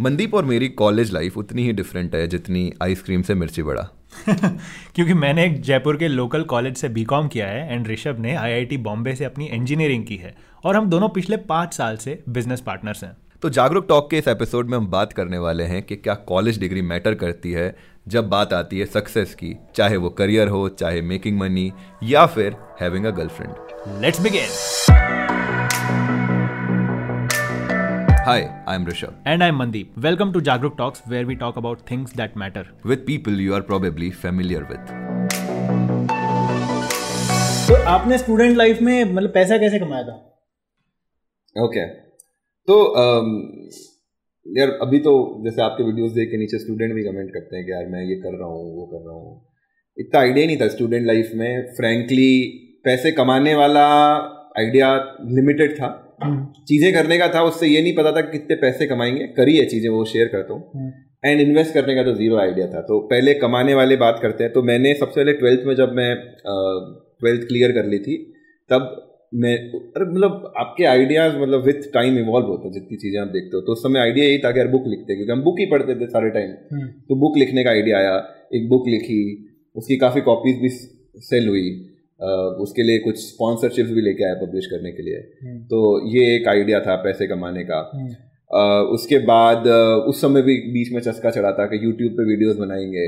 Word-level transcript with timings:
मनदीप 0.00 0.34
और 0.34 0.44
मेरी 0.44 0.68
college 0.68 1.12
life 1.12 1.38
उतनी 1.38 1.62
ही 1.62 1.72
डिफरेंट 1.72 2.14
है 2.14 2.26
जितनी 2.26 2.72
आइसक्रीम 2.82 3.22
से 3.22 3.34
मिर्ची 3.34 3.62
बड़ा। 3.62 3.82
क्योंकि 4.94 5.14
मैंने 5.14 5.44
एक 5.44 5.60
जयपुर 5.62 5.96
के 5.96 6.08
लोकल 6.08 6.42
कॉलेज 6.42 6.76
से 6.76 6.88
बीकॉम 6.88 7.28
किया 7.28 7.46
है 7.46 7.72
एंड 7.72 7.88
ऋषभ 7.88 8.16
ने 8.18 8.34
आईआईटी 8.34 8.76
बॉम्बे 8.76 9.14
से 9.14 9.24
अपनी 9.24 9.46
इंजीनियरिंग 9.46 10.04
की 10.04 10.16
है 10.16 10.34
और 10.64 10.76
हम 10.76 10.90
दोनों 10.90 11.08
पिछले 11.08 11.36
पाँच 11.36 11.74
साल 11.74 11.96
से 11.96 12.22
बिज़नेस 12.28 12.60
पार्टनर्स 12.60 13.04
हैं। 13.04 13.16
तो 13.42 13.50
जागरूक 13.50 13.86
टॉक 13.88 14.10
के 14.10 14.18
इस 14.18 14.28
एपिसोड 14.28 14.70
में 14.70 14.78
हम 14.78 14.86
बात 14.86 15.12
करने 15.12 15.38
वाले 15.38 15.64
हैं 15.64 15.82
कि 15.82 15.96
क्या 15.96 16.14
कॉलेज 16.14 16.60
डिग्री 16.60 16.82
मैटर 16.82 17.14
करती 17.14 17.52
है 17.52 17.76
जब 18.08 18.28
बात 18.28 18.52
आती 18.52 18.78
है 18.78 18.86
सक्सेस 18.86 19.34
की 19.34 19.56
चाहे 19.74 19.96
वो 19.96 20.10
करियर 20.10 20.48
हो 20.48 20.68
चाहे 20.68 21.02
मेकिंग 21.02 21.38
मनी 21.38 21.72
या 22.02 22.26
फिर 22.26 22.56
having 22.80 23.04
a 23.04 23.10
girlfriend 23.10 24.02
let's 24.04 24.20
begin 24.20 24.48
Hi, 28.30 28.42
I'm 28.64 28.84
Rishabh. 28.86 29.14
And 29.24 29.42
I'm 29.42 29.56
Mandeep. 29.58 29.96
Welcome 29.96 30.32
to 30.34 30.40
Jagruk 30.40 30.76
Talks, 30.76 31.00
where 31.04 31.26
we 31.26 31.34
talk 31.34 31.56
about 31.56 31.80
things 31.84 32.12
that 32.12 32.36
matter. 32.36 32.64
With 32.84 33.04
people 33.04 33.32
you 33.34 33.54
are 33.56 33.62
probably 33.70 34.10
familiar 34.24 34.60
with. 34.66 34.92
तो 37.68 37.78
आपने 37.94 38.18
student 38.18 38.56
life 38.56 38.82
में 38.82 39.04
मतलब 39.04 39.32
पैसा 39.34 39.58
कैसे 39.58 39.78
कमाया 39.78 40.02
था 40.02 40.14
okay 41.56 41.64
okay. 41.64 41.86
तो 42.68 42.76
um, 43.02 43.32
यार 44.46 44.76
अभी 44.86 44.98
तो 45.08 45.14
जैसे 45.44 45.62
आपके 45.62 45.84
वीडियोस 45.84 46.12
देख 46.18 46.30
के 46.30 46.38
नीचे 46.42 46.58
स्टूडेंट 46.58 46.94
भी 46.94 47.04
कमेंट 47.04 47.32
करते 47.34 47.56
हैं 47.56 47.64
कि 47.64 47.72
यार 47.72 47.88
मैं 47.94 48.02
ये 48.02 48.20
कर 48.26 48.36
रहा 48.38 48.48
हूँ 48.48 48.76
वो 48.76 48.86
कर 48.92 49.02
रहा 49.06 49.16
हूँ 49.16 49.34
इतना 49.96 50.20
आइडिया 50.20 50.46
नहीं 50.46 50.60
था 50.60 50.68
स्टूडेंट 50.76 51.06
लाइफ 51.06 51.32
में 51.42 51.74
फ्रेंकली 51.80 52.30
पैसे 52.84 53.12
कमाने 53.18 53.54
वाला 53.62 53.88
आइडिया 54.58 54.94
लिमिटेड 55.32 55.76
था 55.80 55.86
हम्म। 55.86 56.09
चीज़ें 56.68 56.92
करने 56.94 57.18
का 57.18 57.28
था 57.28 57.42
उससे 57.42 57.66
ये 57.66 57.82
नहीं 57.82 57.94
पता 57.96 58.12
था 58.12 58.20
कितने 58.22 58.56
पैसे 58.56 58.86
कमाएँगे। 58.86 59.26
करी 59.36 59.56
है 59.56 59.64
चीज़ें 59.66 59.88
वो 59.90 60.04
शेयर 60.06 60.28
करता 60.28 60.54
हूँ। 60.54 60.92
एंड 61.24 61.40
इन्वेस्ट 61.40 61.74
करने 61.74 61.94
का 61.94 62.02
तो 62.02 62.14
ज़ीरो 62.14 62.36
आइडिया 62.38 62.66
था। 62.66 62.80
तो 62.82 62.98
पहले 63.08 63.34
कमाने 63.36 63.74
वाले 63.74 63.96
बात 63.98 64.18
करते 64.22 64.44
हैं। 64.44 64.52
तो 64.52 64.62
मैंने 64.62 64.94
सबसे 64.94 65.20
पहले 65.20 65.32
ट्वेल्थ 65.34 65.66
में 65.66 65.74
जब 65.76 65.92
मैं 65.94 66.14
ट्वेल्थ 66.44 67.46
क्लियर 67.48 67.72
कर 67.72 67.86
ली 67.86 67.98
थी 67.98 68.16
तब 68.70 68.96
मैं 69.32 69.54
अरे 69.56 70.04
मतलब 70.06 70.52
आपके 70.58 70.84
आइडियाज़ 70.86 71.36
मतलब 71.36 71.64
विथ 71.64 71.82
टाइम 71.94 72.18
इवॉल्व 72.18 72.46
होते 72.46 72.68
हैं 72.68 72.72
जितनी 72.74 72.96
चीज़ें 72.96 73.20
आप 73.20 73.28
देखते 73.28 73.56
हो। 73.56 73.60
तो 73.60 73.72
उस 73.72 73.82
समय 73.82 74.00
आइडिया 74.00 74.24
यही 74.26 74.38
था 74.38 74.50
कि 74.52 74.58
यार 74.58 74.68
बुक 74.68 74.86
लिखते 74.86 75.16
क्योंकि 75.16 75.32
हम 75.32 75.42
बुक 75.42 75.60
ही 75.60 75.66
पढ़ते 75.66 75.94
थे 75.94 76.06
सारे 76.08 76.30
टाइम 76.30 76.50
हम्म। 76.72 76.86
तो 77.08 77.16
बुक 77.20 77.36
लिखने 77.38 77.64
का 77.64 77.70
आइडिया 77.70 77.98
आया 77.98 78.16
एक 78.54 78.68
बुक 78.68 78.88
लिखी 78.88 79.20
उसकी 79.76 79.96
काफ़ी 79.96 80.20
कॉपीज 80.20 80.60
भी 80.62 80.68
सेल 81.24 81.48
हुई। 81.48 81.68
उसके 82.60 82.82
लिए 82.82 82.98
कुछ 82.98 83.16
स्पॉन्सरशिप 83.16 83.86
भी 83.86 84.00
लेके 84.00 84.24
आया 84.24 84.34
पब्लिश 84.34 84.66
करने 84.66 84.92
के 84.92 85.02
लिए। 85.02 85.48
हम्म। 85.48 85.64
तो 85.64 86.08
ये 86.16 86.36
एक 86.36 86.48
आइडिया 86.48 86.80
था 86.80 86.96
पैसे 86.96 87.26
कमाने 87.26 87.64
का। 87.64 88.06
Uh, 88.56 88.86
उसके 88.94 89.18
बाद 89.18 89.66
उस 90.08 90.20
समय 90.20 90.42
भी 90.42 90.56
बीच 90.56 90.92
में 90.92 91.00
चस्का 91.00 91.30
चढ़ा 91.30 91.52
था 91.52 91.66
कि 91.66 91.86
यूट्यूब 91.86 92.12
पे 92.12 92.24
वीडियोस 92.24 92.56
बनाएँगे। 92.56 93.04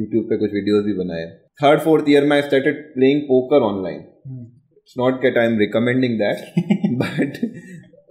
यूट्यूब 0.00 0.24
पे 0.24 0.36
कुछ 0.36 0.52
वीडियोस 0.54 0.84
भी 0.84 0.92
बनाए। 0.92 1.26
थर्ड 1.62 1.80
फोर्थ 1.80 2.04
ईयर 2.08 2.24
में 2.24 2.30
I 2.30 2.42
started 2.42 2.94
playing 2.94 3.20
poker 3.20 3.60
online 3.60 3.96
it's 3.96 4.94
not 4.98 5.22
that 5.22 5.38
I 5.38 5.46
am 5.46 5.58
recommending 5.58 6.18
that 6.18 6.36
but 6.86 7.32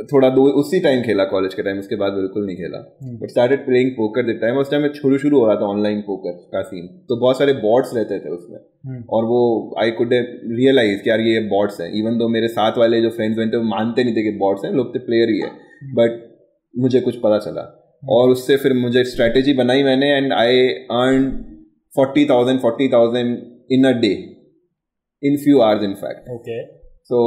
थोड़ा 0.07 0.29
दो 0.29 0.43
उसी 0.59 0.79
टाइम 0.79 1.01
खेला 1.03 1.23
कॉलेज 1.31 1.53
के 1.53 1.63
टाइम 1.63 1.79
उसके 1.79 1.95
बाद 1.95 2.13
बिल्कुल 2.13 2.45
नहीं 2.45 2.55
खेला। 2.57 2.77
But 3.21 3.29
started 3.29 3.65
playing 3.65 3.91
poker 3.91 4.25
the 4.25 4.35
time 4.41 4.57
उस 4.57 4.69
टाइम 4.71 4.81
में 4.83 4.93
शुरू 4.93 5.17
शुरू 5.17 5.39
हो 5.39 5.47
रहा 5.47 5.55
था 5.55 5.65
ऑनलाइन 5.67 6.01
पोकर 6.01 6.37
का 6.53 6.61
सीन 6.61 6.87
तो 7.09 7.19
बहुत 7.21 7.37
सारे 7.37 7.53
बॉट्स 7.55 7.93
रहते 7.95 8.19
थे 8.19 8.29
उसमें। 8.29 8.59
hmm. 8.59 9.03
और 9.09 9.25
वो 9.25 9.41
आई 9.81 9.91
कुड 9.91 10.13
रियलाइज़ 10.13 11.01
कि 11.03 11.09
यार 11.09 11.21
ये 11.21 11.39
बॉट्स 11.49 11.81
हैं। 11.81 11.91
इवन 11.99 12.17
दो 12.17 12.27
मेरे 12.29 12.47
साथ 12.47 12.77
वाले 12.77 13.01
जो 13.01 13.09
फ्रेंड्स 13.09 13.37
बने 13.37 13.51
थे 13.53 13.57
वो 13.57 13.69
मानते 13.69 14.03
नहीं 14.03 14.15
थे 14.15 14.23
कि 14.23 14.37
बॉट्स 14.37 14.65
हैं। 14.65 14.71
लोग 14.71 14.93
तो 14.93 14.99
प्लेयर 15.05 15.29
ही 15.29 15.39
है। 15.39 15.51
But 15.95 16.15
hmm. 16.15 16.81
मुझे 16.81 17.01
कुछ 17.01 17.19
पता 17.19 17.39
चला। 17.39 17.61
hmm. 17.61 18.09
और 18.09 18.29
उससे 18.29 18.57
फिर 18.57 18.73
मुझे 18.77 19.03
स्ट्रैटेजी 19.03 19.53
बनाई 19.53 19.83
मैंने 19.83 20.11
and 20.17 20.33
I 20.33 20.67
earn 20.97 21.31
forty 21.93 22.25
thousand 22.29 22.59
forty 22.61 22.87
thousand 22.89 23.37
in 23.71 23.87
a 23.87 23.91
day 24.01 24.11
in 25.23 25.37
few 25.37 25.59
hours 25.61 25.83
in 25.83 25.93
fact 26.01 26.29
okay 26.31 26.61
so 27.05 27.17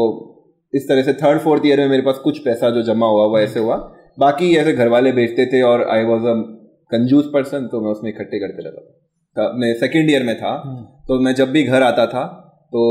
इस 0.72 0.88
तरह 0.88 1.02
से 1.02 1.12
थर्ड 1.14 1.40
फोर्थ 1.40 1.66
ईयर 1.66 1.80
में 1.80 1.88
मेरे 1.88 2.02
पास 2.02 2.18
कुछ 2.18 2.38
पैसा 2.38 2.70
जो 2.70 2.82
जमा 2.82 3.06
हुआ 3.06 3.24
वो 3.26 3.38
ऐसे 3.38 3.60
हुआ। 3.60 3.76
बाकी 4.18 4.54
ऐसे 4.56 4.72
घर 4.72 4.88
वाले 4.88 5.12
बेचते 5.12 5.46
थे 5.46 5.62
और 5.62 5.82
आई 5.90 6.04
वॉज़ 6.04 6.26
अ 6.26 6.34
कंजूस 6.90 7.30
पर्सन 7.34 7.66
तो 7.72 7.80
मैं 7.80 7.90
उसमें 7.90 8.10
इकट्ठे 8.10 8.38
करते 8.38 8.62
रहता 8.62 8.80
था। 9.36 9.52
मैं 9.58 9.72
सेकेंड 9.76 10.10
ईयर 10.10 10.22
में 10.22 10.34
था 10.38 10.50
हम्म। 10.64 10.82
तो 11.08 11.18
मैं 11.20 11.34
जब 11.34 11.50
भी 11.50 11.62
घर 11.64 11.82
आता 11.82 12.06
था 12.06 12.24
तो 12.72 12.82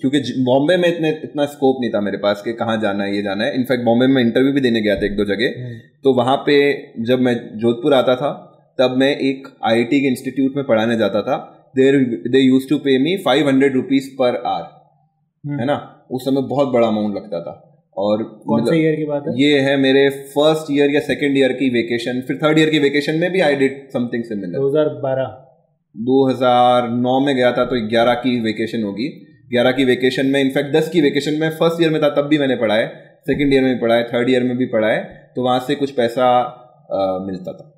क्योंकि 0.00 0.20
बॉम्बे 0.44 0.76
में 0.76 0.88
इतने 0.88 1.10
इतना 1.24 1.44
स्कोप 1.46 1.76
नहीं 1.80 1.90
था 1.90 2.00
मेरे 2.00 2.18
पास 2.18 2.42
कि 2.44 2.52
कहाँ 2.54 2.76
जाना 2.80 3.04
है 3.04 3.14
ये 3.16 3.22
जाना 3.22 3.44
है। 3.44 3.54
इनफैक्ट 3.54 3.84
बॉम्बे 3.84 4.06
में 4.06 4.20
इंटरव्यू 4.22 4.52
भी 4.52 4.60
देने 4.60 4.80
गया 4.80 4.96
था 4.96 5.06
एक 5.06 5.16
दो 5.16 5.24
जगह। 5.26 5.54
हम्म। 5.58 5.78
तो 6.04 6.12
वहाँ 6.14 6.36
पे 6.46 6.56
जब 7.04 7.20
मैं 7.20 7.34
जोधपुर 7.58 7.94
आता 7.94 8.16
था 8.16 8.32
तब 8.78 8.96
मैं 8.96 9.16
एक 9.18 9.48
आईआईटी 9.64 10.00
के 10.00 10.08
इंस्टीट्यूट 10.08 10.56
में 10.56 10.64
पढ़ाने 10.66 10.96
जाता 10.96 11.22
था। 11.22 11.36
देर 11.76 11.96
they 12.28 12.38
use 12.38 12.68
to 12.68 12.78
pay 12.78 12.98
me 12.98 13.16
five 13.24 13.48
hundred 13.48 13.74
rupees 13.74 14.10
per 14.14 14.42
hour 14.48 14.62
है 15.44 15.66
ना? 15.66 15.76
उस 16.10 16.24
समय 16.24 16.42
बहुत 16.48 16.68
बड़ा 16.68 16.86
अमाउंट 16.86 17.16
लगता 17.16 17.40
था। 17.40 17.54
और 17.96 18.22
कौन 18.46 18.64
से 18.64 18.76
ईयर 18.76 18.96
की 18.96 19.04
बात 19.04 19.24
है? 19.28 19.32
ये 19.42 19.60
है 19.60 19.76
मेरे 19.76 20.08
फ़र्स्ट 20.10 20.70
ईयर 20.72 20.90
या 20.90 21.00
सेकंड 21.00 21.38
ईयर 21.38 21.52
की 21.52 21.68
वेकेशन 21.70 22.20
फिर 22.20 22.38
थर्ड 22.44 22.58
ईयर 22.58 22.70
की 22.70 22.78
वेकेशन 22.78 23.14
में 23.14 23.30
भी 23.32 23.40
आई 23.40 23.56
डिड 23.56 23.88
समथिंग 23.90 24.24
सिमिलर 24.24 24.58
2012 24.58 25.32
2009 25.94 27.18
में 27.26 27.34
गया 27.36 27.52
था 27.52 27.64
तो 27.64 27.76
11 27.88 28.14
की 28.14 28.40
वेकेशन 28.40 28.82
होगी। 28.82 29.08
11 29.54 29.72
की 29.72 29.84
वेकेशन 29.84 30.26
में 30.26 30.40
इनफैक्ट 30.40 30.74
10 30.76 30.88
की 30.88 31.00
वेकेशन 31.00 31.34
में 31.34 31.50
फ़र्स्ट 31.50 31.82
ईयर 31.82 31.90
में 31.90 32.02
था 32.02 32.10
तब 32.10 32.22
भी 32.22 32.38
मैंने 32.38 32.56
पढ़ा 32.56 32.74
है 32.74 32.86
सेकेंड 33.26 33.52
ईयर 33.54 33.62
में 33.62 33.74
भी 33.74 33.80
पढ़ा 33.80 33.94
है 33.94 34.04
थर्ड 34.04 34.30
ईयर 34.30 34.42
में 34.42 34.56
भी 34.56 34.66
पढ़ा 34.66 34.88
है 34.88 35.32
तो 35.36 35.42
वहाँ 35.42 35.60
से 35.60 35.74
कुछ 35.74 35.90
पैसा 35.90 36.26
आ, 36.92 37.18
मिलता 37.26 37.52
था। 37.52 37.68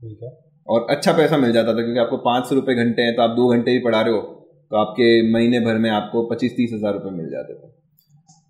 ठीक 0.00 0.18
है। 0.22 0.30
और 0.68 0.86
अच्छा 0.90 1.12
पैसा 1.12 1.36
मिल 1.36 1.52
जाता 1.52 1.68
था 1.68 1.82
क्योंकि 1.82 2.00
आपको 2.00 2.16
पाँच 2.16 2.44
सौ 2.44 2.54
रुपये 2.54 2.74
घंटे 2.74 3.02
हैं 3.02 3.16
तो 3.16 3.22
आप 3.22 3.30
दो 3.30 3.48
घंटे 3.48 3.70
भी 3.70 3.78
पढ़ा 3.78 4.00
रहे 4.00 4.14
हो। 4.14 4.43
तो 4.70 4.76
आपके 4.76 5.06
महीने 5.32 5.60
भर 5.60 5.78
में 5.78 5.90
आपको 5.90 6.22
पच्चीस 6.28 6.52
तीस 6.56 6.70
हज़ार 6.74 6.92
रुपये 6.92 7.10
मिल 7.12 7.30
जाते 7.30 7.54
थे। 7.54 7.72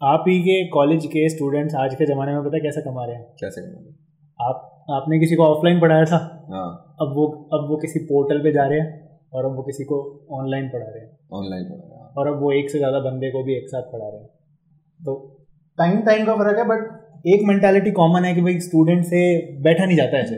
आप 0.00 0.25
ही 0.28 0.38
के 0.41 0.56
कॉलेज 0.70 1.06
के 1.06 1.28
स्टूडेंट्स 1.28 1.75
आज 1.76 1.94
के 1.94 2.06
ज़माने 2.06 2.32
में 2.32 2.42
पता 2.44 2.58
कैसे 2.58 2.80
कमा 2.82 3.04
रहे 3.04 3.16
हैं? 3.16 3.25
कैसे 3.41 3.60
कमा 3.60 3.78
रहे 3.78 3.88
हैं? 3.88 3.97
आप 4.41 4.70
आपने 4.91 5.19
किसी 5.19 5.36
को 5.36 5.44
ऑफलाइन 5.47 5.80
पढ़ाया 5.80 6.04
था? 6.04 6.19
हाँ। 6.50 6.97
अब 7.00 7.14
वो 7.16 7.26
अब 7.53 7.69
वो 7.70 7.76
किसी 7.76 8.00
पोर्टल 8.06 8.42
पे 8.42 8.53
जा 8.53 8.66
रहे 8.66 8.80
हैं 8.80 9.20
और 9.32 9.44
अब 9.44 9.56
वो 9.56 9.62
किसी 9.62 9.84
को 9.84 10.00
ऑनलाइन 10.32 10.69
पढ़ा 10.69 10.86
रहे 10.86 11.04
हैं। 11.04 11.10
ऑनलाइन 11.32 11.64
पढ़ा 11.64 11.78
रहे 11.78 11.88
हैं 11.88 12.00
हाँ। 12.00 12.12
और 12.16 12.28
अब 12.28 12.42
वो 12.42 12.53
एक 12.53 12.70
से 12.70 12.78
ज़्यादा 12.78 12.98
बंदे 13.00 13.30
को 13.30 13.42
भी 13.44 13.56
एक 13.56 13.69
साथ 13.69 13.91
पढ़ा 13.92 14.08
रहे 14.08 14.20
हैं। 14.20 14.28
तो 15.00 15.14
टाइम 15.78 16.00
टाइम 16.03 16.26
का 16.26 16.34
फ़र्क 16.34 16.58
है 16.58 16.64
बट 16.64 17.26
एक 17.26 17.47
मेंटालिटी 17.48 17.91
कॉमन 17.92 18.24
है 18.24 18.34
कि 18.34 18.41
भाई 18.41 18.58
स्टूडेंट 18.60 19.04
से 19.04 19.20
बैठा 19.62 19.84
नहीं 19.84 19.97
जाता 19.97 20.19
ऐसे। 20.19 20.36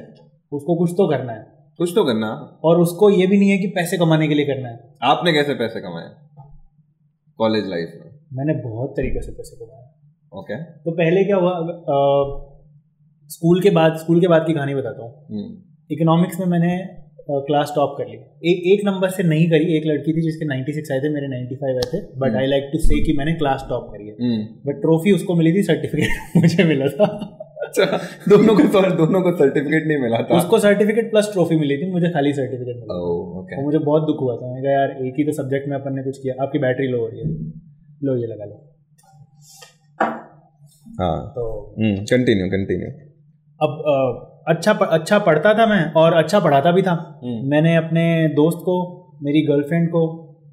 उसको 0.53 0.75
कुछ 0.76 0.91
तो 0.92 1.09
करना 1.09 1.32
है। 1.32 1.44
कुछ 1.78 1.92
तो 1.94 2.04
करना। 2.04 2.60
और 2.64 2.81
उसको 2.81 3.10
ये 3.10 3.26
भी 3.26 3.38
नहीं 3.38 3.50
है 3.50 3.59
कि 3.59 3.66
पैसे 3.66 3.98
कमाने 3.98 4.28
के 4.28 4.34
लिए 4.34 4.47
करना 4.47 4.69
है। 4.69 4.94
आपने 5.03 5.32
कैसे 5.32 5.54
पैसे 5.54 5.81
कमाए? 5.81 6.10
कॉलेज 7.38 7.66
लाइफ 7.66 8.00
में। 8.04 8.10
मैंने 8.32 8.54
बहुत 8.62 8.91
तरीके 8.91 9.22
से 9.22 9.32
पैसे 9.32 9.56
कमाए। 9.56 9.84
ओके। 10.38 10.62
तो 10.62 10.91
पहले 10.91 11.25
क्या 11.25 11.36
हुआ 11.36 11.50
आ, 11.50 11.98
स्कूल 13.28 13.62
के 13.62 13.70
बाद 13.70 13.97
स्कूल 13.97 14.20
के 14.20 14.28
बाद 14.28 14.44
की 14.47 14.53
कहानी 14.53 14.75
बताता 14.75 15.03
हूँ। 15.04 15.26
इकोनॉमिक्स 15.91 16.41
में 16.41 16.47
मैंने 16.47 16.88
क्लास 17.31 17.72
टॉप 17.76 17.94
कर 17.98 18.06
ली। 18.06 18.16
एक 18.50 18.81
एक 18.81 18.86
नंबर 18.86 19.09
से 19.09 19.22
नहीं 19.22 19.50
करी 19.50 19.76
एक 19.76 19.82
लड़की 19.86 20.12
थी 20.12 20.22
जिसके 20.22 20.44
96 20.44 20.92
आए 20.92 21.00
थे 21.00 21.09
मेरे 21.09 21.28
95 21.28 21.76
आए 21.76 21.91
थे। 21.92 22.19
But 22.19 22.36
I 22.36 22.47
like 22.47 22.65
to 22.72 22.78
say 22.78 23.03
कि 23.04 23.12
मैंने 23.12 23.32
क्लास 23.32 23.66
टॉप 23.69 23.88
करी 23.92 24.06
है। 24.06 24.12
बट 24.12 24.22
हम्म। 24.22 24.72
ट्रॉफी 24.72 25.12
उसको 25.12 25.34
मिली 25.34 25.53
थी 25.53 25.62
सर्टिफिकेट 25.62 26.36
मुझे 26.36 26.65
मिला 26.65 26.86
था। 26.86 27.42
अच्छा 27.78 27.98
दोनों 28.28 28.54
को 28.56 28.81
दोनों 28.97 29.22
को 29.22 29.32
सर्टिफिकेट 29.37 29.87
नहीं 29.87 29.98
मिला 29.98 30.19
था। 30.19 30.37
उसको 30.37 30.59
सर्टिफिकेट 30.59 31.10
प्लस 31.10 31.31
ट्रॉफी 31.32 31.56
मिली 31.56 31.76
थी 31.76 31.91
मुझे 31.92 32.10
खाली 32.10 32.32
सर्टिफिकेट 32.32 32.76
मिला। 32.76 32.97
Oh, 32.97 33.41
okay. 33.41 33.56
तो 33.56 33.62
मुझे 33.62 33.78
बहुत 33.78 34.03
दुख 34.03 34.20
हुआ 34.20 34.37
था। 34.37 34.47
मैंने 34.47 34.62
कहा 34.62 34.72
यार 34.72 35.06
एक 35.06 35.14
ही 35.19 35.25
तो 35.25 35.32
सब्जेक्ट 35.32 35.69
में 35.69 35.76
अपन 35.76 35.94
ने 35.94 36.03
कुछ 36.03 36.19
किया। 36.19 36.34
आपकी 36.42 36.59
बैटरी 36.59 36.88
लो 36.88 37.00
हो 37.00 37.06
रही 37.06 37.20
है। 37.20 37.26
लो 38.04 38.16
ये 38.16 38.26
लगा 38.26 38.44
लो। 38.44 38.56
हाँ। 41.00 41.26
तो 41.28 41.75
कंटिन्यू 41.81 42.47
कंटिन्यू 42.47 42.91
अब 43.60 43.82
आ, 43.88 44.53
अच्छा 44.53 44.72
अच्छा 44.72 45.19
पढ़ता 45.19 45.54
था 45.54 45.66
मैं 45.66 45.92
और 45.92 46.12
अच्छा 46.12 46.41
पढ़ाता 46.41 46.71
भी 46.71 46.83
था। 46.83 47.21
हम्म। 47.24 47.51
मैंने 47.51 47.77
अपने 47.77 48.28
दोस्त 48.28 48.59
को 48.59 48.77
मेरी 49.22 49.42
गर्लफ्रेंड 49.47 49.89
को 49.89 50.06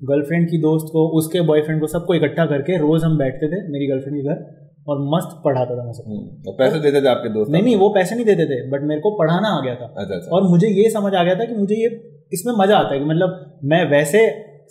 गर्लफ्रेंड 0.04 0.50
की 0.50 0.58
दोस्त 0.58 0.86
को 0.92 1.08
उसके 1.18 1.42
बॉयफ्रेंड 1.42 1.80
को 1.82 1.88
सबको 1.88 2.14
इकट्ठा 2.14 2.46
करके 2.46 2.78
रोज 2.78 3.04
हम 3.04 3.18
बैठते 3.18 3.48
थे 3.48 3.62
मेरी 3.72 3.88
गर्लफ्रेंड 3.88 4.18
के 4.18 4.24
घर। 4.24 4.63
और 4.88 4.98
मस्त 5.12 5.36
पढ़ाता 5.44 5.76
था 5.76 5.84
मैं 5.84 5.94
सबको 5.94 6.12
हम्म, 6.12 6.56
पैसे 6.58 6.80
देते 6.80 7.02
थे 7.02 7.08
आपके 7.10 7.30
दोस्त 7.34 7.52
नहीं 7.52 7.64
नहीं 7.64 7.76
वो 7.76 7.90
पैसे 7.90 8.16
नहीं 8.16 8.26
देते 8.26 8.46
थे 8.46 8.58
बट 8.70 8.88
मेरे 8.88 9.02
को 9.02 9.12
पढ़ाना 9.18 9.50
आ 9.50 9.62
गया 9.62 9.76
था। 9.76 9.86
अच्छा, 9.86 10.16
अच्छा। 10.16 10.36
और 10.36 10.50
मुझे 10.50 10.68
ये 10.70 10.90
समझ 10.90 11.14
आ 11.14 11.24
गया 11.24 11.36
था 11.36 11.46
कि 11.46 11.56
मुझे 11.56 11.76
ये 11.76 11.90
इसमें 12.32 12.54
मज़ा 12.56 12.78
आता 12.78 12.94
है 12.94 13.00
कि 13.00 13.06
मतलब 13.06 13.60
मैं 13.66 13.84
वैसे 13.92 14.24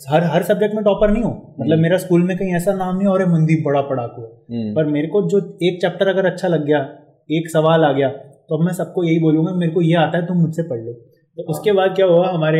हर 0.09 0.23
हर 0.25 0.43
सब्जेक्ट 0.43 0.75
में 0.75 0.83
टॉपर 0.83 1.11
नहीं 1.11 1.23
हूँ। 1.23 1.31
मतलब 1.31 1.71
हम्म। 1.71 1.81
मेरा 1.81 1.97
स्कूल 1.97 2.23
में 2.23 2.35
कहीं 2.37 2.55
ऐसा 2.55 2.73
नाम 2.73 2.97
नहीं 2.97 3.07
और 3.07 3.25
मनदीप 3.31 3.63
बड़ा 3.65 3.81
पढ़ाकू 3.89 4.21
है। 4.21 4.29
हम्म। 4.51 4.73
पर 4.75 4.85
मेरे 4.91 5.07
को 5.07 5.21
जो 5.29 5.39
एक 5.63 5.81
चैप्टर 5.81 6.07
अगर 6.07 6.25
अच्छा 6.25 6.47
लग 6.47 6.65
गया 6.65 6.79
एक 7.29 7.49
सवाल 7.49 7.83
आ 7.83 7.91
गया 7.91 8.09
तो 8.09 8.57
अब 8.57 8.65
मैं 8.65 8.73
सबको 8.73 9.03
यही 9.03 9.19
बोलूँगा 9.19 9.53
मेरे 9.55 9.71
को 9.71 9.81
ये 9.81 9.93
आता 9.97 10.17
है 10.17 10.25
तुम 10.25 10.37
मुझसे 10.37 10.63
पढ़ 10.63 10.79
लो। 10.79 10.93
तो 11.37 11.43
उसके 11.49 11.71
बाद 11.71 11.93
क्या 11.95 12.05
हुआ 12.05 12.27
हमारे 12.29 12.59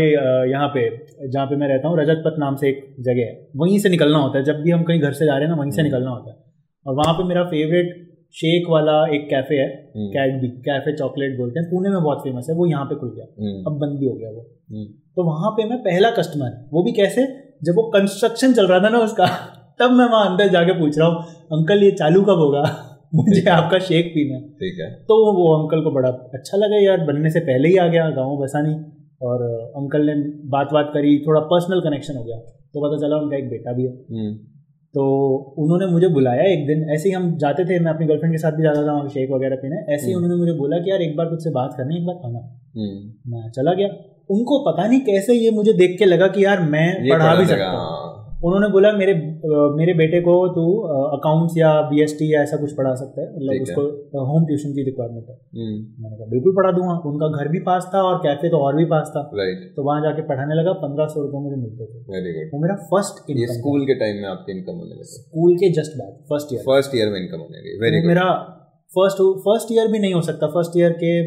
यहाँ 0.51 0.67
पे 0.67 0.83
जहाँ 1.27 1.45
पे 1.47 1.55
मैं 1.55 1.67
रहता 1.67 1.87
हूँ 1.87 1.97
रजत 1.99 2.23
पथ 2.25 2.39
नाम 2.39 2.55
से 2.55 2.69
एक 2.69 2.79
जगह 2.99 3.21
है 3.21 3.33
वहीं 3.57 3.77
से 3.79 3.89
निकलना 3.89 4.19
होता 4.19 4.37
है। 4.37 4.43
जब 4.43 4.61
भी 4.61 4.71
हम 4.71 4.83
कहीं 4.83 5.01
घर 5.01 5.11
से 5.13 5.25
जा 5.25 5.33
रहे 5.33 5.41
हैं 5.41 5.49
ना 5.49 5.59
वहीं 5.59 5.71
से 5.71 5.83
निकलना 5.83 6.09
होता 6.09 6.31
है। 6.31 6.37
और 6.85 6.95
वहाँ 6.95 7.13
पे 7.13 7.23
मेरा 7.23 7.43
फेवरेट 7.45 7.91
शेक 8.35 8.69
वाला 8.69 8.93
एक 9.15 9.27
कैफ़े 9.29 9.57
है 9.57 9.67
कैट 10.13 10.39
बी 10.41 10.47
कैफ़े 10.65 10.93
चॉकलेट 10.97 11.37
बोलते 11.37 11.59
हैं 11.59 11.69
पुणे 11.69 11.89
में 11.89 12.01
बहुत 12.01 12.23
फ़ेमस 12.23 12.47
है 12.49 12.55
वो 12.55 12.65
यहाँ 12.65 12.85
पे 12.85 12.95
खुल 12.95 13.09
गया 13.15 13.25
हम्म, 13.39 13.63
अब 13.67 13.77
बंद 13.79 13.99
भी 13.99 14.05
हो 14.05 14.13
गया 14.15 14.29
वो। 14.29 14.41
हम्म, 14.71 14.85
तो 15.15 15.23
वहाँ 15.23 15.51
पे 15.57 15.65
मैं 15.69 15.77
पहला 15.83 16.09
कस्टमर 16.11 16.55
वो 16.73 16.83
भी 16.83 16.91
कैसे 16.91 17.25
जब 17.63 17.75
वो 17.75 17.83
कंस्ट्रक्शन 17.95 18.53
चल 18.53 18.67
रहा 18.67 18.79
था 18.79 18.89
ना 18.89 18.99
उसका 18.99 19.27
तब 19.79 19.91
मैं 19.91 20.05
वहाँ 20.05 20.29
अंदर 20.29 20.47
जाके 20.55 20.73
पूछ 20.79 20.97
रहा 20.99 21.07
हूँ 21.07 21.35
अंकल 21.57 21.83
ये 21.83 21.91
चालू 21.99 22.21
कब 22.23 22.39
होगा? 22.39 22.63
मुझे 23.15 23.41
आपका 23.49 23.77
शेक 23.87 24.07
पीना 24.13 24.35
है। 24.35 24.41
ठीक 24.59 24.79
है। 24.79 24.89
तो 25.09 25.15
वो 25.33 25.43
अंकल 25.55 25.81
को 25.83 25.91
बड़ा 25.91 26.09
अच्छा 26.33 26.57
लगा 26.57 26.77
यार 26.83 27.05
बनने 27.05 27.29
से 27.29 27.39
पहले 27.49 27.69
ही 27.69 27.75
आ 27.77 27.87
गया 27.87 28.09
गाँव 28.11 28.37
बसा 28.37 28.61
नहीं 28.61 28.75
और 29.29 29.43
अंकल 29.81 30.05
ने 30.09 30.15
बात 30.53 30.73
बात 30.73 30.89
करी 30.93 31.11
थोड़ा 31.27 31.41
पर्सनल 31.51 31.81
कनेक्शन 31.81 32.15
हो 32.17 32.23
गया। 32.23 32.37
तो 32.73 32.81
पता 32.85 32.97
चला 33.01 33.17
उनका 33.17 33.37
एक 33.37 33.49
बेटा 33.49 33.73
भी 33.73 33.85
है। 33.85 33.91
हम्म, 33.91 34.31
तो 34.95 35.03
उन्होंने 35.57 35.85
मुझे 35.85 36.07
बुलाया 36.07 36.43
एक 36.43 36.65
दिन। 36.67 36.83
ऐसे 36.91 37.09
ही 37.09 37.15
हम 37.15 37.31
जाते 37.37 37.63
थे 37.65 37.79
मैं 37.79 37.91
अपनी 37.91 38.05
गर्लफ्रेंड 38.07 38.33
के 38.33 38.37
साथ 38.37 38.51
भी 38.51 38.63
जाता 38.63 38.81
था 38.87 38.91
वहाँ 38.93 39.07
शेक 39.09 39.31
वगैरह 39.31 39.55
पीने। 39.55 39.93
ऐसे 39.93 40.05
ही 40.07 40.13
हम्म। 40.13 40.23
उन्होंने 40.23 40.39
मुझे 40.41 40.53
बोला 40.59 40.77
कि 40.77 40.91
यार 40.91 41.01
एक 41.01 41.15
बार 41.17 41.27
तुझसे 41.27 41.49
बात 41.49 41.73
करनी 41.77 41.97
एक 41.97 42.05
बार 42.05 42.15
आना 42.25 42.39
हम्म, 42.77 43.31
मैं 43.31 43.49
चला 43.51 43.73
गया। 43.73 43.87
उनको 44.29 44.59
पता 44.71 44.87
नहीं 44.87 44.99
कैसे 45.01 45.33
ये 45.33 45.51
मुझे 45.51 45.73
देख 45.73 45.95
के 45.99 46.05
लगा 46.05 46.27
कि 46.27 46.45
यार 46.45 46.61
मैं 46.69 46.85
पढ़ा 47.09 47.35
भी 47.35 47.45
सकता 47.45 47.69
हूँ। 47.69 47.79
हाँ, 47.79 48.02
उन्होंने 48.43 48.67
बोला 48.71 48.91
मेरे 48.93 49.13
मेरे 49.75 49.93
बेटे 49.99 50.19
को 50.21 50.31
तू 50.55 50.63
अकाउंट्स 51.17 51.53
या 51.57 51.69
बीएसटी 51.89 52.25
या 52.33 52.41
ऐसा 52.41 52.57
कुछ 52.57 52.71
पढ़ा 52.77 52.93
सकता 53.01 53.21
है 53.21 53.27
मतलब 53.35 53.61
उसको 53.65 54.25
होम 54.31 54.47
ट्यूशन 54.47 54.73
की 54.77 54.83
रिक्वायरमेंट 54.85 55.29
है। 55.29 55.35
हम्म, 55.59 55.77
मैंने 56.03 56.17
कहा 56.17 56.27
बिल्कुल 56.33 56.55
पढ़ा 56.57 56.71
दूँगा। 56.77 56.95
उनका 57.11 57.29
घर 57.37 57.51
भी 57.53 57.61
पास 57.69 57.87
था 57.93 58.01
और 58.07 58.17
कैफ़े 58.25 58.49
तो 58.49 58.59
और 58.65 58.75
भी 58.75 58.85
पास 58.95 59.13
था। 59.15 59.23
राइट 59.41 59.61
तो 59.77 59.85
वहाँ 59.87 60.01
जाके 60.03 60.25
पढ़ाने 60.29 60.59
लगा 60.61 60.73
पंद्रह 60.83 61.07
सौ 61.13 61.21
रुपये 61.21 61.43
मुझे 61.45 61.61
मिलते 61.61 61.87
थे। 61.87 62.03
वेरी 62.11 62.35
गुड 62.37 62.51
वो 62.53 62.61
मेरा 62.61 62.75
फ़र्स्ट 62.91 63.31
इनकम 63.31 63.57
स्कूल 63.59 63.87
के 63.91 63.97
टाइम 64.03 64.21
में 64.21 64.29
आपकी 64.29 64.57
इनकम 64.57 64.83
होने 64.83 64.91
लगे। 64.91 65.09
स्कूल 65.13 65.57
के 65.63 65.71
जस्ट 65.79 65.97
बाद 65.99 66.13
फ़र्स्ट 66.31 66.53
ईयर 66.53 66.67
फ़र्स्ट 66.67 67.01
ईयर 67.01 67.15
में 67.15 67.19
इनकम 67.23 67.47
होने 67.47 67.57
लगी। 67.57 67.79
वेरी 67.87 68.01
गुड 68.01 68.13
मेरा 68.13 68.29
फ़र्स्ट 68.91 69.25
फ़र्स्ट 69.43 69.75
ईयर 69.77 69.91
भी 69.91 69.99
नहीं 69.99 70.13
हो 70.13 70.21
सकता 70.29 70.53
फ़र्स्ट 70.55 70.77
ईयर 70.77 71.01
के 71.03 71.17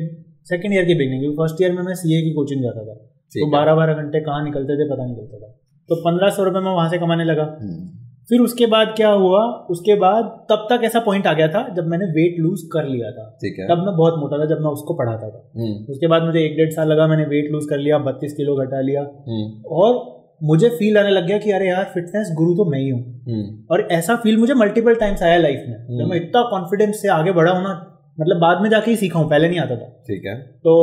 सेकंड 0.46 0.74
ईयर 0.74 0.84
की 0.84 0.94
बिगनिंग 0.94 1.36
फ़र्स्ट 1.38 1.62
ईयर 1.62 1.72
में 1.72 1.82
मैं 1.82 1.94
सीए 2.00 2.22
की 2.22 2.32
कोचिंग 2.34 2.62
जाता 2.62 2.88
था। 2.88 3.02
तो 3.32 3.50
बारह 3.52 3.74
बारह 3.74 4.02
घंटे 4.02 4.20
कहाँ 4.26 4.44
निकलते 4.44 4.76
थे 4.80 4.84
पता 4.90 5.04
नहीं 5.04 5.16
चलता 5.16 5.38
था। 5.38 5.54
तो 5.88 5.96
पंद्रह 5.96 6.30
सौ 6.30 6.44
रुपये 6.44 6.60
मैं 6.60 6.72
वहाँ 6.72 6.88
से 6.90 6.98
कमाने 6.98 7.24
लगा। 7.24 7.42
हम्म, 7.60 7.86
फिर 8.28 8.40
उसके 8.40 8.66
बाद 8.66 8.92
क्या 8.96 9.08
हुआ? 9.10 9.40
उसके 9.70 9.94
बाद 9.94 10.24
तब 10.50 10.66
तक 10.70 10.84
ऐसा 10.84 11.00
पॉइंट 11.00 11.26
आ 11.26 11.32
गया 11.32 11.48
था 11.48 11.68
जब 11.74 11.86
मैंने 11.86 12.06
वेट 12.12 12.40
लूज 12.40 12.62
कर 12.72 12.84
लिया 12.84 13.10
था। 13.10 13.26
ठीक 13.40 13.58
है। 13.58 13.68
तब 13.68 13.82
मैं 13.86 13.96
बहुत 13.96 14.14
मोटा 14.18 14.38
था 14.38 14.46
जब 14.46 14.60
मैं 14.60 14.70
उसको 14.70 14.94
पढ़ाता 14.94 15.28
था। 15.28 15.42
हम्म, 15.56 15.92
उसके 15.92 16.06
बाद 16.06 16.22
मुझे 16.22 16.44
एक 16.44 16.56
डेढ़ 16.56 16.70
साल 16.70 16.88
लगा 16.88 17.06
मैंने 17.06 17.24
वेट 17.24 17.52
लूज 17.52 17.66
कर 17.70 17.78
लिया 17.78 17.98
बत्तीस 17.98 18.32
किलो 18.32 18.56
घटा 18.56 18.80
लिया। 18.80 19.00
हम्म, 19.00 19.62
और 19.66 20.14
मुझे 20.42 20.68
फील 20.68 20.98
आने 20.98 21.10
लग 21.10 21.26
गया 21.26 21.38
कि 21.38 21.50
अरे 21.50 21.68
यार 21.68 21.84
फिटनेस 21.84 22.32
गुरु 22.36 22.54
तो 22.54 22.64
मैं 22.64 22.78
ही 22.78 22.88
हूँ। 22.88 23.66
और 23.70 23.88
ऐसा 23.90 24.16
फील 24.16 24.36
मुझे 24.36 24.54
मल्टीपल 24.54 24.94
टाइम्स 24.94 25.22
आया 25.22 25.36
लाइफ 25.38 25.64
में। 25.68 25.98
जब। 25.98 26.10
मैं 26.10 26.16
इतना 26.16 26.42
कॉन्फिडेंस 26.42 27.00
से 27.02 27.08
आगे 27.08 27.32
बढ़ा 27.32 27.52
हूँ 27.52 27.62
ना 27.62 27.74
मतलब 28.20 28.36
बाद 28.36 28.62
में 28.62 28.68
जाके 28.70 28.90
ही 28.90 28.96
सीखा 28.96 29.18
हूँ 29.18 29.28
पहले 29.30 29.48
नहीं 29.48 29.58
आता 29.58 29.76
था। 29.76 29.88
ठीक 30.06 30.26
है। 30.26 30.34
तो 30.40 30.74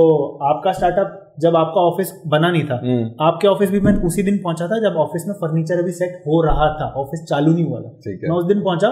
आपका 0.44 0.72
स्टार्टअप 0.72 1.20
जब 1.40 1.56
आपका 1.56 1.82
ऑफ़िस 1.82 2.22
बना 2.28 2.52
नहीं 2.52 2.64
था। 2.64 2.80
हम्म, 2.84 3.10
आपके 3.22 3.48
ऑफ़िस 3.48 3.72
भी 3.72 3.80
मैं 3.80 3.94
उसी 3.94 4.24
दिन 4.24 4.38
पहुँचा 4.38 4.68
था 4.68 4.80
जब 4.80 4.98
ऑफ़िस 4.98 5.26
में 5.28 5.34
फर्नीचर 5.36 5.80
अभी 5.80 5.92
सेट 5.92 6.24
हो 6.28 6.42
रहा 6.42 6.68
था। 6.80 6.86
ऑफ़िस 6.86 7.26
चालू 7.30 7.54
नहीं 7.54 7.66
हुआ 7.66 7.82
था। 7.82 7.90
मैं 8.30 8.38
उस 8.38 8.46
दिन 8.46 8.62
पहुँचा 8.62 8.88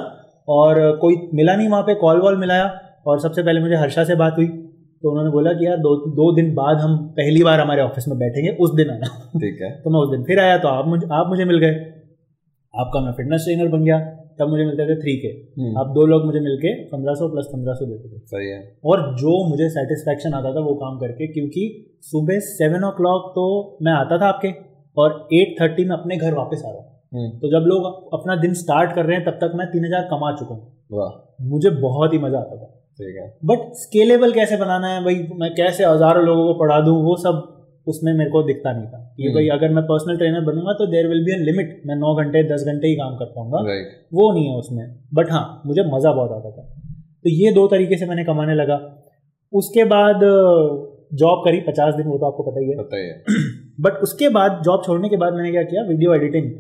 और 0.48 0.98
कोई 1.02 1.16
मिला 1.34 1.56
नहीं 1.56 1.70
वहाँ 1.70 1.84
पे 1.84 1.96
कॉल 1.96 2.22
वॉल 2.22 2.38
मिलाया 2.38 2.80
और 3.08 3.20
सबसे 3.20 3.44
पहले 3.44 3.60
मुझे 3.60 3.76
हर्षा 3.76 4.04
से 4.04 4.16
बात 4.16 4.34
हुई। 4.38 4.48
तो 5.04 5.10
उन्होंने 5.10 5.32
बोला 5.32 5.54
कि 5.54 5.66
यार 5.66 5.78
दो 5.78 5.96
दो 5.96 6.36
दिन 6.36 6.54
बाद 6.56 6.78
हम 6.78 6.98
पहली 6.98 7.44
बार 7.44 7.60
हमारे 7.60 7.82
ऑफ़िस 7.82 8.08
में 8.08 8.18
बैठेंगे 8.20 8.50
उस 8.50 8.74
दिन 8.76 8.90
आना 8.90 9.08
ठीक 9.38 9.62
है। 9.62 9.72
तो 9.84 9.90
मैं 9.90 10.00
उस 10.00 10.10
दिन 10.10 10.24
फिर 10.24 10.40
आया 10.40 10.58
तो 10.58 10.68
आप 10.68 10.88
मुझे 10.88 11.08
आप 11.12 11.28
मुझे 11.28 11.46
मिल 11.46 11.58
गए। 11.58 11.74
आपका 12.74 13.00
मैं 13.00 13.12
फिटनेस 13.12 13.42
ट्रेनर 13.44 13.68
बन 13.68 13.84
गया। 13.84 13.98
तब 14.40 14.50
मुझे 14.50 14.66
मिलते 14.66 14.86
थे 14.86 14.96
थ्री 14.98 15.16
के 15.18 15.28
हम्म, 15.28 15.74
अब 15.80 15.94
दो 15.94 16.06
लोग 16.06 16.26
मुझे 16.26 16.40
मिलके 16.42 16.74
पंद्रह 16.88 17.14
सौ 17.16 17.28
प्लस 17.30 17.46
पंद्रह 17.48 17.74
सौ 17.74 17.86
देते 17.86 18.10
थे। 18.10 18.20
सही 18.28 18.50
है। 18.50 18.60
और 18.86 19.04
जो 19.16 19.34
मुझे 19.50 19.70
सेटिस्फैक्शन 19.72 20.34
आता 20.34 20.54
था 20.56 20.66
वो 20.66 20.74
काम 20.78 20.98
करके 21.00 21.28
क्योंकि 21.34 21.64
सुबह 22.04 22.40
सेवन 22.48 22.84
ओ 22.84 22.92
क्लॉक 22.98 23.32
तो 23.36 23.46
मैं 23.82 23.94
आता 23.94 24.18
था 24.18 24.28
आपके 24.28 24.54
और 24.98 25.28
एट 25.34 25.56
थर्टी 25.62 25.86
में 25.86 25.96
अपने 25.96 26.18
घर 26.18 26.34
वापस 26.34 26.64
आ 26.66 26.70
रहा 26.70 26.78
हूँ। 26.78 26.90
हम्म, 27.14 27.30
तो 27.40 27.52
जब 27.52 27.66
लोग 27.68 28.14
अपना 28.14 28.36
दिन 28.42 28.54
स्टार्ट 28.56 28.96
कर 28.96 29.06
रहे 29.06 29.18
हैं 29.18 29.26
तब 29.26 29.38
तक 29.42 29.56
मैं 29.56 29.68
तीन 29.72 29.86
हज़ार 29.86 30.08
कमा 30.12 30.36
चुका 30.36 30.56
हूँ। 30.56 31.10
मुझे 31.50 31.70
बहुत 31.82 32.14
ही 32.14 32.20
मज़ा 32.20 32.40
आता 32.40 32.56
था। 32.58 32.66
ठीक 33.00 33.16
है। 33.18 33.26
बट 33.46 33.72
स्केलेबल 33.76 34.32
कैसे 34.34 34.58
बनाना 34.58 34.88
है? 34.88 35.04
भाई 35.04 35.16
मैं 35.36 35.54
कैसे 35.56 35.86
हज़ारों 35.86 36.24
लोगों 36.26 36.46
को 36.46 36.60
पढ़ा 36.60 36.80
दूँ 36.82 36.96
वो 37.04 37.16
सब 37.18 37.48
उसमें 37.88 38.14
मेरे 38.14 38.30
को 38.30 38.44
दिखता 38.44 38.72
नहीं 38.72 38.88
था 38.88 39.14
कि 39.18 39.24
हम्म। 39.24 39.34
भाई 39.34 39.48
अगर 39.48 39.70
मैं 39.70 39.84
पर्सनल 39.84 40.18
ट्रेनर 40.18 40.42
बनूँगा 40.42 40.74
तो 40.74 40.88
there 40.88 41.08
will 41.08 41.24
be 41.26 41.32
an 41.32 41.46
limit 41.46 41.82
मैं 41.86 41.96
नौ 41.96 42.16
घंटे 42.16 42.44
दस 42.44 42.64
घंटे 42.66 42.88
ही 42.88 42.96
काम 42.96 43.16
कर 43.16 43.26
पाऊँगा। 43.26 43.62
वो 44.14 44.34
नहीं 44.34 44.50
है 44.50 44.56
उसमें। 44.56 44.96
बट 45.14 45.32
हाँ 45.32 45.62
मुझे 45.66 45.82
मज़ा 45.82 46.12
बहुत 46.12 46.32
आता 46.32 46.52
था। 46.52 46.64
तो 47.24 47.30
ये 47.30 47.52
दो 47.52 47.68
तरीके 47.68 47.98
से 47.98 48.06
मैंने 48.06 48.24
कमाने 48.24 48.56
लगा। 48.56 49.08
उसके 49.54 49.84
बाद 49.84 50.20
जॉब 51.14 51.42
करी 51.46 51.60
पचास 51.60 51.94
दिन 51.96 52.08
वो 52.08 52.18
तो 52.18 52.26
आपको 52.26 52.44
पता 52.44 52.60
ही 52.60 52.70
है। 52.70 52.78
पता 52.78 52.98
ही 52.98 53.08
है। 53.08 53.24
बट 53.82 53.94
उसके 53.94 54.30
बाद 54.30 54.62
जॉब 54.66 54.84
छोड़ने 54.86 55.10
के 55.10 55.18
बाद 55.18 55.34
मैंने 55.34 55.52
क्या 55.52 55.64
किया? 55.64 55.84
वीडियो 55.84 56.14
एडिटिंग 56.16 56.52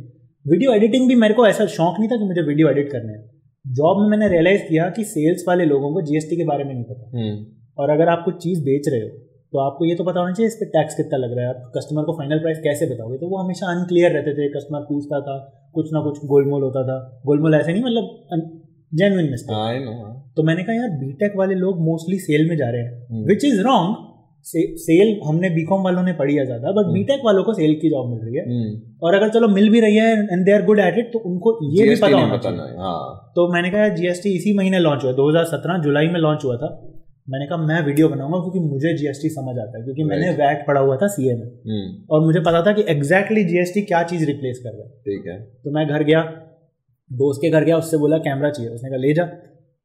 वीडियो 0.51 0.73
एडिटिंग 0.73 1.07
भी 1.07 1.15
मेरे 1.15 1.33
को 1.33 1.47
ऐसा 1.47 1.65
शौक 1.65 1.95
नहीं 1.99 2.09
था 2.09 2.17
कि 2.17 2.23
मुझे 2.23 2.41
वीडियो 2.41 2.69
एडिट 2.69 2.91
करने 2.91 3.13
हैं। 3.13 3.29
जॉब 3.73 4.01
में 4.01 4.07
मैंने 4.09 4.27
रियलाइज़ 4.27 4.61
किया 4.61 4.89
कि 4.89 5.03
सेल्स 5.03 5.43
वाले 5.47 5.65
लोगों 5.65 5.93
को 5.93 6.01
जीएसटी 6.01 6.35
के 6.35 6.45
बारे 6.45 6.63
में 6.63 6.73
नहीं 6.73 6.83
पता। 6.83 7.17
हम्म, 7.17 7.45
और 7.77 7.89
अगर 7.89 8.09
आप 8.09 8.21
कुछ 8.25 8.35
चीज़ 8.35 8.63
बेच 8.63 8.89
रहे 8.89 9.01
हो 9.01 9.09
तो 9.53 9.59
आपको 9.59 9.85
ये 9.85 9.95
तो 9.95 10.03
पता 10.03 10.19
होना 10.19 10.33
चाहिए 10.33 10.47
इस 10.47 10.55
पर 10.55 10.67
टैक्स 10.73 10.95
कितना 10.95 11.17
लग 11.17 11.31
रहा 11.37 11.45
है। 11.45 11.53
आप 11.53 11.71
कस्टमर 11.77 12.03
को 12.03 12.13
फाइनल 12.17 12.39
प्राइस 12.39 12.59
कैसे 12.59 12.85
बताओगे? 12.85 13.17
तो 13.17 13.29
वो 13.29 13.37
हमेशा 13.37 13.71
अनक्लियर 13.71 14.11
रहते 14.11 14.33
थे 14.33 14.47
कस्टमर 14.49 14.85
पूछता 14.89 15.19
था 15.21 15.37
कुछ 15.75 15.89
ना 15.93 16.01
कुछ 16.01 16.19
गोलमोल 16.25 16.61
होता 16.63 16.83
था। 16.83 16.99
गोलमोल 17.25 17.55
ऐसे 17.55 17.73
नहीं 17.73 17.83
मतलब 17.83 18.59
जेनुइन 18.91 19.29
मिस्टेक 19.31 19.55
हाँ, 19.55 20.13
तो 20.37 20.43
मैंने 20.43 20.63
कहा 20.63 20.75
यार 20.75 20.89
बीटेक 20.99 21.33
वाले 21.37 21.55
लोग 21.55 21.81
मोस्टली 21.81 22.17
सेल 22.19 22.47
में 22.49 22.55
जा 22.57 22.69
रहे 22.69 22.81
हैं। 22.81 23.07
Hmm, 23.11 23.25
which 23.25 23.45
is 23.45 23.61
wrong 23.61 24.07
cell 24.45 25.09
हमने 25.25 25.49
बीकॉम 25.49 25.83
वालों 25.83 26.03
ने 26.03 26.13
पढ़ी 26.13 26.35
है 26.35 26.45
ज़्यादा 26.45 26.71
बट 26.71 26.85
हम्म। 26.85 26.93
बीटेक 26.93 27.21
वालों 27.25 27.43
को 27.43 27.53
सेल 27.53 27.73
की 27.81 27.89
जॉब 27.89 28.09
मिल 28.09 28.19
रही 28.19 28.35
है। 28.35 28.45
हम्म, 28.45 28.71
और 29.03 29.15
अगर 29.15 29.29
चलो 29.29 29.47
मिल 29.47 29.69
भी 29.69 29.79
रही 29.79 29.95
है 29.95 30.11
and 30.31 30.45
they 30.45 30.51
are 30.51 30.65
good 30.65 30.79
at 30.79 30.97
it 30.97 31.11
तो 31.13 31.19
उनको 31.29 31.57
ये 31.73 31.87
भी 31.89 31.95
पता 31.95 32.17
होना 32.17 32.37
चाहिए। 32.37 32.77
हाँ। 32.77 33.31
तो 33.35 33.47
मैंने 33.53 33.71
कहा 33.71 33.87
जीएसटी 33.95 34.35
इसी 34.35 34.53
महीने 34.57 34.79
लॉन्च 34.79 35.03
हुआ 35.03 35.13
2017 35.13 35.81
जुलाई 35.83 36.07
में 36.07 36.19
लॉन्च 36.19 36.45
हुआ 36.45 36.55
था। 36.57 36.69
मैंने 37.31 37.45
कहा 37.45 37.57
मैं 37.57 37.85
वीडियो 37.85 38.09
बनाऊँगा 38.09 38.39
क्योंकि 38.39 38.59
मुझे 38.59 38.93
जीएसटी 38.97 39.29
समझ 39.29 39.59
आता 39.59 39.77
है 39.77 39.83
क्योंकि 39.83 40.03
मैंने 40.03 40.29
वैट 40.29 40.67
पढ़ा 40.67 40.81
हुआ 40.81 40.97
था 40.97 41.07
सीए 41.07 41.33
में 41.33 41.45
हम्म, 41.45 42.05
और 42.09 42.21
मुझे 42.21 42.39
पता 42.39 42.65
था 42.65 42.71
कि 42.71 42.85
एग्जैक्टली 42.89 43.43
जीएसटी 43.43 43.81
क्या 43.81 44.03
चीज़ 44.03 44.25
रिप्लेस 44.25 44.59
कर 44.63 44.69
रहा 44.69 44.83
है। 44.83 44.89
ठीक 44.89 45.27
है। 45.27 45.39
तो 45.63 45.71
मैं 45.71 45.87
घर 45.87 46.03
गया 46.03 46.21
दोस्त 47.11 47.41
के 47.41 47.49
घर 47.49 47.63
गया 47.63 47.77
उससे 47.77 47.97
बोला 47.97 48.17
कैमरा 48.17 48.49
चाहिए। 48.49 48.71
उसने 48.71 48.89
कहा 48.89 48.97
ले 48.97 49.13
जा। 49.13 49.23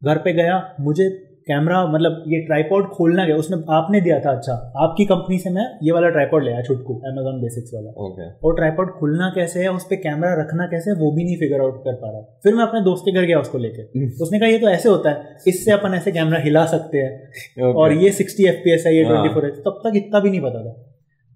घर 0.04 0.16
पे 0.16 0.32
गया 0.32 0.76
मुझे 0.80 1.25
कैमरा 1.46 1.80
मतलब 1.86 2.24
ये 2.28 2.40
ट्राईपॉड 2.46 2.86
खोलना 2.92 3.24
गया 3.26 3.36
उसने 3.36 3.56
आपने 3.74 4.00
दिया 4.00 4.18
था 4.20 4.30
अच्छा 4.30 4.54
आपकी 4.84 5.04
कंपनी 5.06 5.38
से 5.38 5.50
मैं 5.50 5.66
ये 5.82 5.92
वाला 5.92 6.08
ट्राईपॉड 6.08 6.44
ले 6.44 6.52
आया 6.52 6.62
छुटकू 6.62 6.94
अमेजोन 7.10 7.40
बेसिक्स 7.42 7.74
वाला। 7.74 7.90
ओके। 8.06 8.26
और 8.46 8.56
ट्राईपॉड 8.56 8.90
खुलना 8.94 9.28
कैसे 9.34 9.60
है 9.60 9.72
उस 9.72 9.84
पर 9.84 9.96
कैमरा 10.06 10.32
रखना 10.40 10.66
कैसे 10.66 10.90
है 10.90 10.96
वो 10.96 11.10
भी 11.12 11.24
नहीं 11.24 11.36
फिगर 11.36 11.60
आउट 11.60 11.78
कर 11.84 11.94
पा 11.94 12.10
रहा। 12.10 12.22
फिर 12.44 12.54
मैं 12.54 12.64
अपने 12.64 12.80
दोस्त 12.84 13.04
के 13.04 13.12
घर 13.12 13.26
गया 13.26 13.40
उसको 13.40 13.58
लेके। 13.58 14.06
उसने 14.22 14.38
कहा 14.38 14.48
ये 14.48 14.58
तो 14.58 14.68
ऐसे 14.70 14.88
होता 14.88 15.10
है 15.10 15.36
इससे 15.48 15.72
अपन 15.72 15.94
ऐसे 15.94 16.12
कैमरा 16.12 16.40
हिला 16.40 16.64
सकते 16.66 16.98
हैं। 16.98 17.12
okay. 17.12 17.76
और 17.76 17.92
ये 18.02 18.10
सिक्सटी 18.18 18.48
एफ़ 18.48 18.68
है 18.68 18.96
ये 18.96 19.04
हाँ। 19.04 19.12
ट्वेंटी 19.12 19.34
फोर 19.34 19.48
तब 19.66 19.80
तक 19.86 19.96
इतना 19.96 20.20
भी 20.20 20.30
नहीं 20.30 20.40
पता 20.40 20.64
था। 20.64 20.74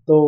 तो 0.09 0.19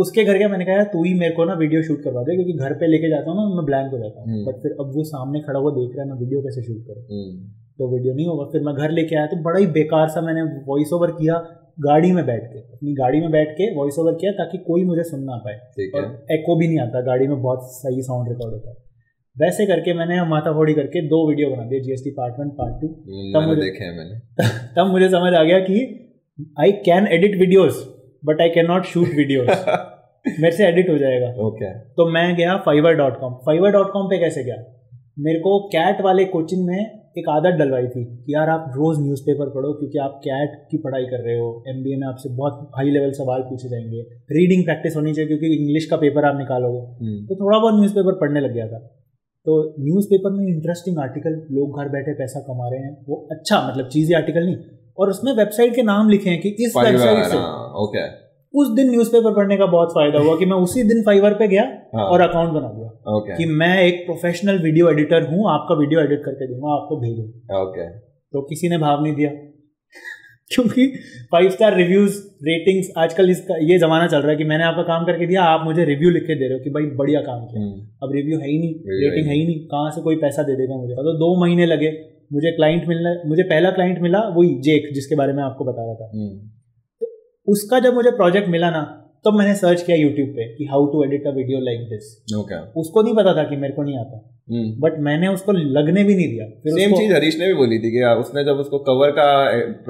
उसके 0.00 0.24
घर 0.24 0.36
गया 0.36 0.48
मैंने 0.48 0.64
कहा 0.64 0.84
तू 0.90 1.02
ही 1.04 1.12
मेरे 1.14 1.34
को 1.34 1.44
ना 1.44 1.54
वीडियो 1.56 1.82
शूट 1.82 2.02
करवा 2.04 2.22
दे 2.22 2.34
क्योंकि 2.34 2.52
घर 2.58 2.72
पे 2.74 2.86
लेके 2.86 3.08
जाता 3.10 3.30
हूँ 3.30 3.36
ना 3.38 3.54
मैं 3.56 3.64
ब्लैंक 3.64 3.92
हो 3.92 3.98
जाता 3.98 4.20
हूँ। 4.20 4.28
हम्म। 4.28 4.44
बट 4.46 4.62
फिर 4.62 4.76
अब 4.80 4.92
वो 4.96 5.04
सामने 5.04 5.40
खड़ा 5.40 5.58
हुआ 5.60 5.70
देख 5.74 5.96
रहा 5.96 6.04
है 6.04 6.10
मैं 6.10 6.18
वीडियो 6.20 6.42
कैसे 6.42 6.62
शूट 6.62 6.80
करूँ? 6.86 7.02
हम्म, 7.10 7.34
तो 7.78 7.96
वीडियो 7.96 8.14
नहीं 8.14 8.26
होगा। 8.26 8.44
फिर 8.44 8.60
मैं 8.60 8.74
घर 8.74 8.90
लेके 8.90 9.16
आया 9.16 9.26
तो 9.26 9.42
बड़ा 9.42 9.60
ही 9.60 9.66
बेकार 9.66 10.08
सा 10.08 10.20
मैंने 10.20 10.42
वॉइस 10.42 10.92
ओवर 10.92 11.10
किया 11.10 11.34
गाड़ी 11.80 12.12
में 12.12 12.26
बैठ 12.26 12.44
के। 12.44 12.58
अपनी 12.58 12.92
गाड़ी 12.92 13.20
में 13.20 13.30
बैठ 13.30 13.50
के 13.50 13.74
वॉइस 13.74 13.98
ओवर 13.98 14.12
किया 14.12 14.32
ताकि 14.32 14.58
कोई 14.58 14.84
मुझे 14.84 15.02
सुन 15.02 15.20
ना 15.22 15.36
पाए। 15.36 15.54
और 15.94 16.26
एको 16.32 16.56
भी 16.56 16.68
नहीं 16.68 16.78
आता 16.78 17.00
गाड़ी 17.00 17.26
में 17.26 17.42
बहुत 17.42 17.58
सही 17.62 18.02
साउंड 18.02 18.28
रिकॉर्ड 18.28 18.52
होता 18.52 18.70
है। 18.70 18.76
वैसे 19.38 19.66
करके 19.66 19.94
मैंने 19.94 20.24
माथा 20.24 20.52
फोड़ी 20.52 20.74
करके 20.74 21.06
दो 21.06 21.28
वीडियो 21.28 21.50
बना 21.50 21.64
दिए 21.64 21.80
GST 21.80 22.10
part 22.10 22.34
one 22.40 22.48
part 22.48 22.80
two 22.80 22.88
तब 22.88 23.48
मुझे- 23.48 23.64
देखे 23.64 23.84
हैं 23.84 23.96
मैंने। 23.96 24.18
तब 24.76 24.86
मुझे 24.86 25.08
समझ 25.08 25.34
आ 25.34 25.42
गया 25.42 25.58
कि 25.58 26.02
I 26.60 26.72
can 26.72 27.06
edit 27.06 27.40
videos 27.40 27.96
but 28.24 28.40
I 28.40 28.48
can 28.48 28.66
not 28.66 28.84
shoot 28.84 29.06
videos 29.06 29.66
मेरे 30.40 30.56
से 30.56 30.66
एडिट 30.66 30.90
हो 30.90 30.98
जाएगा। 30.98 31.26
Okay 31.26 31.64
okay. 31.64 31.90
तो 31.96 32.10
मैं 32.10 32.36
गया 32.36 32.56
Fiverr 32.56 32.92
dot 32.92 33.20
com 33.20 33.32
Fiverr 33.34 33.70
dot 33.70 33.92
com 33.92 34.06
पर 34.06 34.18
कैसे 34.18 34.44
गया? 34.44 34.56
मेरे 35.18 35.38
को 35.38 35.68
कैट 35.68 36.00
वाले 36.00 36.24
कोचिंग 36.24 36.66
में 36.66 37.05
एक 37.18 37.28
आदत 37.28 37.58
डलवाई 37.58 37.86
थी 37.86 38.04
कि 38.04 38.34
यार 38.34 38.48
आप 38.48 38.64
रोज़ 38.76 39.00
न्यूज़पेपर 39.00 39.48
पढ़ो 39.50 39.72
क्योंकि 39.72 39.98
आप 39.98 40.20
कैट 40.24 40.56
की 40.70 40.78
पढ़ाई 40.78 41.04
कर 41.04 41.22
रहे 41.24 41.36
हो 41.38 41.46
एमबीए 41.68 41.96
में 41.96 42.06
आपसे 42.08 42.28
बहुत 42.28 42.70
हाई 42.76 42.90
लेवल 42.90 43.12
सवाल 43.12 43.42
पूछे 43.42 43.68
जाएँगे। 43.68 44.00
रीडिंग 44.32 44.64
प्रैक्टिस 44.64 44.96
होनी 44.96 45.12
चाहिए 45.12 45.28
क्योंकि 45.28 45.54
इंग्लिश 45.56 45.86
का 45.86 45.96
पेपर 45.96 46.24
आप 46.24 46.38
निकालोगे। 46.38 46.78
हम्म, 46.78 47.26
तो 47.26 47.34
थोड़ा 47.34 47.58
बहुत 47.58 47.74
न्यूज़पेपर 47.74 48.18
पढ़ने 48.20 48.40
लग 48.40 48.52
गया 48.52 48.66
था। 48.66 48.78
तो 49.46 49.56
न्यूज़पेपर 49.80 50.30
में 50.30 50.46
इंटरेस्टिंग 50.46 50.98
आर्टिकल 50.98 51.40
लोग 51.50 51.78
घर 51.78 51.88
बैठे 51.88 52.12
पैसा 52.12 52.40
कमा 52.40 52.68
रहे 52.68 52.80
हैं 52.80 52.96
वो 53.08 53.28
अच्छा 53.30 53.60
मतलब 53.68 53.88
चीज़ी 53.88 54.14
आर्टिकल 54.14 54.46
नहीं। 54.46 54.56
और 54.98 55.10
उसमें 55.10 55.32
वेबसाइट 55.32 55.74
के 55.74 55.82
नाम 55.82 56.08
लिखे 56.08 56.30
हैं 56.30 56.40
कि 56.40 56.48
इस 56.48 56.76
वेबसाइट 56.76 57.24
से 57.24 57.38
ओके 57.82 58.04
उस 58.54 58.68
दिन 58.76 58.90
न्यूज़पेपर 58.90 59.34
पढ़ने 59.34 59.56
का 59.56 59.66
बहुत 59.66 59.88
फ़ायदा 59.88 60.18
हुआ 60.18 60.36
कि 60.36 60.46
मैं 60.46 60.56
उसी 60.56 60.82
दिन 60.82 61.02
फाइवर 61.02 61.34
पे 61.34 61.48
गया 61.48 61.62
हाँ, 61.62 62.04
और 62.04 62.20
अकाउंट 62.20 62.50
बना 62.50 62.68
दिया। 62.68 62.85
ओके 63.06 63.36
कि 63.36 63.44
मैं 63.44 63.82
एक 63.82 64.04
प्रोफेशनल 64.06 64.58
वीडियो 64.58 64.90
एडिटर 64.90 65.22
हूँ 65.22 65.50
आपका 65.50 65.74
वीडियो 65.74 66.00
एडिट 66.00 66.24
करके 66.24 66.46
दूँगा 66.46 66.72
आपको 66.74 66.96
भेजो। 66.96 67.22
ओके 67.62 67.98
तो 67.98 68.42
किसी 68.42 68.68
ने 68.68 68.78
भाव 68.78 69.02
नहीं 69.02 69.14
दिया। 69.14 69.30
क्योंकि 70.54 70.86
फाइव 71.32 71.50
स्टार 71.50 71.76
रिव्यूज़ 71.76 72.18
रेटिंग्स 72.42 72.90
आजकल 72.98 73.30
इसका 73.30 73.56
ये 73.56 73.78
जमाना 73.78 74.06
चल 74.06 74.18
रहा 74.18 74.30
है 74.30 74.36
कि 74.36 74.44
मैंने 74.44 74.64
आपका 74.64 74.82
काम 74.82 75.04
करके 75.04 75.26
दिया 75.26 75.42
आप 75.42 75.64
मुझे 75.64 75.84
रिव्यू 75.84 76.10
लिख 76.10 76.22
के 76.22 76.34
दे 76.34 76.48
रहे 76.48 76.58
हो 76.58 76.64
कि 76.64 76.70
भाई 76.70 76.82
बढ़िया 76.82 77.20
काम 77.20 77.46
किया। 77.46 77.62
हम्म। 77.62 77.80
अब 78.02 78.12
रिव्यू 78.12 78.38
है 78.38 78.48
ही 78.48 78.58
नहीं 78.58 78.74
रेटिंग 78.74 79.26
है 79.26 79.32
है 79.32 79.38
ही 79.38 79.46
नहीं। 79.46 79.66
कहाँ 79.66 79.90
से 79.90 80.00
कोई 80.00 80.16
पैसा 80.16 80.42
दे 80.42 80.56
देगा 80.56 80.76
मुझे? 80.76 80.94
तो 80.94 81.12
दो 81.12 81.40
महीने 81.40 81.66
लगे 81.66 82.16
मुझे 82.32 82.50
क्लाइंट 82.50 82.88
मिलना 82.88 83.22
मुझे 83.26 83.42
पहला 83.42 83.70
क्लाइंट 83.70 83.98
मिला 83.98 84.18
वही 84.18 84.60
जेक 84.60 84.94
जिसके 84.94 85.14
बारे 85.14 85.32
में 85.32 85.42
आपको 85.42 85.64
बता 85.64 85.84
रहा 85.84 85.94
था। 85.94 86.10
तो 87.02 87.06
उसका 87.48 87.80
जब 87.80 87.94
मुझे 87.94 88.10
प्रोजेक्ट 88.10 88.48
मिला 88.48 88.70
ना 88.70 89.05
तब 89.26 89.34
मैंने 89.34 89.54
सर्च 89.54 89.82
किया 89.82 89.96
यूट्यूब 89.96 90.28
पे 90.28 90.54
कि 90.54 90.64
how 90.64 90.86
to 90.86 91.04
edit 91.04 91.26
a 91.26 91.30
video 91.30 91.60
like 91.60 91.80
this 91.80 92.32
उसको 92.76 93.02
नहीं 93.02 93.14
पता 93.14 93.36
था 93.36 93.44
कि 93.44 93.56
मेरे 93.56 93.72
को 93.72 93.82
नहीं 93.82 93.98
आता। 93.98 94.32
बट 94.80 94.98
मैंने 94.98 95.28
उसको 95.28 95.52
लगने 95.52 96.04
भी 96.04 96.14
नहीं 96.14 96.28
दिया। 96.28 96.46
फिर 96.46 96.72
सेम 96.72 96.92
चीज़ 96.96 97.14
हरीश 97.14 97.38
ने 97.38 97.46
भी 97.46 97.54
बोली 97.54 97.78
थी 97.78 97.90
कि 97.90 98.04
उसने 98.20 98.44
जब 98.44 98.56
उसको 98.56 98.78
कवर 98.78 99.10
का 99.10 99.24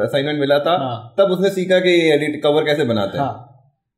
असाइनमेंट 0.04 0.40
मिला 0.40 0.58
था 0.58 0.76
हाँ। 0.76 1.14
तब 1.18 1.24
उसने 1.24 1.50
सीखा 1.50 1.78
कि 1.78 1.90
एडिट 2.10 2.42
कवर 2.42 2.64
कैसे 2.64 2.84
बनाते 2.84 3.18
हैं। 3.18 3.24
हाँ। 3.24 3.52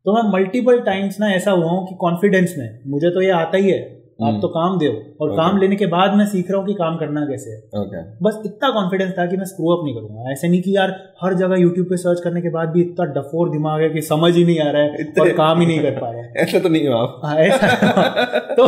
तो 0.06 0.14
मैं 0.14 0.22
मल्टीपल 0.32 0.80
टाइम्स 0.80 1.20
ना 1.20 1.30
ऐसा 1.32 1.50
हुआ 1.50 1.70
हूँ 1.70 1.86
कि 1.86 1.94
कॉन्फिडेंस 1.94 2.54
में 2.58 2.80
मुझे 2.86 3.10
तो 3.10 3.22
ये 3.22 3.30
आता 3.30 3.56
ही 3.56 3.70
है। 3.70 3.97
आप 4.18 4.28
हम्म। 4.28 4.40
तो 4.40 4.48
काम 4.48 4.78
दो 4.78 4.86
और 4.86 5.28
Okay. 5.28 5.36
काम 5.36 5.58
लेने 5.58 5.76
के 5.76 5.86
बाद 5.86 6.14
मैं 6.14 6.24
सीख 6.26 6.50
रहा 6.50 6.58
हूँ 6.60 6.66
कि 6.66 6.74
काम 6.74 6.96
करना 6.96 7.20
कैसे 7.26 7.50
है। 7.50 7.58
ओके 7.80 8.00
बस 8.24 8.40
इतना 8.46 8.70
कॉन्फिडेंस 8.70 9.12
था 9.18 9.26
कि 9.26 9.36
मैं 9.36 9.44
स्क्रू 9.44 9.68
अप 9.74 9.84
नहीं 9.84 9.94
करूँगा। 9.94 10.32
ऐसे 10.32 10.48
नहीं 10.48 10.62
कि 10.62 10.76
यार 10.76 10.94
हर 11.22 11.34
जगह 11.34 11.60
यूट्यूब 11.60 11.86
पे 11.86 11.96
सर्च 11.96 12.20
करने 12.24 12.40
के 12.40 12.50
बाद 12.50 12.68
भी 12.68 12.80
इतना 12.80 13.04
डफोर 13.12 13.50
दिमाग 13.50 13.82
है 13.82 13.88
कि 13.90 14.02
समझ 14.02 14.34
ही 14.36 14.44
नहीं 14.44 14.58
आ 14.58 14.70
रहा 14.70 14.82
है 14.82 15.06
और 15.20 15.32
काम 15.32 15.60
ही 15.60 15.66
नहीं 15.66 15.80
कर 15.80 16.00
पा 16.00 16.10
रहा 16.10 16.22
है। 16.22 16.32
ऐसा 16.36 16.58
तो 16.58 16.68
नहीं 16.68 16.88
हो 16.88 16.94
आप 16.94 17.20
हाँ, 17.24 17.36
ऐसा 17.36 18.54
तो 18.58 18.66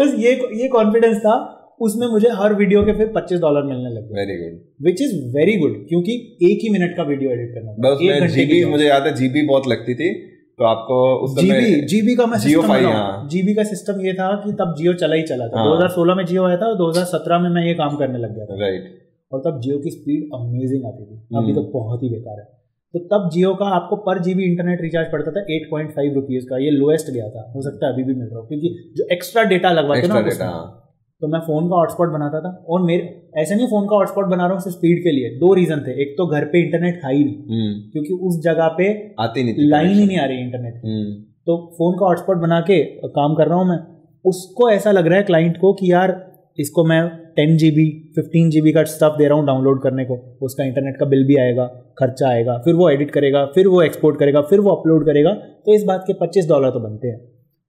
बस 0.00 0.14
ये 0.18 0.34
ये 0.62 0.68
कॉन्फिडेंस 0.68 1.18
था 1.18 1.36
उसमें 1.80 2.06
मुझे 2.06 2.28
हर 2.28 2.54
वीडियो 2.54 2.82
के 2.82 2.92
फिर 2.92 3.12
25 3.16 3.40
डॉलर 3.40 3.62
मिलने 3.62 3.90
लगे 3.90 4.14
very 4.14 4.38
good 4.38 4.86
which 4.86 5.02
is 5.02 5.12
very 5.36 5.56
good 5.56 5.76
क्योंकि 5.88 6.12
एक 6.42 6.58
ही 6.62 6.72
मिनट 6.72 6.96
का 6.96 7.02
वीडियो 7.02 7.30
एडिट 7.30 7.54
करना 7.54 8.26
जीबी 8.26 8.64
मुझे 8.64 8.88
याद 8.88 9.02
है 9.02 9.14
जीबी 9.14 9.46
बहुत 9.46 9.68
लगती 9.68 9.94
थी। 9.94 10.37
तो 10.58 10.64
आपको 10.64 11.24
उस 11.24 11.38
जीबी 11.40 11.86
जीबी 11.86 12.16
का 12.16 12.26
मैं 12.26 12.38
जियो 12.38 12.60
सिस्टम 12.60 12.74
फाइव, 12.74 12.86
हाँ। 12.86 13.28
जीबी 13.28 13.54
का 13.54 13.62
सिस्टम 13.62 14.00
ये 14.00 14.12
था 14.12 14.36
कि 14.36 14.52
तब 14.52 14.74
जियो 14.78 14.92
चला 14.92 15.14
ही 15.14 15.22
चला 15.22 15.48
था। 15.48 15.58
हाँ। 15.58 15.66
2016 15.66 16.14
में 16.14 16.26
जियो 16.26 16.44
आया 16.44 16.56
था 16.56 16.66
और 16.66 16.76
2017 16.76 17.38
में 17.38 17.50
मैं 17.50 17.64
ये 17.64 17.74
काम 17.74 17.96
करने 17.96 18.18
लग 18.18 18.34
गया 18.34 18.44
था। 18.44 18.60
राइट 18.60 18.98
और 19.32 19.40
तब 19.40 19.60
जियो 19.60 19.78
की 19.78 19.90
स्पीड 19.90 20.24
अमेजिंग 20.34 20.84
आती 20.84 21.04
थी। 21.04 21.36
अभी 21.36 21.36
हम्म। 21.36 21.54
तो 21.54 21.62
बहुत 21.62 22.02
ही 22.02 22.08
बेकार 22.08 22.38
है। 22.38 22.44
तो 22.92 22.98
तब 22.98 23.30
जियो 23.32 23.54
का 23.54 23.66
आपको 23.66 23.96
पर 23.96 24.18
जीबी 24.18 24.44
इंटरनेट 24.44 24.78
रिचार्ज 24.82 25.12
पड़ता 25.12 25.30
था 25.30 25.40
एट 25.40 25.70
पॉइंट 25.70 25.90
फाइव 25.90 26.14
रुपीज़ 26.14 26.44
का। 26.44 26.56
ये 26.56 26.70
लोएस्ट 26.70 27.10
गया 27.10 27.28
था। 27.28 27.52
हो 27.56 27.62
सकता 27.62 27.86
है 27.86 27.92
अभी 27.92 28.02
भी 28.02 28.14
मिल 28.14 28.28
रहा 28.28 28.38
हो 28.38 28.46
क्योंकि 28.46 28.94
जो 28.96 29.04
एक्स्ट्रा 29.12 29.42
डेटा 29.42 29.72
लगवाते 29.72 30.08
ना 30.08 30.84
तो 31.22 31.28
मैं 31.28 31.38
फ़ोन 31.40 31.68
का 31.68 31.76
हॉटस्पॉट 31.76 32.08
बनाता 32.08 32.40
था 32.40 32.50
और 32.68 32.82
मेरे 32.82 33.06
ऐसे 33.42 33.54
नहीं 33.54 33.66
फ़ोन 33.66 33.86
का 33.86 33.96
हॉटस्पॉट 33.96 34.26
बना 34.26 34.44
रहा 34.44 34.52
हूँ 34.52 34.60
सिर्फ़ 34.60 34.76
स्पीड 34.76 34.98
के 35.04 35.12
लिए। 35.12 35.30
दो 35.38 35.52
रीजन 35.54 35.80
थे। 35.86 35.92
एक 36.02 36.14
तो 36.18 36.26
घर 36.26 36.44
पे 36.44 36.62
इंटरनेट 36.64 37.00
था 37.04 37.08
ही 37.08 37.24
नहीं 37.24 37.72
क्योंकि 37.92 38.18
उस 38.28 38.40
जगह 38.44 38.68
पे 38.78 38.86
आती 39.20 39.42
नहीं 39.44 39.68
लाइन 39.70 39.88
ही 39.88 40.06
नहीं 40.06 40.18
आ 40.18 40.24
रही 40.24 40.40
इंटरनेट 40.40 40.74
की 40.74 40.88
हम्म, 40.88 41.14
तो 41.46 41.56
फ़ोन 41.78 41.96
का 41.98 42.06
हॉटस्पॉट 42.06 42.36
बना 42.38 42.60
के 42.60 42.82
काम 43.16 43.34
कर 43.34 43.48
रहा 43.48 43.58
हूँ 43.58 43.68
मैं। 43.68 43.78
उसको 44.24 44.70
ऐसा 44.70 44.92
लग 44.92 45.06
रहा 45.06 45.18
है 45.18 45.24
क्लाइंट 45.24 45.56
को 45.56 45.72
कि 45.72 45.92
यार 45.92 46.14
इसको 46.58 46.84
मैं 46.84 47.00
ten 47.36 47.56
G 47.56 47.70
B 47.70 47.86
fifteen 48.14 48.50
G 48.50 48.60
B 48.60 48.72
का 48.72 48.82
स्टफ़ 48.84 49.18
दे 49.18 49.28
रहा 49.28 49.38
हूँ 49.38 49.46
डाउनलोड 49.46 49.82
करने 49.82 50.04
को। 50.04 50.16
उसका 50.42 50.64
इंटरनेट 50.64 50.96
का 51.00 51.06
बिल 51.06 51.26
भी 51.26 51.36
आएगा 51.40 51.66
खर्चा 51.98 52.28
आएगा 52.28 52.56
फिर 52.64 52.74
वो 52.74 52.88
एडिट 52.90 53.10
करेगा 53.10 53.44
फिर 53.54 53.68
वो 53.68 53.82
एक्सपोर्ट 53.82 54.18
करेगा 54.18 54.40
फिर 54.50 54.60
वो 54.60 54.70
अपलोड 54.70 55.04
करेगा। 55.06 55.32
तो 55.66 55.74
इस 55.74 55.84
बात 55.84 56.04
के 56.06 56.12
पच्चीस 56.20 56.48
डॉलर 56.48 56.70
तो 56.70 56.80
बनते 56.80 57.08
हैं। 57.08 57.20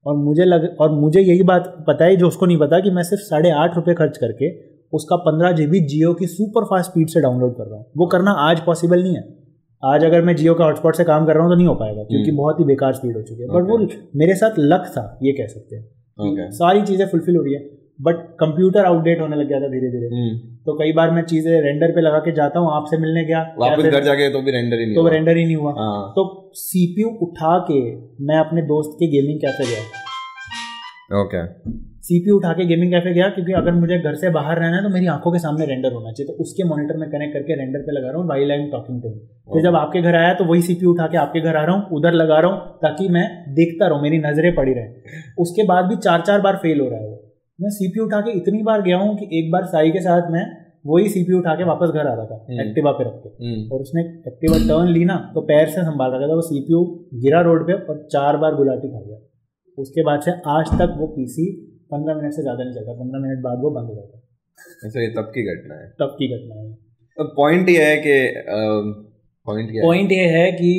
और 0.05 0.15
मुझे 0.15 0.45
लग 0.45 0.75
और 0.79 0.91
मुझे 0.91 1.21
यही 1.21 1.43
बात 1.43 1.73
पता 1.87 2.05
है 2.05 2.15
जो 2.15 2.27
उसको 2.27 2.45
नहीं 2.45 2.57
पता 2.57 2.79
कि 2.79 2.91
मैं 2.91 3.03
सिर्फ़ 3.03 3.23
साढ़े 3.23 3.49
आठ 3.51 3.75
रुपये 3.75 3.95
खर्च 3.95 4.17
करके 4.17 4.51
उसका 4.93 5.15
पंद्रह 5.15 5.51
जी 5.51 5.65
बी 5.67 5.79
जियो 5.79 6.13
की 6.13 6.27
सुपर 6.27 6.63
फास्ट 6.63 6.91
स्पीड 6.91 7.07
से 7.07 7.21
डाउनलोड 7.21 7.57
कर 7.57 7.63
रहा 7.63 7.77
हूँ। 7.77 7.85
वो 7.97 8.05
करना 8.05 8.31
आज 8.31 8.59
पॉसिबल 8.59 9.03
नहीं 9.03 9.15
है। 9.15 9.23
आज 9.83 10.03
अगर 10.05 10.21
मैं 10.21 10.35
जियो 10.35 10.53
का 10.53 10.65
हॉटस्पॉट 10.65 10.95
से 10.95 11.03
काम 11.03 11.25
कर 11.25 11.33
रहा 11.33 11.43
हूँ 11.43 11.51
तो 11.51 11.55
नहीं 11.55 11.67
हो 11.67 11.75
पाएगा 11.75 12.03
क्योंकि 12.03 12.29
हम्म। 12.29 12.37
बहुत 12.37 12.59
ही 12.59 12.65
बेकार 12.65 12.93
स्पीड 12.93 13.15
हो 13.15 13.21
चुकी 13.21 13.41
है। 13.41 13.47
बट 13.49 13.69
वो 13.69 13.77
मेरे 14.15 14.35
साथ 14.35 14.59
लक 14.59 14.87
था 14.97 15.03
ये 15.23 15.31
कह 15.31 15.47
सकते 15.47 15.75
हैं। 15.75 16.49
सारी 16.51 16.81
चीज़ें 16.81 17.05
फुलफिल 17.07 17.35
हो 17.35 17.43
रही 17.43 17.53
है 17.53 17.59
बट 17.99 18.15
कंप्यूटर 18.39 18.85
आउटडेट 18.85 19.21
होने 19.21 19.35
लग 19.35 19.47
गया 19.47 19.59
था 19.59 19.67
धीरे 19.67 19.91
धीरे 19.91 20.07
हम्म, 20.07 20.48
तो 20.65 20.73
कई 20.79 20.91
बार 20.93 21.11
मैं 21.11 21.21
चीज़ें 21.25 21.51
रेंडर 21.61 21.91
पे 21.91 22.01
लगा 22.01 22.17
के 22.19 22.31
जाता 22.33 22.59
हूँ 22.59 22.71
आपसे 22.73 22.97
मिलने 22.97 23.23
गया 23.25 23.41
वापस 23.59 23.83
घर 23.85 24.03
जाके 24.03 24.29
तो 24.31 24.41
भी 24.41 24.51
रेंडर 24.51 24.79
ही 24.79 24.85
नहीं 24.85 24.95
तो। 24.95 25.07
रेंडर 25.09 25.37
ही 25.37 25.45
नहीं 25.45 25.55
हुआ। 25.55 25.71
हाँ। 25.73 26.11
तो 26.15 26.25
सीपीयू 26.57 27.09
उठा 27.23 27.57
के 27.69 27.79
मैं 28.25 28.39
अपने 28.39 28.61
दोस्त 28.67 28.97
के 28.99 29.07
गेमिंग 29.11 29.39
कैफ़े 29.41 29.65
गया। 29.65 29.83
ओके 31.17 31.43
सीपीयू 32.07 32.35
उठा 32.35 32.51
के 32.53 32.65
गेमिंग 32.65 32.91
कैफ़े 32.91 33.13
गया 33.13 33.27
क्योंकि 33.29 33.53
अगर 33.53 33.71
मुझे 33.73 33.97
घर 33.99 34.15
से 34.15 34.29
बाहर 34.31 34.59
रहना 34.59 34.77
है 34.77 34.83
तो 34.83 34.89
मेरी 34.89 35.07
आँखों 35.13 35.31
के 35.31 35.39
सामने 35.39 35.65
रेंडर 35.65 35.93
होना 35.93 36.11
चाहिए। 36.11 36.27
तो 36.27 36.43
उसके 36.43 36.63
मॉनिटर 36.69 36.97
में 36.97 37.09
कनेक्ट 37.09 37.33
करके 37.33 37.55
रेंडर 37.59 37.81
पे 37.81 37.95
लगा 37.97 38.09
रहा 38.09 38.17
हूँ 38.17 38.27
while 38.29 38.51
I 38.51 38.57
am 38.57 38.69
talking 38.71 39.01
to 39.03 39.09
फिर 39.53 39.63
जब 39.63 39.75
आपके 39.75 40.01
घर 40.01 40.15
आया 40.15 40.33
तो 40.33 40.45
वही 40.45 40.61
सीपीयू 40.61 40.91
उठा 40.93 41.07
के 41.07 41.17
आपके 41.17 41.41
घर 41.41 41.55
आ 41.55 41.63
रहा 41.63 41.75
हूँ 41.75 41.97
उधर 41.97 42.13
लगा 42.15 42.39
रहा 42.39 42.51
हूँ 42.51 42.59
ताकि 42.81 43.07
मैं 43.09 43.25
देखता 43.55 43.87
रहूँ 43.87 44.01
मेरी 44.01 44.17
नज़रें 44.19 44.53
पड़ी 44.55 44.73
रहे। 44.73 45.23
उसके 45.41 45.63
बाद 45.67 45.85
भी 45.85 45.95
चार 45.99 46.21
चार 46.21 46.41
बार 46.41 46.55
फेल 46.63 46.79
हो 46.79 46.89
रहा 46.89 46.99
है 46.99 47.07
वो। 47.07 47.18
मैं 47.59 47.69
सीपीयू 47.71 48.05
उठा 48.05 48.19
के 48.21 48.31
इतनी 48.37 48.61
बार 48.63 48.81
गया 48.81 48.97
हूँ 48.97 49.15
कि 49.17 49.25
एक 49.39 49.51
बार 49.51 49.65
साई 49.71 49.91
के 49.91 50.01
साथ 50.01 50.29
मैं 50.31 50.43
वही 50.87 51.09
सीपीयू 51.09 51.39
उठा 51.39 51.55
के 51.55 51.63
वापस 51.63 51.89
घर 51.89 51.99
आ 52.01 52.13
रहा 52.13 52.25
था 52.25 52.35
हम्म। 52.49 52.61
एक्टिवा 52.61 52.91
पे 52.97 53.03
रख 53.03 53.15
के। 53.23 53.29
हम्म, 53.45 53.63
और 53.71 53.81
उसने 53.81 54.03
एक्टिवा 54.27 54.59
टर्न 54.67 54.91
ली 54.93 55.03
ना 55.05 55.15
तो 55.33 55.41
पैर 55.49 55.67
से 55.69 55.81
संभाल 55.87 56.13
रखा 56.13 56.27
था 56.27 56.35
वो 56.35 56.45
सीपीयू 56.49 56.83
गिरा 57.23 57.41
रोड 57.47 57.65
पे 57.67 57.73
और 57.73 57.97
चार 58.13 58.37
बार 58.43 58.55
गुलाटी 58.55 58.91
खा 58.91 59.01
गया। 59.01 59.17
उसके 59.77 60.03
बाद 60.03 60.21
से 60.21 60.31
आज 60.53 60.71
तक 60.79 60.95
वो 60.99 61.07
पीसी 61.15 61.47
पंद्रह 61.91 62.15
मिनट 62.15 62.33
से 62.33 62.41
ज़्यादा 62.41 62.63
नहीं 62.63 62.73
चलता 62.73 62.93
पंद्रह 62.95 63.21
मिनट 63.21 63.43
बाद 63.43 63.61
वो 63.63 63.71
बंद 63.71 63.89
हो 63.89 63.95
जाता। 63.95 64.87
अच्छा 64.87 65.01
ये 65.01 65.09
तब 65.17 65.31
की 65.35 65.43
घटना 65.51 65.75
है। 65.75 65.89
तब 65.99 66.15
की 66.19 66.27
घटना 66.35 66.61
है। 66.61 67.27
पॉइंट 67.37 67.69
ये 67.69 67.83
है 67.83 67.95
कि 67.97 68.17
पॉइंट 69.47 70.11
ये 70.11 70.25
है 70.29 70.51
कि 70.51 70.71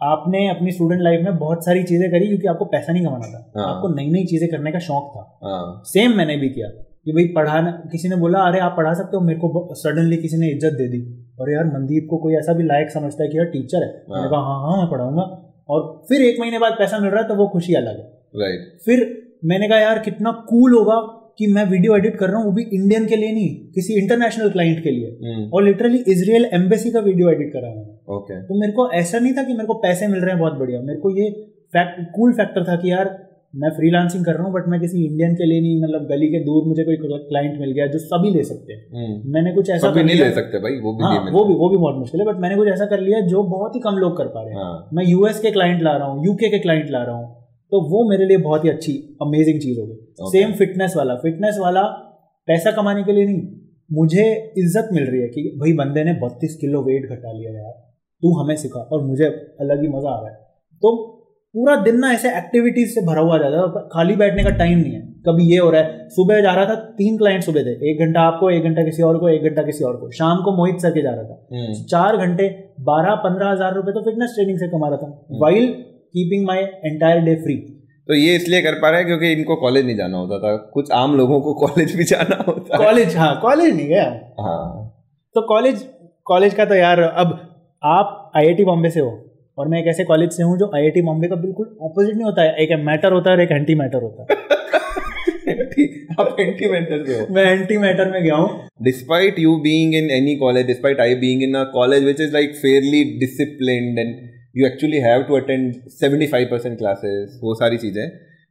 आपने 0.00 0.48
अपनी 0.48 0.72
स्टूडेंट 0.72 1.00
लाइफ 1.02 1.24
में 1.24 1.38
बहुत 1.38 1.64
सारी 1.64 1.82
चीज़ें 1.82 2.10
करी 2.10 2.26
क्योंकि 2.26 2.46
आपको 2.46 2.64
पैसा 2.64 2.92
नहीं 2.92 3.04
कमाना 3.04 3.26
था। 3.26 3.40
हाँ। 3.56 3.66
आपको 3.66 3.88
नई 3.94 4.10
नई 4.10 4.24
चीज़ें 4.24 4.48
करने 4.50 4.72
का 4.72 4.78
शौक 4.78 5.10
था। 5.16 5.24
हाँ। 5.44 5.82
सेम 5.86 6.16
मैंने 6.16 6.36
भी 6.36 6.48
किया 6.48 6.68
कि 6.68 7.12
भाई 7.12 7.24
पढ़ाना 7.36 7.70
किसी 7.92 8.08
ने 8.08 8.16
बोला 8.16 8.40
अरे 8.40 8.60
आप 8.60 8.74
पढ़ा 8.76 8.92
सकते 8.94 9.16
हो 9.16 9.22
मेरे 9.22 9.38
को 9.38 9.74
सडनली 9.74 10.16
किसी 10.16 10.36
ने 10.36 10.50
इज़्ज़त 10.50 10.72
दे 10.72 10.88
दी। 10.88 11.00
और 11.40 11.52
यार 11.52 11.64
मनदीप 11.66 12.06
को 12.10 12.16
कोई 12.16 12.34
ऐसा 12.34 12.52
भी 12.52 12.64
लायक 12.64 12.90
समझता 12.90 13.22
है 13.22 13.28
कि 13.28 13.38
यार 13.38 13.46
टीचर 13.46 13.82
है। 13.82 13.92
मैंने 14.10 14.28
कहा 14.28 14.40
हाँ 14.40 14.60
हाँ 14.62 14.76
मैं 14.78 14.90
पढ़ाऊँगा। 14.90 15.22
और 15.68 15.82
फिर 16.08 16.22
एक 16.22 16.40
महीने 16.40 16.58
बाद 16.58 16.72
पैसा 16.78 16.98
मिल 16.98 17.10
रहा 17.10 17.22
है 17.22 17.28
तो 17.28 17.34
वो 17.34 17.46
खुशी 17.48 17.74
अलग 17.74 17.98
है। 17.98 18.04
राइट 18.34 18.78
फिर 18.84 19.06
मैंने 19.44 19.68
कहा 19.68 19.78
यार 19.78 19.98
कितना 19.98 20.32
कूल 20.48 20.74
होगा 20.74 20.96
कि 21.38 21.46
मैं 21.48 21.64
वीडियो 21.66 21.96
एडिट 21.96 22.16
कर 22.18 22.28
रहा 22.28 22.36
हूँ 22.36 22.46
वो 22.46 22.52
भी 22.52 22.62
इंडियन 22.72 23.06
के 23.06 23.16
लिए 23.16 23.32
नहीं 23.32 23.48
किसी 23.74 23.98
इंटरनेशनल 24.00 24.50
क्लाइंट 24.50 24.82
के 24.82 24.90
लिए। 24.90 25.48
और 25.48 25.64
लिटरली 25.64 26.02
इसराइल 26.08 26.48
एम्बेसी 26.54 26.90
का 26.90 27.00
वीडियो 27.02 27.30
एडिट 27.30 27.52
करा 27.52 27.68
मैंने। 27.70 28.14
ओके 28.16 28.42
तो 28.42 28.60
मेरे 28.60 28.72
को 28.72 28.90
ऐसा 29.00 29.18
नहीं 29.18 29.32
था 29.32 29.42
कि 29.42 29.52
मेरे 29.52 29.66
को 29.66 29.74
पैसे 29.80 30.06
मिल 30.06 30.20
रहे 30.20 30.30
हैं 30.30 30.40
बहुत 30.40 30.58
बढ़िया। 30.58 30.80
मेरे 30.82 31.00
को 31.00 31.16
ये 31.16 31.30
फैक्ट 31.74 32.00
कूल 32.14 32.32
फैक्टर 32.34 32.64
था 32.64 32.76
कि 32.76 32.90
यार 32.90 33.18
मैं 33.54 33.70
फ्रीलांसिंग 33.76 34.24
कर 34.24 34.34
रहा 34.34 34.44
हूँ 34.44 34.52
बट 34.54 34.68
मैं 34.68 34.78
किसी 34.80 35.04
इंडियन 35.04 35.34
के 35.34 35.46
लिए 35.46 35.60
नहीं 35.60 35.80
मतलब 35.82 36.06
गली 36.08 36.26
के 36.28 36.40
दूर 36.44 36.66
मुझे 36.66 36.84
कोई 36.84 36.96
क्लाइंट 37.02 37.58
मिल 37.60 37.72
गया 37.72 37.86
जो 37.86 37.98
सभी 38.00 38.30
ले 38.30 38.42
सकते 38.44 38.72
हैं। 38.72 39.08
मैंने 39.32 39.52
कुछ 39.54 39.70
ऐसा 39.70 39.88
भी 39.88 39.94
कर 39.94 40.06
नहीं 40.06 40.18
ले 40.18 40.30
सकते 40.32 40.58
भाई 40.58 40.78
वो 40.80 40.92
भी 40.92 41.04
हाँ 41.04 41.32
वो 41.32 41.44
भी 41.44 41.54
वो 41.54 41.68
भी 41.70 41.76
बहुत 41.76 41.96
मुश्किल 41.96 42.20
है 42.20 42.26
बट 42.26 42.40
मैंने 42.40 42.56
कुछ 42.56 42.68
ऐसा 42.68 42.86
कर 42.86 43.00
लिया 43.00 43.20
जो 43.26 43.42
बहुत 43.50 43.74
ही 43.76 43.80
कम 43.80 43.98
लोग 43.98 44.16
कर 44.18 44.26
पा 44.28 44.42
रहे 44.42 44.54
हैं। 44.54 44.60
हाँ। 44.60 44.88
मैं 44.92 45.04
यूएस 45.06 45.40
के 45.40 45.50
क्लाइंट 45.50 45.82
ला 45.82 45.96
रहा 45.96 46.08
हूँ 46.08 46.24
यूके 46.26 46.48
के 46.48 46.58
क्लाइंट 46.58 46.90
ला 46.90 47.02
रहा 47.02 47.16
हूँ। 47.16 47.28
तो 47.72 47.80
वो 47.90 48.08
मेरे 48.10 48.24
लिए 48.24 48.36
बहुत 48.38 48.64
ही 48.64 48.70
अच्छी 48.70 48.92
अमेजिंग 49.22 49.60
चीज़ 49.60 49.80
हो 49.80 49.86
गई। 49.86 50.30
सेम 50.30 50.52
फिटनेस 50.54 50.94
वाला। 50.96 51.14
फिटनेस 51.16 51.58
वाला 51.60 51.82
पैसा 52.48 52.70
कमाने 52.72 53.02
के 53.04 53.12
लिए 53.12 53.26
नहीं। 53.26 53.42
मुझे 53.90 54.24
इज़्ज़त 54.58 54.88
मिल 54.92 55.04
रही 55.04 55.20
है 55.20 55.28
कि 55.28 55.42
भाई 55.60 55.72
बंदे 55.76 56.04
ने 56.04 56.12
बत्तीस 56.20 56.56
किलो 56.56 56.82
वेट 56.82 57.08
घटा 57.10 57.32
लिया 57.32 57.52
यार। 57.52 57.72
तू 58.22 58.32
हमें 58.40 58.54
सिखा 58.56 58.80
और 58.82 59.02
मुझे 59.04 59.24
अलग 59.60 59.82
ही 59.82 59.88
मज़ा 59.88 60.10
आ 60.10 60.20
रहा 60.20 60.30
है। 60.30 60.36
तो 60.82 60.96
पूरा 61.54 61.74
दिन 61.82 61.96
ना 61.98 62.10
ऐसे 62.12 62.28
एक्टिविटीज़ 62.38 62.90
से 62.90 63.00
भरा 63.06 63.20
हुआ 63.20 63.38
जाता 63.38 63.60
है 63.60 63.82
खाली 63.92 64.16
बैठने 64.16 64.42
का 64.44 64.50
टाइम 64.56 64.78
नहीं 64.78 64.92
है। 64.92 65.00
कभी 65.26 65.44
ये 65.44 65.58
हो 65.58 65.70
रहा 65.70 65.80
है 65.80 66.08
सुबह 66.10 66.40
जा 66.40 66.52
रहा 66.54 66.64
था 66.64 66.74
तीन 66.98 67.16
क्लाइंट 67.18 67.42
सुबह 67.42 67.64
थे। 67.64 67.72
एक 67.90 68.00
घंटा 68.00 68.20
आपको 68.22 68.50
एक 68.50 68.64
घंटा 68.64 68.82
किसी 68.84 69.02
और 69.02 69.18
को 69.18 69.28
एक 69.28 69.42
घंटा 69.42 69.62
किसी 69.62 69.84
और 69.84 69.96
को। 69.96 70.10
शाम 70.12 70.42
को 70.44 70.56
मोहित 70.56 70.80
सर 70.80 70.90
के 70.90 71.02
जा 71.02 71.10
रहा 71.10 71.24
था। 71.24 71.46
हम्म, 71.52 71.72
चार 71.84 72.16
घंटे 72.16 72.48
बारह 72.82 73.14
पंद्रह 73.24 73.50
हज़ार 73.50 73.74
रुपए 73.74 73.92
तो 73.92 74.02
फिटनेस 74.02 74.34
ट्रेनिंग 74.34 74.58
से 74.58 74.68
कमा 74.68 74.88
रहा 74.88 74.96
था। 74.98 75.38
While 75.40 75.66
keeping 76.14 76.46
my 76.46 76.58
entire 76.58 77.20
day 77.24 77.34
free 77.42 77.54
तो 78.08 78.14
ये 78.14 78.34
इसलिए 78.36 78.60
कर 78.62 78.74
पा 78.80 78.90
रहे 78.90 79.00
हैं 79.00 79.06
क्योंकि 79.06 79.32
इनको 79.32 79.56
कॉलेज 79.56 79.84
नहीं 79.86 79.96
जाना 79.96 80.18
होता 80.18 80.38
था। 80.38 80.56
कुछ 80.74 80.90
आम 80.92 81.16
लोगों 81.16 81.40
को 81.40 81.54
कॉलेज 81.56 81.94
भी 81.96 82.04
जाना 82.04 82.44
होता 82.46 82.78
कॉलेज 82.78 83.16
हाँ 83.16 83.38
कॉलेज 83.42 83.74
नहीं 83.74 83.86
गया 83.88 84.04
हाँ। 84.40 84.62
तो 85.34 85.42
कॉलेज 85.48 85.84
कॉलेज 86.26 86.54
का 86.54 86.64
तो 86.64 86.74
यार 86.74 87.00
अब 87.00 87.38
आप 87.82 88.32
आईआईटी 88.36 88.64
बॉम्बे 88.64 88.90
से 88.90 89.00
हो 89.00 89.10
और 89.58 89.68
मैं 89.68 89.80
एक 89.80 89.86
ऐसे 89.88 90.04
कॉलेज 90.04 90.32
से 90.32 90.42
हूँ 90.42 90.58
जो 90.58 90.70
आईआईटी 90.76 91.02
बॉम्बे 91.02 91.28
का 91.28 91.36
बिल्कुल 91.36 91.66
ऑपोजिट 91.82 92.14
नहीं 92.14 92.24
होता 92.24 92.42
है। 92.42 92.54
एक 92.64 92.72
मैटर 92.86 93.12
होता 93.12 93.30
है 93.30 93.36
और 93.36 93.42
एक 93.42 93.52
एंटी 93.52 93.74
मैटर 93.74 94.02
होता 94.02 94.22
है। 94.22 94.48
आप 96.20 96.36
एंटीमेंटल 96.40 97.04
से 97.04 97.18
हो। 97.18 97.26
मैं 97.34 97.44
एंटी 97.52 97.76
मैटर 97.78 98.10
में 98.10 98.22
गया 98.22 98.34
हूँ। 98.34 98.48
Despite 98.88 99.38
you 99.44 99.54
being 99.64 99.94
in 100.00 100.10
any 100.16 100.34
college 100.42 100.68
despite 100.70 101.00
i 101.04 101.08
being 101.22 101.42
in 101.48 101.56
a 101.60 101.64
college 101.72 102.04
which 102.10 102.20
is 102.26 102.36
like 102.36 102.54
fairly 102.62 103.00
you 104.54 104.66
actually 104.66 104.98
have 104.98 105.22
to 105.22 105.36
attend 105.36 105.72
seventy 105.90 106.26
five 106.26 106.48
percent 106.50 106.78
classes 106.78 107.38
वो 107.42 107.54
सारी 107.54 107.78
चीज़ें। 107.78 108.08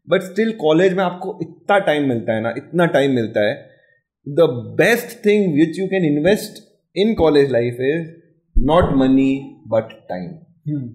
बट 0.07 0.21
स्टिल 0.21 0.51
कॉलेज 0.51 0.93
में 0.93 1.03
आपको 1.03 1.37
इतना 1.41 1.79
टाइम 1.79 2.07
मिलता 2.09 2.33
है 2.33 2.41
ना 2.41 2.53
इतना 2.57 2.85
टाइम 2.85 3.11
मिलता 3.11 3.41
है। 3.47 3.53
The 4.27 4.47
best 4.79 5.25
thing 5.25 5.53
which 5.53 5.79
you 5.79 5.87
can 5.87 6.05
invest 6.05 6.63
in 6.95 7.13
college 7.13 7.51
life 7.51 7.77
is 7.81 8.09
not 8.55 8.93
money 8.97 9.31
but 9.67 9.91
time 10.09 10.89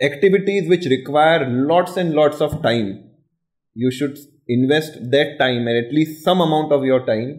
activities 0.00 0.68
which 0.70 0.86
require 0.86 1.46
lots 1.48 1.98
and 1.98 2.12
lots 2.12 2.42
of 2.42 2.62
time 2.62 2.94
you 3.76 3.90
should 3.90 4.14
invest 4.50 4.98
that 5.10 5.36
time 5.38 5.68
and 5.68 5.76
at least 5.76 6.24
some 6.24 6.40
amount 6.40 6.72
of 6.72 6.84
your 6.84 7.00
time 7.00 7.30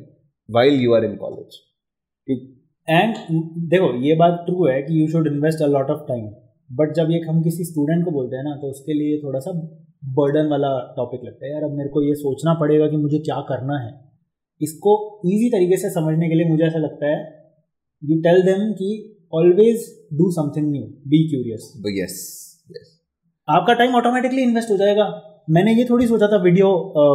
while 0.50 0.82
you 0.82 0.94
are 0.94 1.06
in 1.06 1.16
college 1.16 1.60
and 2.90 3.16
देखो 3.70 3.94
ये 4.04 4.16
बात 4.16 4.44
true 4.46 4.66
है 4.66 4.82
कि 4.82 5.02
you 5.02 5.08
should 5.08 5.28
invest 5.28 5.62
a 5.62 5.68
lot 5.68 5.90
of 5.90 6.00
time 6.08 6.26
but 6.72 6.94
जब 6.94 7.12
ये 7.12 7.20
हम 7.20 7.44
किसी 7.44 7.64
student 7.64 8.06
को 8.06 8.12
बोलते 8.12 8.36
हैं 8.36 8.44
ना 8.44 8.56
तो 8.56 8.68
उसके 8.68 8.94
लिए 8.94 9.22
थोड़ा 9.24 9.40
सा 9.40 9.52
बर्डन 10.06 10.48
वाला 10.48 10.94
टॉपिक 10.96 11.22
लगता 11.24 11.46
है 11.46 11.52
यार 11.52 11.64
अब 11.64 11.72
मेरे 11.72 11.90
को 11.90 12.02
ये 12.02 12.16
सोचना 12.16 12.54
पड़ेगा 12.54 12.88
कि 12.88 12.98
मुझे 12.98 13.20
क्या 13.20 13.42
करना 13.42 13.80
है. 13.80 14.10
इसको 14.62 15.22
ईजी 15.26 15.50
तरीके 15.50 15.78
से 15.78 15.90
समझने 15.90 16.30
के 16.30 16.36
लिए 16.36 16.46
मुझे 16.46 16.64
ऐसा 16.64 16.80
लगता 16.80 17.06
है 17.06 17.18
यू 18.04 18.22
टेल 18.22 18.42
देम 18.42 18.72
कि 18.74 19.16
always 19.34 20.08
do 20.14 20.32
something 20.32 20.72
new 20.72 20.84
be 20.84 21.30
curious 21.30 21.74
yes. 22.00 22.14
आपका 23.48 23.74
टाइम 23.74 23.96
ऑटोमेटिकली 23.96 24.42
इन्वेस्ट 24.42 24.72
हो 24.72 24.78
जाएगा. 24.78 25.29
मैंने 25.50 25.74
ये 25.74 25.86
थोड़ी 25.86 26.08
सोचा 26.08 26.28
था 26.28 26.38
वीडियो 26.38 26.68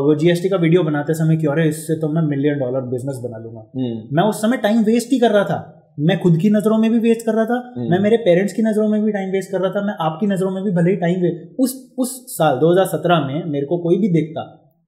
वो 0.04 0.14
जीएसटी 0.14 0.48
का 0.48 0.56
वीडियो 0.56 0.82
बनाते 0.82 1.14
समय 1.14 1.36
कि 1.36 1.46
अरे 1.46 1.68
इससे 1.68 1.94
तो 2.00 2.08
मैं 2.08 2.22
मिलियन 2.22 2.58
डॉलर 2.58 2.88
बिज़नेस 2.88 3.20
बना 3.24 3.38
लूँगा 3.38 3.62
Hmm. 3.76 3.94
मैं 4.12 4.24
उस 4.28 4.42
समय 4.42 4.56
टाइम 4.56 4.82
वेस्ट 4.84 5.12
ही 5.12 5.18
कर 5.18 5.30
रहा 5.30 5.44
था 5.44 5.58
मैं 6.00 6.18
खुद 6.20 6.36
की 6.36 6.50
नज़रों 6.50 6.78
में 6.78 6.90
भी 6.90 6.98
वेस्ट 6.98 7.24
कर 7.26 7.34
रहा 7.34 7.44
था 7.44 7.58
हम्म। 7.76 7.90
मैं 7.90 7.98
मेरे 8.00 8.16
पेरेंट्स 8.16 8.52
की 8.52 8.62
नज़रों 8.62 8.88
में 8.88 9.02
भी 9.02 9.12
टाइम 9.12 9.30
वेस्ट 9.30 9.52
कर 9.52 9.60
रहा 9.60 9.70
था 9.70 9.84
मैं 9.86 9.94
आपकी 10.00 10.26
नज़रों 10.26 10.50
में 10.50 10.62
भी 10.64 10.70
भले 10.70 10.90
ही 10.90 10.96
टाइम 10.96 11.20
वेस्ट 11.20 11.60
उस 11.60 11.74
उस 11.98 12.14
साल 12.30 12.58
2017 12.58 13.20
में 13.26 13.44
मेरे 13.52 13.66
को 13.66 13.78
कोई 13.78 13.98
भी 13.98 14.08
देखता 14.08 14.44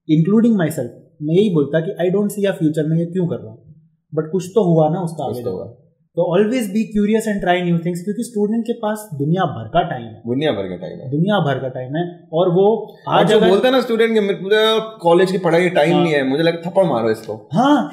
इंक्लूडिंग 0.07 0.57
माई 0.57 0.69
सेल्फ 0.71 0.91
मैं 1.21 1.35
यही 1.35 1.53
बोलता 1.53 1.79
कि 1.79 1.95
आई 2.01 2.09
डोंट 2.09 2.31
सी 2.31 2.45
या 2.45 2.51
फ्यूचर 2.51 2.87
में 2.87 2.97
ये 2.97 3.05
क्यों 3.07 3.27
कर 3.27 3.39
रहा 3.39 3.51
हूँ 3.51 3.75
बट 4.13 4.31
कुछ 4.31 4.49
तो 4.55 4.63
हुआ 4.63 4.89
ना 4.89 5.01
उसका 5.01 5.29
आगे 5.29 5.43
तो 5.43 5.51
हुआ। 5.51 5.65
तो 6.17 6.23
always 6.33 6.69
be 6.71 6.83
curious 6.83 7.27
and 7.27 7.41
try 7.41 7.61
new 7.61 7.77
things 7.77 8.03
क्योंकि 8.03 8.23
स्टूडेंट 8.23 8.63
के 8.63 8.73
पास 8.73 9.09
दुनिया 9.13 9.43
भर 9.45 9.67
का 9.67 9.81
टाइम 9.81 10.03
है। 10.03 10.13
दुनिया 10.13 10.51
भर 10.51 10.69
का 10.69 10.75
टाइम 10.75 10.99
है। 10.99 11.09
दुनिया 11.11 11.39
भर 11.39 11.59
का 11.59 11.67
टाइम 11.67 11.95
है। 11.95 12.29
और 12.33 12.49
वो 12.49 12.95
आज 13.09 13.33
अगर 13.33 13.49
बोलता 13.49 13.67
है 13.67 13.73
ना 13.73 13.81
स्टूडेंट 13.81 14.13
के 14.13 14.19
मुझे 14.19 14.79
कॉलेज 15.01 15.31
की 15.31 15.37
पढ़ाई 15.37 15.69
टाइम 15.69 15.93
हाँ। 15.93 16.03
नहीं 16.03 16.13
है 16.13 16.23
मुझे 16.29 16.43
लगा 16.43 16.69
थप्पड़ 16.69 16.85
मारो 16.85 17.11
इसको। 17.11 17.49
हाँ। 17.53 17.91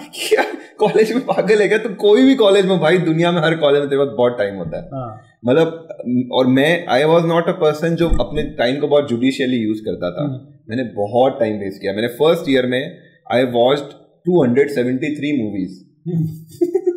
कॉलेज 0.78 1.12
में 1.12 1.20
पागल 1.26 1.62
है 1.62 1.68
क्या? 1.68 1.78
तो 1.78 1.88
कोई 1.88 2.22
भी 2.22 2.34
कॉलेज 2.34 2.66
में 2.66 2.78
भाई 2.80 2.98
दुनिया 2.98 3.32
में 3.32 3.40
हर 3.42 3.54
कॉलेज 3.56 3.80
में 3.80 3.90
तेरे 3.90 4.04
पास 4.04 4.14
बहुत 4.16 4.38
टाइम 4.38 4.56
होता 4.56 4.76
है। 4.76 4.84
हाँ। 4.84 5.20
मतलब 5.46 5.88
और 6.32 6.46
मैं 6.46 6.86
I 6.86 7.04
was 7.04 7.26
not 7.26 7.48
a 7.48 7.52
person 7.52 7.94
जो 7.94 8.08
अपने 8.08 8.42
टाइम 8.42 8.80
को 8.80 8.88
बहुत 8.88 9.08
जुडिशियली 9.08 9.56
यूज़ 9.56 9.80
करता 9.80 10.10
था। 10.10 10.24
हम्म। 10.24 10.40
मैंने 10.68 10.82
बहुत 10.82 11.36
टाइम 11.40 11.56
वेस्ट 11.56 11.80
किया। 11.80 11.92
मैंने 11.92 12.08
फ़र्स्ट 12.08 12.50
ईयर 12.50 12.66
में 12.66 12.98
आई 13.32 13.44
वॉच्ड 13.44 13.96
273 14.26 15.38
मूवीज़ 15.42 15.93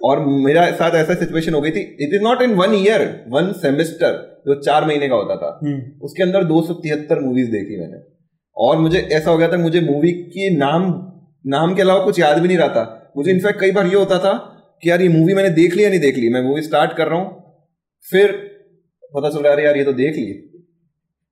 और 0.03 0.25
मेरा 0.25 0.71
साथ 0.71 0.95
ऐसा 0.95 1.13
सिचुएशन 1.13 1.53
हो 1.53 1.61
गई 1.61 1.71
थी 1.71 1.79
it 1.79 2.13
is 2.13 2.21
not 2.21 2.41
in 2.41 2.53
one 2.53 2.73
year 2.75 3.25
one 3.29 3.51
semester 3.51 4.41
जो 4.47 4.55
चार 4.61 4.85
महीने 4.85 5.07
का 5.07 5.15
होता 5.15 5.35
था 5.35 5.59
हम्म, 5.63 5.81
उसके 6.01 6.23
अंदर 6.23 6.43
दो 6.43 6.61
सौ 6.61 6.73
तिहत्तर 6.73 7.19
मूवीज़ 7.19 7.51
देखी 7.51 7.79
मैंने। 7.79 8.01
और 8.57 8.77
मुझे 8.77 8.99
ऐसा 8.99 9.31
हो 9.31 9.37
गया 9.37 9.51
था 9.51 9.57
मुझे 9.57 9.81
मूवी 9.81 10.11
के 10.11 10.49
नाम 10.57 10.83
नाम 11.47 11.75
के 11.75 11.81
अलावा 11.81 12.03
कुछ 12.05 12.19
याद 12.19 12.39
भी 12.39 12.47
नहीं 12.47 12.57
रहा 12.57 12.67
था। 12.67 13.11
मुझे 13.17 13.31
इनफैक्ट 13.31 13.59
कई 13.59 13.71
बार 13.71 13.87
ये 13.87 13.95
होता 13.95 14.17
था 14.19 14.33
कि 14.83 14.89
यार 14.89 15.01
ये 15.01 15.09
मूवी 15.09 15.33
मैंने 15.33 15.49
देख 15.49 15.75
ली 15.75 15.83
या 15.83 15.89
नहीं 15.89 15.99
देख 15.99 16.17
ली? 16.17 16.29
मैं 16.29 16.41
मूवी 16.41 16.61
स्टार्ट 16.61 16.93
कर 16.93 17.07
रहा 17.07 17.19
हूँ 17.19 17.43
फिर 18.11 18.31
पता 19.15 19.29
चल 19.29 19.39
रहा 19.39 19.53
है 19.53 19.63
यार 19.63 19.77
ये 19.77 19.83
तो 19.83 19.93
देख 19.93 20.15
ली। 20.15 20.33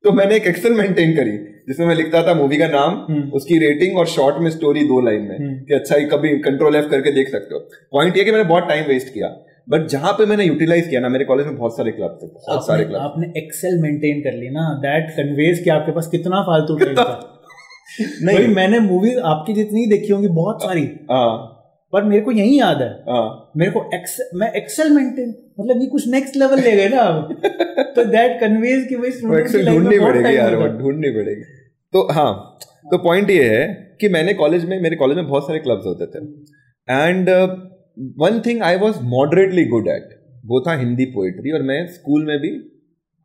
तो 0.03 0.11
मैंने 0.11 0.35
एक 0.35 0.47
एक्सेल 0.47 0.73
मेंटेन 0.73 1.15
करी। 1.15 1.54
जिसमें 1.67 1.87
मैं 1.87 1.95
लिखता 1.95 2.27
था 2.27 2.33
मूवी 2.33 2.57
का 2.57 2.67
नाम 2.67 3.05
हम्म। 3.09 3.29
उसकी 3.29 3.57
रेटिंग 3.59 3.97
और 3.97 4.07
शॉर्ट 4.07 4.35
में 4.39 4.49
स्टोरी 4.51 4.83
दो 4.83 4.99
लाइन 5.01 5.21
में 5.21 5.37
हम्म। 5.37 5.59
कि 5.59 5.73
अच्छा 5.73 5.95
ये 5.95 6.05
कभी 6.05 6.29
कंट्रोल 6.39 6.75
एफ़ 6.75 6.85
करके 6.85 7.11
देख 7.11 7.29
सकते 7.29 7.55
हो। 7.55 7.59
पॉइंट 7.91 8.17
ये 8.17 8.23
कि 8.23 8.31
मैंने 8.31 8.43
बहुत 8.43 8.63
टाइम 8.63 8.85
वेस्ट 8.85 9.13
किया 9.13 9.27
बट 9.69 9.87
जहाँ 9.87 10.11
पे 10.13 10.25
मैंने 10.25 10.43
यूटिलाइज 10.43 10.87
किया 10.87 10.99
ना 11.01 11.09
मेरे 11.09 11.25
कॉलेज 11.25 11.45
में 11.45 11.57
बहुत 11.57 11.77
सारे 11.77 11.91
क्लब 11.91 12.19
थे 12.23 12.27
बहुत 12.27 12.67
सारे 12.67 12.83
क्लब 12.85 12.95
आपने 12.95 13.31
एक्सेल 13.37 13.81
मेंटेन 13.81 14.21
कर 14.21 14.37
ली 14.37 14.49
ना 14.49 14.67
दैट 14.81 15.09
कन्वेज 15.11 15.59
कि 15.63 15.69
आपके 15.69 15.91
पास 15.91 16.07
कितना 16.07 16.41
फालतू 16.41 16.77
टाइम 16.77 16.95
था। 16.95 17.31
नहीं। 18.21 18.47
मैंने 18.47 18.79
मूवीज़ 18.79 19.19
आपकी 19.19 19.53
जितनी 19.53 19.85
देखी 19.85 20.13
होंगी 20.13 20.27
बहुत 20.27 20.63
सारी। 20.63 20.81
हाँ। 21.11 21.51
पर 21.93 22.03
मेरे 22.03 22.21
को 22.21 22.31
यही 22.31 22.59
याद 22.59 22.81
है। 22.81 22.89
हाँ। 23.09 23.51
मेरे 23.57 23.71
को 23.71 23.89
एक्स 23.93 24.17
मैं 24.35 24.51
एक्सेल 24.53 24.89
मेंटेन 24.89 25.35
मतलब 25.59 25.81
ये 25.81 25.87
कुछ 25.87 26.07
नेक्स्ट 26.07 26.37
लेवल 26.37 26.59
ले 26.59 26.71
गए 26.71 26.89
ना 26.89 27.03
तो 27.95 28.03
दैट 28.07 28.39
कन्वेज 28.39 28.85
कि 28.89 28.95
भाई 28.97 29.09
में 29.25 29.65
ढूंढनी 29.65 29.99
पड़ेगी 29.99 30.35
यार 30.35 30.55
वो 30.55 30.67
ढूंढनी 30.79 31.11
पड़ेगी। 31.11 31.41
तो 31.93 32.07
हाँ 32.13 32.31
तो 32.85 32.97
पॉइंट 32.99 33.29
ये 33.29 33.43
है 33.45 33.65
कि 34.01 34.09
मैंने 34.09 34.33
कॉलेज 34.35 34.65
में 34.65 34.79
मेरे 34.81 34.95
कॉलेज 34.95 35.17
में 35.17 35.27
बहुत 35.27 35.47
सारे 35.47 35.59
क्लब्स 35.59 35.85
होते 35.85 36.05
थे। 36.07 36.19
And 36.87 37.29
one 38.19 38.39
thing 38.45 38.61
I 38.63 38.75
was 38.77 39.01
moderately 39.09 39.65
good 39.67 39.87
at 39.87 40.09
वो 40.45 40.59
था 40.61 40.75
हिंदी 40.79 41.05
पोएट्री 41.11 41.51
और 41.51 41.61
मैं 41.63 41.85
स्कूल 41.93 42.25
में 42.25 42.37
भी 42.39 42.49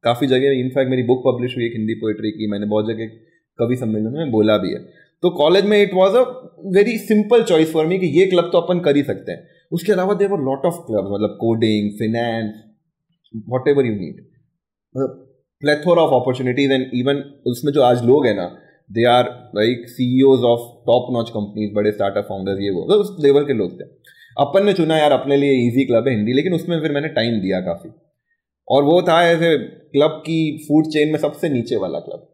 काफ़ी 0.04 0.26
जगह 0.26 0.60
इनफैक्ट 0.60 0.90
मेरी 0.90 1.02
बुक 1.04 1.22
पब्लिश 1.24 1.56
हुई 1.56 1.64
एक 1.64 1.72
हिंदी 1.76 1.94
पोएट्री 1.96 2.30
की 2.32 2.50
मैंने 2.50 2.66
बहुत 2.66 2.86
जगह 2.86 3.10
कवि 3.58 3.76
सम्मेलन 3.76 4.18
में 4.18 4.30
बोला 4.30 4.56
भी 4.56 4.72
है। 4.72 4.78
तो 5.22 5.30
कॉलेज 5.36 5.64
में 5.64 5.76
it 5.78 5.90
was 5.94 6.16
a 6.16 6.22
very 6.74 6.96
simple 7.00 7.42
choice 7.44 7.72
for 7.72 7.86
me 7.86 7.98
कि 7.98 8.06
ये 8.18 8.26
क्लब 8.26 8.48
तो 8.52 8.60
अपन 8.60 8.80
कर 8.80 8.96
ही 8.96 9.02
सकते 9.02 9.32
हैं। 9.32 9.42
उसके 9.72 9.92
अलावा 9.92 10.14
there 10.14 10.28
were 10.28 10.40
lot 10.44 10.64
of 10.66 10.78
club 10.86 11.12
मतलब 11.12 11.36
coding 11.40 11.90
finance 11.98 12.54
whatever 13.68 13.86
you 13.86 13.94
need 13.94 14.24
plethora 14.94 15.98
of 15.98 16.14
opportunities 16.14 16.72
and 16.72 16.90
even 16.94 17.22
उसमें 17.46 17.72
जो 17.72 17.82
आज 17.82 18.04
लोग 18.04 18.26
हैं 18.26 18.34
ना 18.36 18.46
they 18.90 19.04
are 19.06 19.24
like 19.56 19.88
CEOs 19.88 20.44
of 20.44 20.60
top 20.86 21.12
notch 21.12 21.30
companies 21.30 21.74
बड़े 21.74 21.92
स्टार्टअप 21.92 22.24
फाउंडर्स 22.28 22.60
ये 22.60 22.70
वो 22.70 22.86
तो 22.88 22.94
उस 23.00 23.16
लेवल 23.20 23.44
के 23.46 23.52
लोग 23.52 23.80
थे। 23.80 23.84
अपन 24.36 24.64
ने 24.66 24.72
चुना 24.72 24.96
यार 24.98 25.12
अपने 25.12 25.36
लिए 25.36 25.52
ईजी 25.66 25.84
क्लब 25.84 26.08
है 26.08 26.14
हिंदी, 26.14 26.32
लेकिन 26.32 26.54
उसमें 26.54 26.80
फिर 26.82 26.92
मैंने 26.92 27.08
टाइम 27.10 27.40
दिया 27.40 27.60
काफ़ी। 27.60 27.90
और 28.68 28.84
वो 28.84 29.00
था 29.02 29.22
ऐसे 29.24 29.56
क्लब 29.58 30.22
की 30.26 30.40
फ़ूड 30.66 30.86
चेन 30.92 31.12
में 31.12 31.18
सबसे 31.18 31.48
नीचे 31.48 31.76
वाला 31.76 31.98
क्लब 32.00 32.26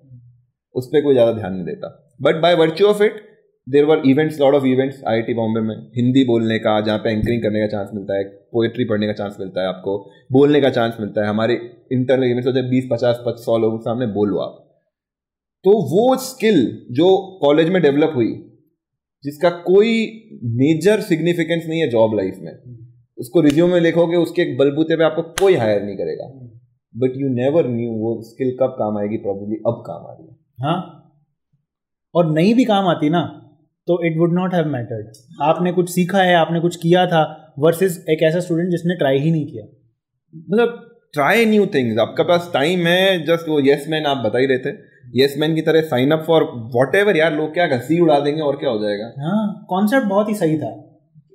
उस 0.74 0.86
पर 0.86 1.02
कोई 1.02 1.14
ज़्यादा 1.14 1.32
ध्यान 1.32 1.52
नहीं 1.52 1.64
देता। 1.66 2.16
But 2.22 2.40
by 2.42 2.54
virtue 2.54 2.86
of 2.86 3.02
it 3.02 3.20
there 3.68 3.84
were 3.84 4.02
events 4.06 4.40
lot 4.40 4.54
of 4.54 4.64
events 4.64 5.04
I 5.04 5.34
Bombay 5.34 5.60
में। 5.60 5.76
हिंदी 5.96 6.24
बोलने 6.24 6.58
का, 6.58 6.80
जहाँ 6.80 6.98
पे 6.98 7.10
एंकरिंग 7.10 7.42
करने 7.42 7.60
का 7.60 7.66
चांस 7.66 7.90
मिलता 7.94 8.18
है 8.18 8.24
पोएट्री 8.24 8.84
पढ़ने 8.84 9.06
का 9.06 9.12
चांस 9.12 9.36
मिलता 9.40 9.60
है 9.60 9.68
आपको। 9.68 10.10
बोलने 10.32 10.60
का 10.60 10.70
चांस 10.70 10.96
मिलता 11.00 11.22
है। 11.22 11.28
हमारे 11.28 11.54
इंटरनल 11.92 12.24
इवेंट्स 12.24 12.46
होते 12.46 12.58
हैं, 12.58 12.70
बीस, 12.70 12.88
पचास 12.92 13.22
पच 13.26 13.38
सौ 13.38 13.58
लोगों 13.58 13.78
के 13.78 13.82
सामने 13.82 14.06
बोलो 14.06 14.38
आप। 14.38 14.82
तो 15.64 15.70
वो 15.70 16.16
स्किल 16.16 16.86
जो 16.90 17.38
कॉलेज 17.42 17.68
में 17.68 17.82
डेवलप 17.82 18.12
हुई, 18.16 18.58
जिसका 19.24 19.50
कोई 19.50 20.06
मेजर 20.44 21.00
सिग्निफिकेंस 21.00 21.66
नहीं 21.68 21.80
है 21.80 21.90
जॉब 21.90 22.14
लाइफ 22.14 22.36
में। 22.40 22.78
उसको 23.18 23.40
रिज्यूम 23.40 23.70
में 23.70 23.80
लिखोगे, 23.80 24.16
उसके 24.16 24.42
एक 24.42 24.58
बलबूते 24.58 24.96
पे 24.96 25.04
आपको 25.04 25.22
कोई 25.22 25.54
हायर 25.54 25.82
नहीं 25.82 25.96
करेगा। 25.96 26.28
बट 26.96 27.12
यू 27.16 27.28
नेवर 27.28 27.68
न्यू 27.68 27.90
वो 27.90 28.22
स्किल 28.22 28.56
कब 28.60 28.76
काम 28.78 28.98
आएगी 28.98 29.16
प्रॉब्लली 29.16 29.56
अब 29.56 29.84
काम 29.86 30.06
आ 30.06 30.12
रही 30.12 30.28
है। 30.28 30.36
हाँ। 30.60 31.02
और 32.14 32.32
नहीं 32.32 32.54
भी 32.54 32.64
काम 32.64 32.86
आती 32.86 33.10
ना 33.10 33.42
तो 33.88 33.98
it 34.06 34.16
would 34.18 34.32
not 34.34 34.54
have 34.54 34.66
mattered 34.66 35.06
आपने 35.42 35.72
कुछ 35.72 35.90
सीखा 35.90 36.18
है 36.18 36.34
आपने 36.34 36.60
कुछ 36.60 36.76
किया 36.76 37.06
था 37.06 37.22
वर्सेस 37.58 38.04
एक 38.10 38.22
ऐसा 38.22 38.40
स्टूडेंट 38.40 38.70
जिसने 38.70 38.94
ट्राई 38.94 39.18
ही 39.18 39.30
नहीं 39.30 39.46
किया। 39.46 39.64
मतलब 40.50 40.82
ट्राई 41.14 41.44
न्यू 41.46 41.66
थिंग्स 41.66 41.98
आपके 41.98 42.22
पास 42.22 42.50
टाइम 42.54 42.86
है 42.86 43.18
जस्ट 43.26 43.48
वो 43.48 43.60
यस 43.60 43.84
मैन 43.88 44.06
आप 44.06 44.24
बता 44.26 44.38
ही 44.38 44.46
रहे 44.46 44.58
थे। 44.58 44.70
यस 45.14 45.34
मैन 45.38 45.54
की 45.54 45.60
तरह 45.60 45.80
sign 45.80 46.10
up 46.10 46.24
for 46.26 46.44
what 46.74 46.94
ever 46.94 47.16
यार 47.16 47.34
लोग 47.34 47.52
क्या 47.54 47.66
घसी 47.66 48.00
उड़ा 48.00 48.18
देंगे 48.20 48.42
और 48.42 48.56
क्या 48.56 48.70
हो 48.70 48.82
जाएगा? 48.82 49.12
हाँ 49.18 49.66
कॉन्सेप्ट 49.70 50.06
बहुत 50.06 50.28
ही 50.28 50.34
सही 50.34 50.58
था। 50.58 50.72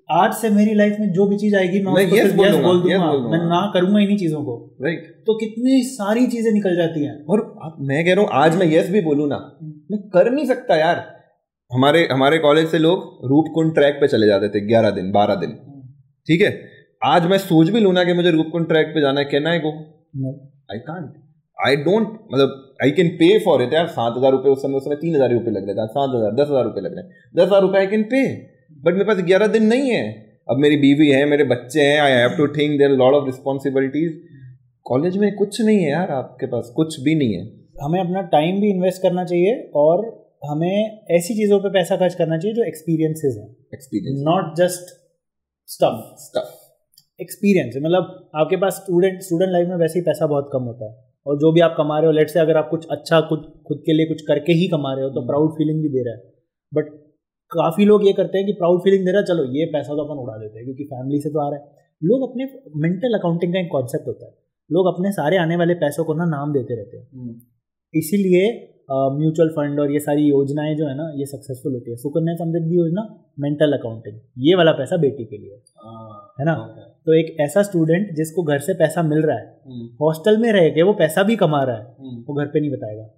आज 0.10 0.34
से 0.34 0.50
मेरी 0.50 0.74
लाइफ 0.74 0.98
में 1.00 1.12
जो 1.12 1.26
भी 1.26 1.38
चीज़ 1.38 1.56
आएगी 1.56 1.82
मैं 1.82 1.94
मैं 1.94 2.04
उसको 2.06 2.16
yes 2.16 2.36
बोल 2.36 2.46
yes 2.46 2.56
दूँगा, 2.56 2.68
बोल 2.68 2.82
दूँगा। 2.82 3.06
बोल 3.06 3.22
दूँगा। 3.22 3.38
मैं 3.38 3.46
ना 3.46 3.72
करूँगा 3.74 4.00
इन्हीं 4.00 4.18
चीज़ों 4.18 4.44
को। 4.44 4.58
Right 4.82 5.00
right. 5.00 5.26
तो 5.26 5.38
कितनी 5.38 5.82
सारी 5.84 6.28
चीज़ें 6.28 6.52
निकल 6.52 6.76
जाती 6.76 7.04
हैं। 7.06 7.26
और 7.26 7.40
आप 7.64 7.78
मैं 7.80 8.06
कह 8.06 8.14
रहा 8.14 8.24
हूँ 8.24 8.30
आज 8.34 8.58
मैं 8.58 8.68
यस 8.72 8.90
भी 8.90 9.02
बोलू 9.02 9.26
ना। 9.26 9.38
मैं 9.92 10.00
कर 10.10 10.32
नहीं 10.32 10.46
सकता 10.46 10.76
यार। 10.76 11.21
हमारे 11.72 12.08
हमारे 12.12 12.38
कॉलेज 12.40 12.68
से 12.68 12.80
लोग 12.80 13.04
रूपकुंड 13.26 13.74
ट्रैक 13.74 13.98
पे 14.02 14.08
चले 14.08 14.28
जाते 14.28 14.48
थे 14.50 14.66
ग्यारह 14.68 14.90
दिन 14.92 15.12
बारह 15.12 15.36
दिन। 15.36 15.52
ठीक 16.28 16.42
है? 16.42 16.50
आज 17.06 17.26
मैं 17.26 17.38
सोच 17.40 17.70
भी 17.70 17.80
लूँ 17.80 17.94
ना 17.94 18.04
कि 18.04 18.14
मुझे 18.14 18.32
रूपकुंड 18.32 18.68
ट्रैक 18.68 18.88
पे 18.88 19.02
जाना 19.02 19.20
है 19.20 19.26
कहना 19.28 19.52
है 19.52 19.60
को 19.60 19.72
आई 20.72 20.80
कांट 20.82 21.14
आई 21.58 21.76
डोंट 21.84 22.08
मतलब 22.34 22.76
I 22.84 22.92
can 22.92 23.10
pay 23.16 23.38
for 23.46 23.62
it 23.64 23.74
यार 23.74 23.88
सात 23.90 24.18
हज़ार 24.18 24.32
रुपये 24.32 24.52
उस 24.52 24.62
समय 24.62 24.76
उस 24.76 24.86
समय 24.86 24.96
तीन 24.96 25.16
हज़ार 25.16 25.34
रुपये 25.34 25.54
लग 25.54 25.68
रहे 25.68 25.76
थे 25.76 25.88
सात 25.90 26.16
हज़ार 26.16 26.36
दस 26.36 26.50
हज़ार 26.50 26.64
रुपये 26.64 26.84
लग 26.84 26.96
रहे 26.96 27.04
हैं। 27.04 27.10
दस 27.36 27.48
हज़ार 27.48 27.62
रुपये 27.62 27.80
आई 27.82 27.88
कैन 27.88 28.04
पे 28.12 28.24
बट 28.84 28.94
मेरे 28.94 29.06
पास 29.06 29.24
ग्यारह 29.26 29.48
दिन 29.50 29.66
नहीं 29.66 29.90
है। 29.90 30.04
अब 30.50 30.58
मेरी 30.60 30.78
बीवी 30.78 31.08
है 31.10 31.26
मेरे 31.26 31.44
बच्चे 31.50 31.82
हैं 31.82 32.00
I 32.02 32.12
have 32.14 32.38
to 32.38 32.48
think 32.56 32.78
there 32.80 32.98
lot 32.98 33.14
of 33.14 33.26
responsibilities 33.26 34.22
college 34.86 35.18
में 35.18 35.34
कुछ 35.36 35.62
नहीं 35.62 35.78
है 35.78 35.92
यार 35.92 36.12
आपके 36.14 36.46
पास 36.48 36.72
कुछ 36.76 37.00
भी 37.02 37.16
नहीं 37.16 37.34
है। 37.34 37.44
हमें 37.84 38.00
अपना 38.00 38.22
टाइम 38.32 38.60
भी 38.62 38.70
इन्वेस्ट 38.70 39.02
करना 39.02 39.24
चाहिए 39.26 39.54
और 39.76 40.10
हमें 40.42 41.06
ऐसी 41.12 41.34
चीज़ों 41.34 41.60
पे 41.60 41.70
पैसा 41.70 41.96
खर्च 41.96 42.16
करना 42.16 42.38
चाहिए 42.38 42.56
जो 42.56 42.64
एक्सपीरियंसेस 42.64 43.36
हैं। 43.38 43.50
Experience 43.74 44.22
not 44.24 44.56
just 44.58 44.94
stuff 45.70 46.00
stuff 46.20 47.22
experience 47.22 47.76
मतलब 47.78 48.30
आपके 48.36 48.58
पास 48.58 48.74
स्टूडेंट 48.74 49.22
स्टूडेंट 49.22 49.52
लाइफ 49.52 49.68
में 49.68 49.76
वैसे 49.76 50.00
ही 50.00 50.06
पैसा 50.06 50.28
बहुत 50.28 50.50
कम 50.54 50.64
होता 50.64 50.92
है। 50.92 51.12
और 51.26 51.38
जो 51.38 51.52
भी 51.52 51.60
आप 51.60 51.76
कमा 51.78 52.00
रहे 52.00 52.06
हो 52.06 52.12
लेट 52.12 52.30
से 52.30 52.40
अगर 52.40 52.58
आप 52.58 52.68
कुछ 52.70 52.88
अच्छा 52.92 53.20
कुछ 53.22 53.40
खुद 53.68 53.84
के 53.86 53.94
लिए 53.94 54.06
कुछ 54.06 54.22
करके 54.22 54.54
ही 54.54 54.68
कमा 54.68 54.94
रहे 54.94 55.04
हो 55.04 55.10
तो 55.10 55.26
प्राउड 55.28 55.52
फीलिंग 55.52 55.82
भी 55.82 55.90
दे 55.90 56.04
रहा 56.04 56.16
है। 56.16 56.22
बट 56.74 56.90
काफ़ी 57.52 57.86
लोग 57.86 58.08
ये 58.08 58.14
करते 58.14 58.38
हैं 58.38 58.48
कि 58.48 58.54
प्राउड 58.54 58.82
फीलिंग 58.82 59.06
दे 59.06 59.12
रहा 59.12 59.20
है 59.20 59.26
चलो 59.26 59.44
ये 59.54 59.66
पैसा 59.66 59.94
तो 59.94 60.04
अपन 60.04 60.24
उड़ा 60.24 60.38
देते 60.38 60.58
हैं 60.58 60.66
क्योंकि 60.66 60.84
फैमिली 60.84 61.22
से 61.22 61.30
तो 61.30 61.40
आ 61.40 61.50
रहा 61.50 61.60
है। 61.60 61.66
लोग 62.04 62.30
अपने 62.30 62.46
मेंटल 62.78 63.18
अकाउंटिंग 63.18 63.54
का 63.54 63.60
एक 63.60 63.70
कॉन्सेप्ट 63.72 64.08
होता 64.08 64.26
है। 64.26 64.34
लोग 64.72 64.88
अपने 64.88 65.12
सारे 65.12 65.38
आने 65.38 65.56
वाले 65.56 65.74
पैसों 65.74 66.04
को 66.04 66.14
ना 66.14 66.26
नाम 66.26 66.54
देते 66.54 66.76
रहते 66.76 66.98
हैं। 66.98 67.08
हम्म। 67.14 67.36
इसीलिए 67.94 68.44
म्यूचुअल 68.90 69.50
फंड 69.50 69.80
और 69.80 69.92
ये 69.92 70.00
सारी 70.00 70.24
योजनाएँ 70.24 70.76
जो 70.76 70.88
है 70.88 70.96
ना 70.96 71.12
ये 71.16 71.26
सक्सेसफुल 71.28 71.74
होती 71.74 71.92
है 71.92 71.98
सुकन्या 71.98 72.36
समृद्धि 72.36 72.78
योजना 72.78 73.08
मेंटल 73.40 73.74
अकाउंटिंग 73.74 74.18
ये 74.40 74.56
वाला 74.56 74.72
पैसा 74.74 74.98
बेटी 74.98 75.26
के 75.26 75.38
लिए 75.38 75.56
हाँ, 75.78 76.36
है 76.40 76.46
ना 76.46 76.56
तो 77.06 77.14
एक 77.14 77.36
ऐसा 77.42 77.64
स्टूडेंट 77.64 78.14
जिसको 78.16 78.44
घर 78.44 78.60
से 78.60 78.74
पैसा 78.74 79.04
मिल 79.04 79.22
रहा 79.22 79.38
है 79.38 79.88
हॉस्टल 80.02 80.32
हम्म। 80.32 80.42
में 80.42 80.52
रह 80.54 80.70
के 80.70 80.84
वो 80.84 80.94
पैसा 80.96 81.24
भी 81.24 81.36
कमा 81.38 81.64
रहा 81.64 81.76
है 81.76 81.84
हम्म। 82.00 82.24
वो 82.28 82.36
घर 82.36 82.46
पे 82.46 82.60
नहीं 82.60 82.72
बताएगा 82.72 83.10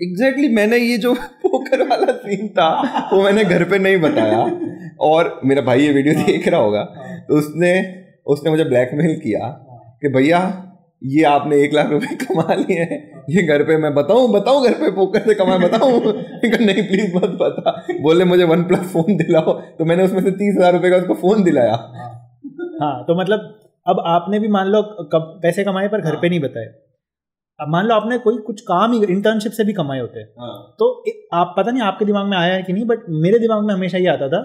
एग्जैक्टली 0.00 0.42
exactly, 0.42 0.56
मैंने 0.56 0.78
ये 0.78 0.96
जो 0.98 1.14
पोकर 1.42 1.86
वाला 1.88 2.12
सीन 2.18 2.48
था 2.50 2.68
वो 3.12 3.22
मैंने 3.22 3.44
घर 3.46 3.64
पे 3.64 3.78
नहीं 3.78 3.96
बताया 4.00 4.38
और 5.02 5.40
मेरा 5.44 5.62
भाई 5.62 5.80
ये 5.80 5.92
वीडियो 5.92 6.14
हाँ। 6.14 6.26
देख 6.26 6.48
रहा 6.48 6.60
होगा 6.60 6.80
हाँ। 6.96 7.18
तो 7.28 7.38
उसने 7.38 7.72
उसने 8.26 8.50
मुझे 8.50 8.64
ब्लैकमेल 8.64 9.18
किया 9.20 9.48
कि 10.02 10.08
भैया 10.08 10.40
ये 11.04 11.22
आपने 11.24 11.56
एक 11.62 11.74
लाख 11.74 11.90
रुपए 11.90 12.14
कमा 12.16 12.54
लिए 12.54 12.82
हैं। 12.82 12.98
ये 13.30 13.42
घर 13.44 13.62
पे 13.62 13.76
मैं 13.76 13.92
बताऊँ 13.94 14.32
बताऊँ 14.32 14.64
घर 14.66 14.72
पे 14.74 14.90
पोकर 14.90 15.20
से 15.20 15.34
कमाए 15.34 15.58
बताऊँ? 15.58 16.00
नहीं 16.60 16.82
प्लीज़ 16.88 17.16
मत 17.16 17.36
बता। 17.40 17.72
बोले 18.02 18.24
मुझे 18.24 18.44
वन 18.44 18.62
प्लस 18.64 18.92
फ़ोन 18.92 19.16
दिलाओ। 19.16 19.52
तो 19.78 19.84
मैंने 19.84 20.04
उसमें 20.04 20.22
से 20.22 20.30
तीस 20.30 20.54
हज़ार 20.56 20.72
रुपए 20.72 20.90
का 20.90 20.96
उसको 20.96 21.14
फ़ोन 21.14 21.42
दिलाया। 21.44 21.74
हाँ 22.82 22.94
तो 23.04 23.20
मतलब 23.20 23.52
अब 23.86 24.02
आपने 24.06 24.38
भी 24.40 24.48
मान 24.48 24.66
लो 24.66 24.82
कब 25.12 25.38
पैसे 25.42 25.64
कमाए 25.64 25.88
पर 25.88 26.00
घर 26.00 26.16
पे 26.16 26.28
नहीं 26.28 26.40
बताए। 26.40 26.64
अब 27.60 27.68
मान 27.68 27.86
लो 27.86 27.94
आपने 27.94 28.18
कोई 28.18 28.36
कुछ 28.36 28.60
काम 28.60 28.92
ही 28.92 29.04
इंटर्नशिप 29.04 29.52
से 29.52 29.64
भी 29.64 29.72
कमाए 29.72 30.00
होते। 30.00 30.20
हैं। 30.20 30.26
हाँ। 30.38 30.74
तो 30.78 31.04
आप 31.34 31.54
पता 31.58 31.70
नहीं 31.70 31.82
आपके 31.82 32.04
दिमाग 32.04 32.26
में 32.26 32.36
आया 32.36 32.54
है 32.54 32.62
कि 32.62 32.72
नहीं 32.72 32.84
बट 32.84 33.04
मेरे 33.22 33.38
दिमाग 33.38 33.64
में 33.64 33.74
हमेशा 33.74 33.98
ये 33.98 34.06
आता 34.06 34.28
था 34.28 34.40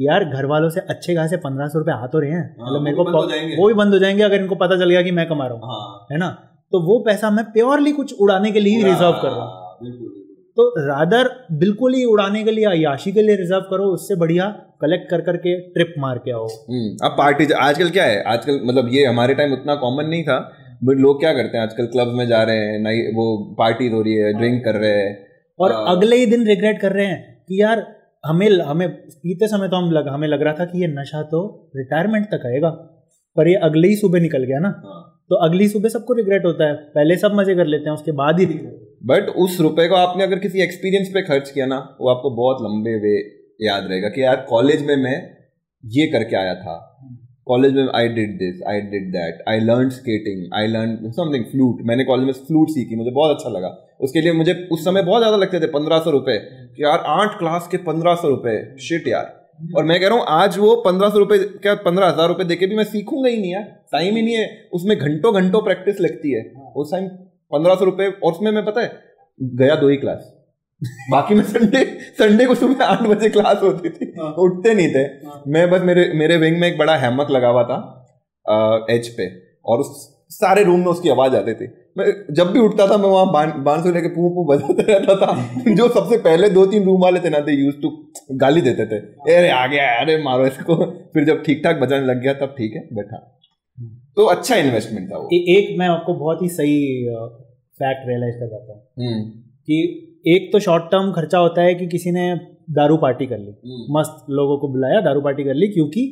यार 0.00 0.24
घर 0.24 0.46
वालों 0.46 0.68
से 0.70 0.80
अच्छे 0.88 1.14
खासे 1.14 1.36
पंद्रह 1.36 1.68
सौ 1.68 1.78
रुपए 1.78 1.92
आ 1.92 2.06
तो 2.06 2.18
रहे 2.18 2.30
हैं। 2.30 2.44
हाँ, 2.60 2.66
मतलब 2.66 2.82
मेरे 2.82 2.96
को 2.96 3.04
वो 3.60 3.66
भी 3.68 3.74
बंद 3.74 3.92
हो 3.92 3.98
जाएँगे 3.98 4.22
अगर 4.22 4.40
इनको 4.40 4.54
पता 4.54 4.76
चल 4.76 4.90
गया 4.90 5.02
कि 5.02 5.10
मैं 5.10 5.26
कमा 5.28 5.46
रहा 5.46 5.54
हूँ 5.54 5.62
हाँ। 5.64 6.06
है 6.12 6.18
ना? 6.18 6.28
तो 6.72 6.80
वो 6.82 6.98
पैसा 6.98 7.30
मैं 7.30 7.44
प्योरली 7.52 7.92
कुछ 7.92 8.14
उड़ाने 8.20 8.50
के 8.50 8.60
लिए 8.60 8.82
रिज़र्व 8.84 9.20
कर 9.22 9.28
रहा 9.28 9.44
हूँ। 9.44 10.08
तो 10.56 10.68
रादर 10.78 11.28
बिल्कुल 11.58 11.94
ही 11.94 12.04
उड़ाने 12.04 12.42
के 12.44 12.50
लिए 12.50 12.64
अयाशी 12.66 13.12
के 13.12 13.22
लिए 13.22 13.36
रिज़र्व 13.36 13.66
करो 13.70 13.84
उससे 13.94 14.16
बढ़िया 14.16 14.46
कलेक्ट 14.80 15.10
कर 15.10 15.20
करके 15.20 15.58
ट्रिप 15.70 15.94
मार 15.98 16.18
के 16.18 16.32
आओ। 16.32 16.46
हम्म, 16.46 16.96
अब 17.02 17.14
पार्टी 17.18 17.46
आजकल 17.60 17.90
क्या 17.90 18.04
है? 18.04 18.22
आजकल 18.24 18.60
मतलब 18.64 18.88
ये 18.92 19.04
हमारे 19.04 19.34
टाइम 19.34 19.52
उतना 19.52 19.74
कॉमन 19.76 20.06
नहीं 20.06 20.22
था 20.24 20.38
बट 20.84 20.98
लोग 20.98 21.20
क्या 21.20 21.32
करते 21.32 21.58
हैं? 21.58 21.64
आजकल 21.64 21.86
क्लब 21.86 22.14
में 22.18 22.26
जा 22.28 22.42
रहे 22.42 22.56
हैं 22.58 22.78
नहीं 22.78 23.02
वो 23.14 23.54
पार्टी 23.58 23.88
हो 23.88 24.02
रही 24.02 24.14
है 24.14 24.32
ड्रिंक 24.32 24.64
कर 24.64 24.74
रहे 24.76 24.96
हैं। 24.96 25.16
और 25.58 25.72
अगले 25.88 26.16
ही 26.16 26.26
दिन 26.26 26.46
रिग्रेट 26.46 26.80
कर 26.80 26.92
रहे 26.92 27.06
हैं 27.06 27.22
कि 27.48 27.60
यार 27.62 27.86
हमें 28.24 28.48
हमें 28.62 28.88
पीते 28.88 29.48
समय 29.48 29.68
तो 29.68 29.76
हम 29.76 29.90
लग 29.90 30.08
हमें 30.08 30.26
लग 30.28 30.42
रहा 30.42 30.54
था 30.54 30.64
कि 30.64 30.80
ये 30.80 30.86
नशा 30.90 31.22
तो 31.30 31.40
रिटायरमेंट 31.76 32.26
तक 32.26 32.46
आएगा 32.46 32.70
पर 33.36 33.48
ये 33.48 33.54
अगले 33.62 33.88
ही 33.88 33.96
सुबह 33.96 34.20
निकल 34.20 34.44
गया 34.44 34.58
ना 34.58 34.68
हाँ। 34.84 35.00
तो 35.30 35.36
अगली 35.36 35.68
सुबह 35.68 35.88
सबको 35.88 36.14
रिग्रेट 36.14 36.44
होता 36.44 36.68
है 36.68 36.74
पहले 36.94 37.16
सब 37.16 37.34
मज़े 37.34 37.54
कर 37.54 37.66
लेते 37.66 37.84
हैं 37.84 37.92
उसके 37.92 38.12
बाद 38.12 38.40
ही 38.40 38.46
बट 39.04 39.28
उस 39.38 39.60
रुपए 39.60 39.86
को 39.88 39.94
आपने 39.94 40.24
अगर 40.24 40.38
किसी 40.38 40.62
एक्सपीरियंस 40.62 41.08
पे 41.08 41.22
खर्च 41.22 41.50
किया 41.50 41.66
ना 41.66 41.78
वो 42.00 42.10
आपको 42.10 42.30
बहुत 42.36 42.62
लंबे 42.62 42.94
वे 42.98 43.16
याद 43.60 43.86
रहेगा 43.90 44.08
कि 44.08 44.22
यार 44.24 44.44
कॉलेज 44.48 44.82
में 44.82 44.96
मैं 44.96 45.16
ये 45.84 46.06
करके 46.06 46.36
आया 46.36 46.54
था 46.54 46.76
कॉलेज 47.46 47.74
में 47.74 47.88
I 47.94 48.08
did 48.10 48.38
this 48.38 48.62
I 48.68 48.80
did 48.90 49.10
that 49.12 49.42
I 49.48 49.60
learn 49.60 49.88
skating 49.90 50.54
I 50.54 50.66
learn 50.68 51.10
something 51.12 51.44
flute 51.46 51.82
मैंने 51.84 52.04
कॉलेज 52.04 52.26
में 52.26 52.46
फ्लूट 52.46 52.68
सीखी 52.70 52.96
मुझे 52.96 53.10
बहुत 53.10 53.36
अच्छा 53.36 53.50
लगा। 53.50 53.68
उसके 54.00 54.20
लिए 54.20 54.32
मुझे 54.32 54.54
उस 54.72 54.84
समय 54.84 55.02
बहुत 55.02 55.20
ज़्यादा 55.20 55.36
लगते 55.36 55.60
थे 55.60 55.66
पंद्रह 55.70 55.98
सौ 55.98 56.10
रुपये 56.10 56.38
कि 56.38 56.82
यार 56.84 57.04
आठ 57.08 57.38
क्लास 57.38 57.68
के 57.70 57.76
पंद्रह 57.84 58.14
सौ 58.16 58.28
रुपये 58.28 58.56
शिट 58.80 59.08
यार। 59.08 59.36
और 59.76 59.84
मैं 59.84 59.98
कह 60.00 60.08
रहा 60.08 60.18
हूँ 60.18 60.24
आज 60.32 60.58
वो 60.58 60.74
पंद्रह 60.84 61.08
सौ 61.08 61.18
रुपये 61.18 61.38
क्या 61.38 61.74
पंद्रह 61.82 62.08
हज़ार 62.08 62.28
रुपये 62.28 62.46
देके 62.46 62.66
भी 62.66 62.76
मैं 62.76 62.84
सीखूँगा 62.86 63.28
ही 63.28 63.40
नहीं 63.40 63.52
यार। 63.52 63.62
टाइम 63.92 64.16
ही 64.16 64.22
नहीं 64.22 64.34
है। 64.34 64.46
उसमें 64.72 64.96
घंटों 64.98 65.34
घंटों 65.34 65.60
प्रैक्टिस 65.62 66.00
लगती 66.00 66.32
है। 66.32 66.42
उस 66.76 66.92
टाइम 66.92 67.08
पंद्रह 67.52 67.74
सौ 67.74 67.84
रुपये 67.84 68.06
और 68.08 68.32
उसमें 68.32 68.50
मैं 68.50 68.64
पता 68.64 68.80
है 68.80 68.92
गया 69.40 69.74
दो 69.76 69.88
ही 69.88 69.96
क्लास 69.96 70.32
बाकी 71.10 71.34
में 71.34 71.42
संडे 71.44 71.84
संडे 72.18 72.46
को 72.46 72.54
सुबह 72.54 72.84
आठ 72.84 73.02
बजे 73.02 73.28
क्लास 73.28 73.62
होती 73.62 73.90
थी। 73.90 74.12
हाँ। 74.20 74.32
उठते 74.38 74.74
नहीं 74.74 74.88
थे। 74.94 75.02
हाँ। 75.26 75.42
मैं 75.48 75.70
बस 75.70 75.82
मेरे 75.82 76.12
मेरे 76.14 76.36
विंग 76.36 76.60
में 76.60 76.68
एक 76.68 76.78
बड़ा 76.78 76.96
हैमक 76.96 77.30
लगा 77.30 77.48
हुआ 77.48 77.64
था 77.64 77.80
एच 78.90 79.08
पे 79.08 79.26
और 79.64 79.78
उस 79.78 79.90
सारे 80.30 80.64
रूम 80.64 80.80
में 80.80 80.86
उसकी 80.86 81.08
आवाज़ 81.08 81.36
आती 81.36 81.54
थी। 81.54 81.66
मैं 81.98 82.34
जब 82.34 82.50
भी 82.52 82.60
उठता 82.60 82.86
था 82.86 82.96
मैं 82.96 83.08
वहाँ 83.08 83.62
बांसुरी 83.64 83.94
लेके 83.94 84.08
पू 84.08 84.28
पू 84.30 84.44
बजाते 84.44 84.82
रहता 84.82 85.14
था। 85.16 85.74
जो 85.74 85.88
सबसे 85.88 86.18
पहले 86.18 86.48
दो 86.50 86.66
तीन 86.66 86.84
रूम 86.84 87.02
वाले 87.02 87.20
थे 87.20 87.30
ना 87.30 87.40
थे 87.40 87.52
यूज़ 87.52 87.76
टू 87.76 87.90
गाली 88.32 88.60
देते 88.60 88.86
थे। 88.86 88.98
अरे 89.36 89.48
आ 89.50 89.66
गया 89.66 90.00
अरे 90.00 90.22
मारो 90.22 90.46
इसको। 90.46 90.76
फिर 91.14 91.24
जब 91.24 91.42
ठीक 91.42 91.64
ठाक 91.64 91.76
बजाने 91.76 92.06
लग 92.06 92.22
गया 92.22 92.32
तब 92.34 92.54
ठीक 92.58 92.74
है 92.74 92.88
बैठा। 92.92 93.16
तो 94.16 94.24
अच्छा 94.24 94.56
इन्वेस्टमेंट 94.56 95.12
था 95.12 95.18
वो। 95.18 95.28
ए, 95.32 95.36
एक 95.36 95.78
मैं 95.78 95.88
आपको 95.88 96.14
बहुत 96.14 96.42
ही 96.42 96.48
सही 96.48 97.04
फैक्ट 97.78 98.08
रियलाइज़ 98.08 98.36
कर 98.36 98.46
पाता 98.46 98.72
हूँ। 98.72 99.06
हम्म। 99.06 99.28
कि 99.66 100.06
एक 100.24 100.52
तो 100.52 100.58
शॉर्ट 100.58 100.84
टर्म 100.84 101.12
खर्चा 101.12 101.38
होता 101.38 101.62
है 101.62 101.74
कि 101.74 101.86
किसी 101.86 102.10
ने 102.10 102.24
दारू 102.70 102.96
पार्टी 102.96 103.26
कर 103.26 103.38
ली 103.38 103.50
हम्म। 103.50 103.98
मस्त 103.98 104.26
लोगों 104.30 104.58
को 104.58 104.68
बुलाया 104.68 105.00
दारू 105.00 105.20
पार्टी 105.20 105.44
कर 105.44 105.54
ली 105.54 105.68
क्योंकि 105.68 106.02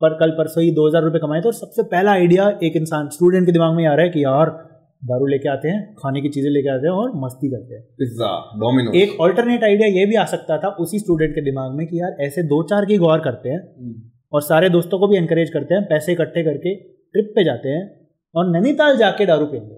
पर 0.00 0.14
कल 0.14 0.30
परसों 0.30 0.62
ही 0.64 0.70
दो 0.70 0.86
हज़ार 0.88 1.02
रुपये 1.02 1.20
कमाए 1.20 1.40
थे 1.40 1.48
और 1.48 1.54
सबसे 1.54 1.82
पहला 1.88 2.12
आइडिया 2.12 2.48
एक 2.62 2.76
इंसान 2.76 3.08
स्टूडेंट 3.08 3.46
के 3.46 3.52
दिमाग 3.52 3.74
में 3.74 3.84
आ 3.86 3.94
रहा 3.94 4.04
है 4.04 4.10
कि 4.10 4.24
यार 4.24 4.50
दारू 5.02 5.26
लेके 5.26 5.48
आते 5.48 5.68
हैं 5.68 5.80
खाने 5.94 6.20
की 6.20 6.28
चीज़ें 6.28 6.50
लेके 6.50 6.68
आते 6.68 6.86
हैं 6.86 6.94
और 6.94 7.10
मस्ती 7.16 7.50
करते 7.50 7.74
हैं 7.74 7.82
पिज्जा 7.98 8.30
डोमिनो 8.60 8.92
एक 8.98 9.20
ऑल्टरनेट 9.20 9.64
आइडिया 9.64 9.88
ये 9.90 10.06
भी 10.06 10.16
आ 10.16 10.24
सकता 10.26 10.58
था 10.58 10.68
उसी 10.80 10.98
स्टूडेंट 10.98 11.34
के 11.34 11.44
दिमाग 11.44 11.74
में 11.74 11.86
कि 11.86 12.00
यार 12.00 12.16
ऐसे 12.20 12.42
दो 12.48 12.62
चार 12.70 12.84
की 12.84 12.98
गौर 12.98 13.20
करते 13.20 13.48
हैं 13.48 13.58
हम्म। 13.58 13.94
और 14.32 14.42
सारे 14.42 14.68
दोस्तों 14.70 14.98
को 14.98 15.08
भी 15.08 15.16
एनकरेज 15.16 15.50
करते 15.50 15.74
हैं 15.74 15.84
पैसे 15.86 16.12
इकट्ठे 16.12 16.42
करके 16.44 16.74
ट्रिप 16.74 17.32
पे 17.36 17.44
जाते 17.44 17.68
हैं 17.68 17.84
और 18.34 18.50
नैनीताल 18.50 18.96
जाके 18.96 19.26
दारू 19.26 19.46
पीएँगे 19.46 19.76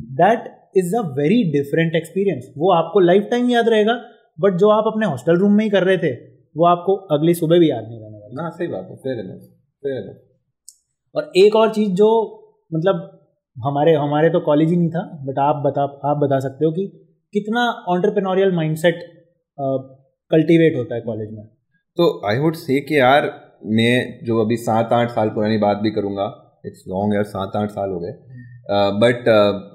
that 0.00 0.44
is 0.76 0.96
a 0.96 1.00
very 1.00 1.42
different 1.52 1.94
experience 1.94 2.52
वो 2.56 2.72
आपको 2.72 3.00
लाइफ 3.00 3.28
टाइम 3.30 3.50
याद 3.50 3.68
रहेगा 3.68 4.00
बट 4.40 4.54
जो 4.54 4.68
आप 4.68 4.84
अपने 4.86 5.06
हॉस्टल 5.06 5.36
रूम 5.36 5.52
में 5.52 5.64
ही 5.64 5.70
कर 5.70 5.84
रहे 5.84 5.98
थे 5.98 6.12
वो 6.56 6.66
आपको 6.66 6.94
अगली 7.16 7.34
सुबह 7.34 7.58
भी 7.58 7.70
याद 7.70 7.84
नहीं 7.88 8.00
रहने 8.00 8.18
वाला। 8.18 8.48
सही 8.50 8.68
बात 8.68 8.88
है 8.90 8.96
फेयर 8.96 9.38
फेयर 9.82 10.26
और 11.14 11.30
एक 11.36 11.56
और 11.56 11.72
चीज़ 11.74 11.90
जो 11.92 12.08
मतलब 12.74 13.04
हमारे 13.56 13.94
हमारे 13.94 14.30
तो 14.30 14.40
कॉलेज 14.40 14.70
ही 14.70 14.76
नहीं 14.76 14.90
था 14.90 15.02
बट 15.24 15.38
आप 15.38 15.62
बता 15.66 15.82
आप 15.82 16.16
बता 16.16 16.38
सकते 16.38 16.64
हो 16.64 16.72
कि 16.72 16.86
कितना 17.34 17.62
ऑन्टरप्रेन्योरियल 17.88 18.52
माइंडसेट 18.52 19.00
कल्टीवेट 20.30 20.76
होता 20.76 20.94
है 20.94 21.00
कॉलेज 21.00 21.30
में। 21.32 21.44
तो 21.98 22.28
आई 22.28 22.38
वुड 22.38 22.54
से 22.54 22.80
कि 22.80 22.98
यार 22.98 23.30
मैं 23.66 24.24
जो 24.24 24.44
अभी 24.44 24.56
सात 24.56 24.92
आठ 24.92 25.10
साल 25.10 25.28
पुरानी 25.28 25.58
बात 25.58 25.76
भी 25.76 25.90
करूँगा 25.90 26.26
इट्स 26.66 26.84
लॉन्ग 26.88 27.14
यार 27.14 27.24
सात 27.24 27.56
आठ 27.56 27.70
साल 27.70 27.90
हो 27.90 28.00
गए। 28.00 28.12
बट 29.02 29.28
uh, 29.28 29.34
uh, 29.34 29.67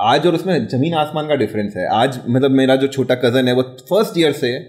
आज 0.00 0.26
और 0.26 0.34
उसमें 0.34 0.66
ज़मीन 0.66 0.94
आसमान 0.94 1.28
का 1.28 1.34
डिफरेंस 1.34 1.74
है। 1.76 1.86
आज 1.86 2.20
मतलब 2.28 2.50
मेरा 2.50 2.76
जो 2.76 2.86
छोटा 2.86 3.14
कज़न 3.14 3.48
है, 3.48 3.54
वो 3.54 3.62
फ़र्स्ट 3.62 4.18
ईयर 4.18 4.32
से 4.32 4.60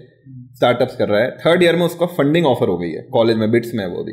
स्टार्टअप्स 0.56 0.96
कर 0.96 1.08
रहा 1.08 1.20
है। 1.20 1.30
थर्ड 1.30 1.62
ईयर 1.62 1.76
में 1.76 1.86
उसका 1.86 2.06
फंडिंग 2.06 2.46
ऑफ़र 2.46 2.68
हो 2.68 2.78
गई 2.78 2.90
है। 2.90 3.02
कॉलेज 3.02 3.36
में 3.36 3.50
बिट्स 3.50 3.74
में, 3.74 3.86
वो 3.86 4.04
भी। 4.04 4.12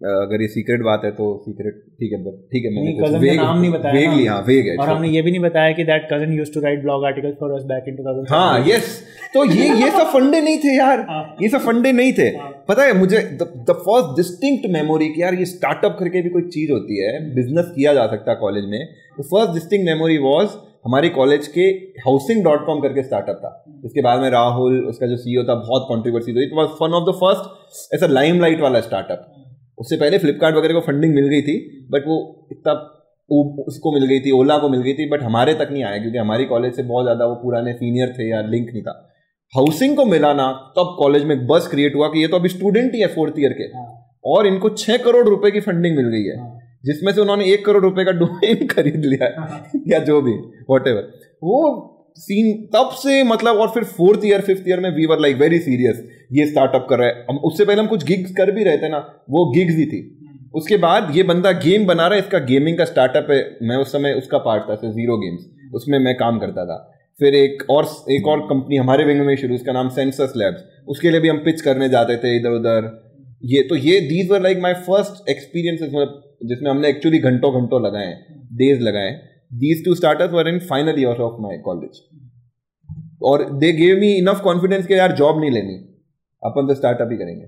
अगर 0.00 0.42
ये 0.42 0.46
सीक्रेट 0.48 0.82
बात 0.82 1.02
है 1.04 1.10
तो 1.10 1.24
सीक्रेट 1.38 1.74
ठीक 2.00 2.12
है 2.12 2.18
ठीक 2.52 2.64
है 2.64 2.70
मैंने 2.74 2.92
कज़न 2.92 3.24
का 3.26 3.42
नाम 3.42 3.58
नहीं 3.60 3.70
बताया 3.70 3.94
वेगली 3.94 4.26
हाँ 4.26 4.40
वेग 4.42 4.68
है 4.68 4.76
और 4.76 4.88
हमने 4.88 5.08
ये 5.08 5.22
भी 5.22 5.30
नहीं 5.30 5.40
बताया 5.40 5.72
कि 5.72 5.84
that 5.84 6.06
cousin 6.12 6.32
used 6.32 6.54
to 6.54 6.60
write 6.60 6.82
blog 6.82 7.04
articles 7.04 7.34
for 7.40 7.52
us 7.52 7.64
back 7.64 7.88
in 7.88 7.96
2000 7.96 8.30
हाँ 8.30 8.64
यस 8.68 8.88
तो 9.34 9.44
ये 9.44 9.68
ये 9.80 9.90
सब 9.90 10.06
फंडे 10.12 10.40
नहीं 10.40 10.58
थे 10.58 10.76
यार। 10.76 11.00
हाँ। 11.08 11.36
ये 11.42 11.48
सब 11.48 11.60
फंडे 11.60 11.92
नहीं 11.92 12.12
थे। 12.12 12.28
हाँ। 12.36 12.48
पता 12.68 12.82
है 12.82 12.92
मुझे 12.98 13.18
द 13.32 13.72
फ़र्स्ट 13.80 14.16
डिस्टिंक्ट 14.16 14.66
मेमोरी 14.72 15.08
कि 15.08 15.22
यार 15.22 15.34
ये 15.34 15.44
स्टार्टअप 15.44 15.96
करके 15.98 16.22
भी 16.22 16.28
कोई 16.28 16.48
चीज़ 16.48 16.72
होती 16.72 17.02
है 17.02 17.12
बिज़नेस 17.34 17.72
किया 17.74 17.94
जा 17.94 18.06
सकता 18.06 18.30
है 18.30 18.36
कॉलेज 18.36 18.64
में 18.64 18.80
तो 19.16 19.22
फ़र्स्ट 19.24 19.52
डिस्टिंक्ट 19.54 19.86
मेमोरी 19.86 20.18
वाज 20.18 20.56
हमारे 20.84 21.08
कॉलेज 21.08 21.46
के 21.48 21.68
हाउसिंग 22.06 22.42
डॉट 22.44 22.64
कॉम 22.66 22.80
करके 22.80 23.02
स्टार्टअप 23.02 23.36
था। 23.36 23.82
इसके 23.84 24.02
बाद 24.02 24.20
में 24.20 24.30
राहुल 24.30 24.80
उसका 24.84 25.06
जो 25.06 25.16
सीईओ 25.16 25.42
था 25.44 25.54
बहुत 25.56 25.84
कॉन्ट्रीवर्सी 25.88 26.32
थी 26.32 26.44
it 26.44 26.54
was 26.54 26.68
one 26.82 26.94
of 26.94 27.10
the 27.10 27.14
first 27.18 27.94
ऐसा 27.94 28.06
लाइमलाइट 28.06 28.60
वाला 28.60 28.80
स्टार्टअप 28.80 29.26
उससे 29.80 29.96
पहले 29.96 30.18
फ्लिपकार्ट 30.18 30.56
वगैरह 30.56 30.74
को 30.74 30.80
फंडिंग 30.80 31.14
मिल 31.14 31.28
गई 31.28 31.42
थी 31.42 31.86
बट 31.90 32.06
वो 32.06 32.46
इतना 32.52 32.72
उसको 33.30 33.92
मिल 33.94 34.06
गई 34.06 34.20
थी 34.20 34.30
ओला 34.30 34.58
को 34.58 34.68
मिल 34.68 34.82
गई 34.82 34.92
थी 34.94 35.08
बट 35.10 35.22
हमारे 35.22 35.54
तक 35.54 35.68
नहीं 35.72 35.84
आया 35.84 35.98
क्योंकि 35.98 36.18
हमारी 36.18 36.44
कॉलेज 36.44 36.74
से 36.76 36.82
बहुत 36.82 37.04
ज़्यादा 37.04 37.26
वो 37.26 37.34
पुराने 37.34 37.72
सीनियर 37.72 38.14
थे 38.18 38.28
या 38.30 38.40
लिंक 38.40 38.70
नहीं 38.70 38.82
था 38.82 39.06
हाउसिंग 39.54 39.96
को 39.96 40.04
मिला 40.04 40.32
ना 40.32 40.52
तब 40.76 40.96
कॉलेज 40.98 41.24
में 41.24 41.34
एक 41.36 41.46
बस 41.46 41.68
क्रिएट 41.70 41.94
हुआ 41.94 42.08
कि 42.08 42.20
ये 42.20 42.26
तो 42.28 42.36
अभी 42.36 42.48
स्टूडेंट 42.48 42.94
ही 42.94 43.00
है 43.00 43.06
फोर्थ 43.06 43.38
ईयर 43.38 43.52
के 43.52 43.62
हाँ। 43.62 43.86
और 44.24 44.46
इनको 44.46 44.68
छह 44.70 44.96
करोड़ 44.96 45.26
रुपए 45.28 45.50
की 45.50 45.60
फंडिंग 45.60 45.96
मिल 45.96 46.08
गई 46.08 46.24
है 46.24 46.36
हाँ। 46.38 46.58
जिसमें 46.84 47.12
से 47.12 47.20
उन्होंने 47.20 47.44
एक 47.44 47.64
करोड़ 47.66 47.82
रुपए 47.82 48.04
का 48.04 48.12
डोमेन 48.20 48.66
खरीद 48.66 49.04
लिया 49.04 49.40
हाँ। 49.40 49.62
या 49.88 49.98
जो 49.98 50.20
भी 50.22 50.32
वॉट 50.70 50.88
वो 51.42 51.89
सीन 52.16 52.52
तब 52.74 52.90
से 52.94 53.22
मतलब 53.24 53.56
और 53.56 53.68
फिर 53.68 53.84
फोर्थ 53.90 54.24
ईयर 54.24 54.40
फिफ्थ 54.40 54.68
ईयर 54.68 54.80
में 54.80 54.90
we 54.96 55.06
were 55.06 55.20
like 55.20 55.36
very 55.36 55.58
serious 55.58 56.02
ये 56.32 56.46
स्टार्टअप 56.46 56.86
कर 56.90 56.98
रहा 56.98 57.08
है। 57.08 57.24
हम, 57.30 57.36
उससे 57.38 57.64
पहले 57.64 57.80
हम 57.80 57.86
कुछ 57.86 58.04
गिग्स 58.04 58.32
कर 58.32 58.50
भी 58.50 58.64
रहे 58.64 58.78
थे 58.78 58.88
ना, 58.88 58.98
वो 59.30 59.44
गिग्स 59.52 59.76
ही 59.76 59.86
थी। 59.86 60.00
उसके 60.54 60.76
बाद 60.76 61.16
ये 61.16 61.22
बंदा 61.22 61.52
गेम 61.60 61.86
बना 61.86 62.06
रहा 62.06 62.14
है, 62.14 62.24
इसका 62.24 62.38
गेमिंग 62.46 62.78
का 62.78 62.84
स्टार्टअप 62.84 63.30
है। 63.30 63.42
मैं 63.62 63.76
उस 63.76 63.92
समय 63.92 64.12
उसका 64.14 64.38
पार्ट 64.38 64.70
था 64.70 64.90
ज़ीरो 64.90 65.16
गेम्स 65.16 65.74
उसमें 65.74 65.98
मैं 65.98 66.14
काम 66.16 66.38
करता 66.38 66.64
था। 66.64 66.78
फिर 67.18 67.34
एक 67.34 67.62
और 67.70 67.86
एक 68.10 68.26
और 68.28 68.40
कंपनी 68.46 68.76
हमारे 68.76 69.04
विंग 69.04 69.20
में 69.20 69.34
शुरू, 69.36 69.54
उसका 69.54 69.72
नाम 69.72 69.88
सेंसस 69.90 70.32
लैब्स 70.36 70.64
उसके 70.88 71.10
लिए 71.10 71.20
भी 71.20 71.28
हम 71.28 71.38
पिच 71.38 71.60
करने 71.60 71.88
जाते 71.88 72.16
थे 72.16 72.36
इधर, 72.36 72.50
उधर। 72.50 72.90
ये 73.44 73.62
तो 73.62 73.76
ये 73.76 74.00
these 74.00 74.30
were 74.30 74.42
like 74.42 74.58
my 74.58 74.74
first 74.86 75.28
experience 75.30 75.82
मतलब 75.82 76.22
जिसमें 76.44 76.70
हमने 76.70 76.88
एक्चुअली 76.88 77.18
घंटों 77.20 77.52
घंटों 77.60 77.82
लगाए 77.86 78.12
डेज़ 78.58 78.80
लगाए। 78.80 79.10
These 79.50 79.84
two 79.84 79.94
starters 79.94 80.32
were 80.32 80.48
in 80.48 80.58
final 80.68 81.00
year 81.00 81.20
of 81.22 81.40
my 81.42 81.58
college 81.58 82.02
और 83.22 83.44
they 83.60 83.72
gave 83.72 83.96
me 83.96 84.12
enough 84.14 84.40
confidence 84.44 84.86
कि 84.86 84.94
यार 84.94 85.12
जॉब 85.12 85.40
नहीं 85.40 85.50
लेनी। 85.50 85.74
अपन 86.42 86.66
तो 86.66 86.74
स्टार्टअप 86.74 87.08
ही 87.12 87.16
करेंगे। 87.16 87.46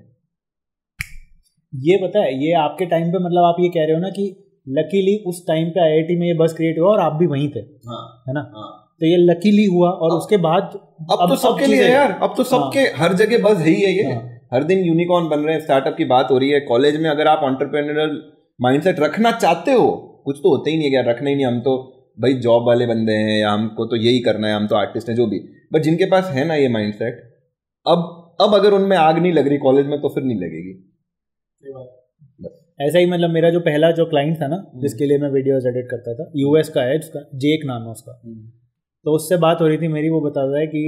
ये 1.73 1.97
पता 1.97 2.23
है 2.23 2.33
ये 2.45 2.53
आपके 2.55 2.87
टाइम 2.87 3.13
पे 3.13 3.19
मतलब 3.19 3.45
आप 3.45 3.57
ये 3.61 3.69
कह 3.69 3.85
रहे 3.85 3.95
हो 3.95 4.01
ना 4.01 4.09
कि 4.09 4.25
लकीली 4.67 5.17
उस 5.27 5.45
टाइम 5.47 5.69
पे 5.71 5.81
आईआईटी 5.81 6.17
में 6.17 6.27
ये 6.27 6.35
बस 6.35 6.55
क्रिएट 6.57 6.79
हुआ 6.79 6.91
और 6.91 7.01
आप 7.01 7.13
भी 7.13 7.27
वहीं 7.27 7.49
थे। 7.49 7.61
हाँ, 7.61 8.25
है 8.29 8.35
ना? 8.35 8.41
हाँ, 8.41 8.97
तो 9.01 9.07
ये 9.07 9.17
लकीली 9.19 9.65
हुआ 9.67 9.91
और 9.91 10.17
उसके 10.17 10.37
बाद 10.37 10.63
अब, 11.11 11.19
अब 11.21 11.29
तो 11.29 11.37
सबके 11.37 11.67
लिए 11.67 11.89
यार 11.89 12.19
अब 12.23 12.35
तो 12.37 12.45
सबके 12.45 12.81
हाँ, 12.81 12.99
हर 12.99 13.15
जगह 13.17 13.43
बस 13.45 13.59
है 13.59 13.71
ही 13.71 13.81
है 13.83 13.93
ये। 13.93 14.13
हाँ, 14.13 14.23
हर 14.53 14.65
दिन 14.65 14.85
यूनिकॉर्न 14.85 15.29
बन 15.29 15.41
रहे 15.41 15.55
हैं 15.55 15.63
स्टार्टअप 15.63 15.95
की 15.99 16.05
बात 16.05 16.31
हो 16.31 16.39
रही 16.39 16.51
है। 16.51 16.61
कॉलेज 16.61 17.01
में 17.01 17.11
अगर 17.11 17.27
आप 17.27 17.45
ऑन्टरप्रेनरल 17.45 18.23
माइंडसेट 18.61 19.01
रखना 19.01 19.31
चाहते 19.33 19.73
हो 19.73 19.91
कुछ 20.25 20.39
तो 20.39 20.57
होते 20.57 20.71
ही 20.71 20.77
नहीं 20.77 20.89
है 20.89 20.95
यार 20.95 21.09
रखना 21.09 21.31
ही 21.31 21.37
नहीं 21.37 21.47
हम 21.47 21.61
तो 21.61 21.73
भाई 22.19 22.35
जॉब 22.41 22.67
वाले 22.67 22.87
बंदे 22.87 23.13
हैं 23.21 23.39
या 23.41 23.51
हमको 23.51 23.87
तो 23.87 23.97
यही 23.99 24.21
करना 24.23 24.49
है 24.49 24.55
हम 24.55 24.67
तो 24.67 24.77
आर्टिस्ट 24.77 25.09
हैं 25.09 25.17
जो 25.17 25.27
भी। 25.27 25.39
बट 25.73 25.83
जिनके 25.83 26.05
पास 26.07 26.31
है 26.35 26.45
ना 26.45 26.55
ये 26.57 26.69
माइंडसेट 26.71 27.21
अब 27.87 28.09
अब 28.41 28.55
अगर 28.55 28.73
उनमें 28.73 28.97
आग 28.97 29.19
नहीं 29.19 29.33
लग 29.33 29.49
रही 29.49 29.59
कॉलेज 29.59 29.87
में 29.87 30.01
तो 30.01 30.09
फिर 30.09 30.25
नहीं 30.25 30.39
लगेगी। 30.39 30.73
ऐसा 32.81 32.99
ही 32.99 33.07
मतलब 33.07 33.31
मेरा 33.31 33.51
जो 33.51 33.61
पहला 33.63 33.91
जो 33.93 34.05
क्लाइंट 34.07 34.41
था 34.41 34.47
ना 34.49 34.57
हम्म। 34.57 34.81
जिसके 34.81 35.07
लिए 35.07 35.19
मैं 35.19 35.29
वीडियोस 35.31 35.67
एडिट 35.67 35.89
करता 35.91 36.15
था 36.15 36.31
यूएस 36.37 36.69
का 36.69 36.83
है 36.83 36.99
उसका 36.99 37.21
जेक 37.39 37.67
नाम 37.67 37.83
है 37.83 37.91
उसका। 37.91 38.21
हम्म। 38.25 38.51
तो 39.07 39.15
उससे 39.15 39.37
बात 39.37 39.61
हो 39.61 39.67
रही 39.67 39.79
थी 39.79 39.89
मेरी 39.89 40.09
वो 40.09 40.21
बता 40.21 40.43
रहा 40.45 40.61
है 40.61 40.67
कि 40.67 40.83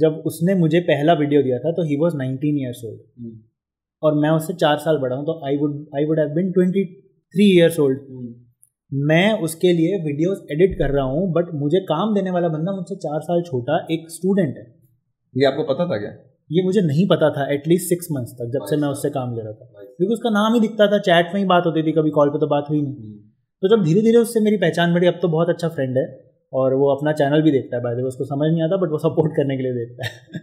जब 0.00 0.22
उसने 0.26 0.54
मुझे 0.54 0.80
पहला 0.88 1.12
वीडियो 1.20 1.42
दिया 1.42 1.58
था 1.58 1.72
तो 1.72 1.82
he 1.82 1.96
was 1.96 2.16
nineteen 2.16 2.58
years 2.58 2.84
old 2.84 3.30
और 4.02 4.14
मैं 4.14 4.30
उससे 4.30 4.54
चार 4.54 4.78
साल 4.78 4.98
बड़ा 4.98 5.16
हूँ 5.16 5.24
तो 5.26 5.40
I 5.46 5.56
would 5.56 5.76
I 5.96 6.04
would 6.04 6.18
have 6.18 6.34
been 6.34 6.50
twenty 6.52 6.84
three 7.34 7.44
years 7.52 7.78
old 7.80 8.00
मैं 8.94 9.40
उसके 9.42 9.72
लिए 9.72 9.96
वीडियोस 10.04 10.46
एडिट 10.52 10.74
कर 10.78 10.90
रहा 10.90 11.04
हूँ 11.04 11.32
बट 11.32 11.54
मुझे 11.54 11.80
काम 11.80 12.14
देने 12.14 12.30
वाला 12.30 12.48
बंदा 12.48 12.72
मुझसे 12.72 12.96
चार 12.96 13.20
साल 13.20 13.42
छोटा 13.42 13.78
एक 13.90 14.10
स्टूडेंट 14.10 14.56
है। 14.56 14.64
ये 15.34 15.46
आपको 15.46 15.62
पता 15.62 15.86
था 15.86 15.98
क्या? 15.98 16.10
ये 16.50 16.62
मुझे 16.64 16.80
नहीं 16.80 17.06
पता 17.08 17.30
था 17.30 17.46
एटलीस्ट 17.52 17.88
सिक्स 17.88 18.08
मंथ्स 18.12 18.32
तक 18.32 18.50
जब 18.54 18.66
से 18.66 18.76
मैं 18.76 18.88
उससे 18.88 19.10
काम 19.10 19.34
ले 19.36 19.42
रहा 19.42 19.52
था। 19.52 19.84
क्योंकि 19.96 20.12
उसका 20.14 20.30
नाम 20.30 20.54
ही 20.54 20.60
दिखता 20.60 20.86
था 20.86 20.98
चैट 20.98 21.34
में 21.34 21.40
ही 21.40 21.46
बात 21.46 21.66
होती 21.66 21.82
थी 21.82 21.92
कभी 21.92 22.10
कॉल 22.10 22.30
पे 22.30 22.38
तो 22.38 22.46
बात 22.46 22.66
हुई 22.70 22.82
नहीं। 22.82 22.94
हम्म। 22.94 23.18
तो 23.62 23.76
जब 23.76 23.84
धीरे 23.84 24.02
धीरे 24.02 24.18
उससे 24.18 24.40
मेरी 24.40 24.56
पहचान 24.56 24.94
बढ़ी 24.94 25.06
अब 25.06 25.18
तो 25.22 25.28
बहुत 25.28 25.48
अच्छा 25.48 25.68
फ्रेंड 25.68 25.96
है 25.98 26.04
और 26.52 26.74
वो 26.74 26.94
अपना 26.94 27.12
चैनल 27.12 27.42
भी 27.42 27.50
देखता 27.50 27.76
है 27.76 27.82
बाय 27.82 27.94
द 27.94 27.96
वे 27.96 28.02
उसको 28.02 28.24
समझ 28.24 28.50
नहीं 28.50 28.62
आता 28.62 28.76
बट 28.76 28.90
वो 28.90 28.98
सपोर्ट 28.98 29.32
करने 29.36 29.56
के 29.56 29.62
लिए 29.62 29.72
देखता 29.72 30.06
है। 30.06 30.42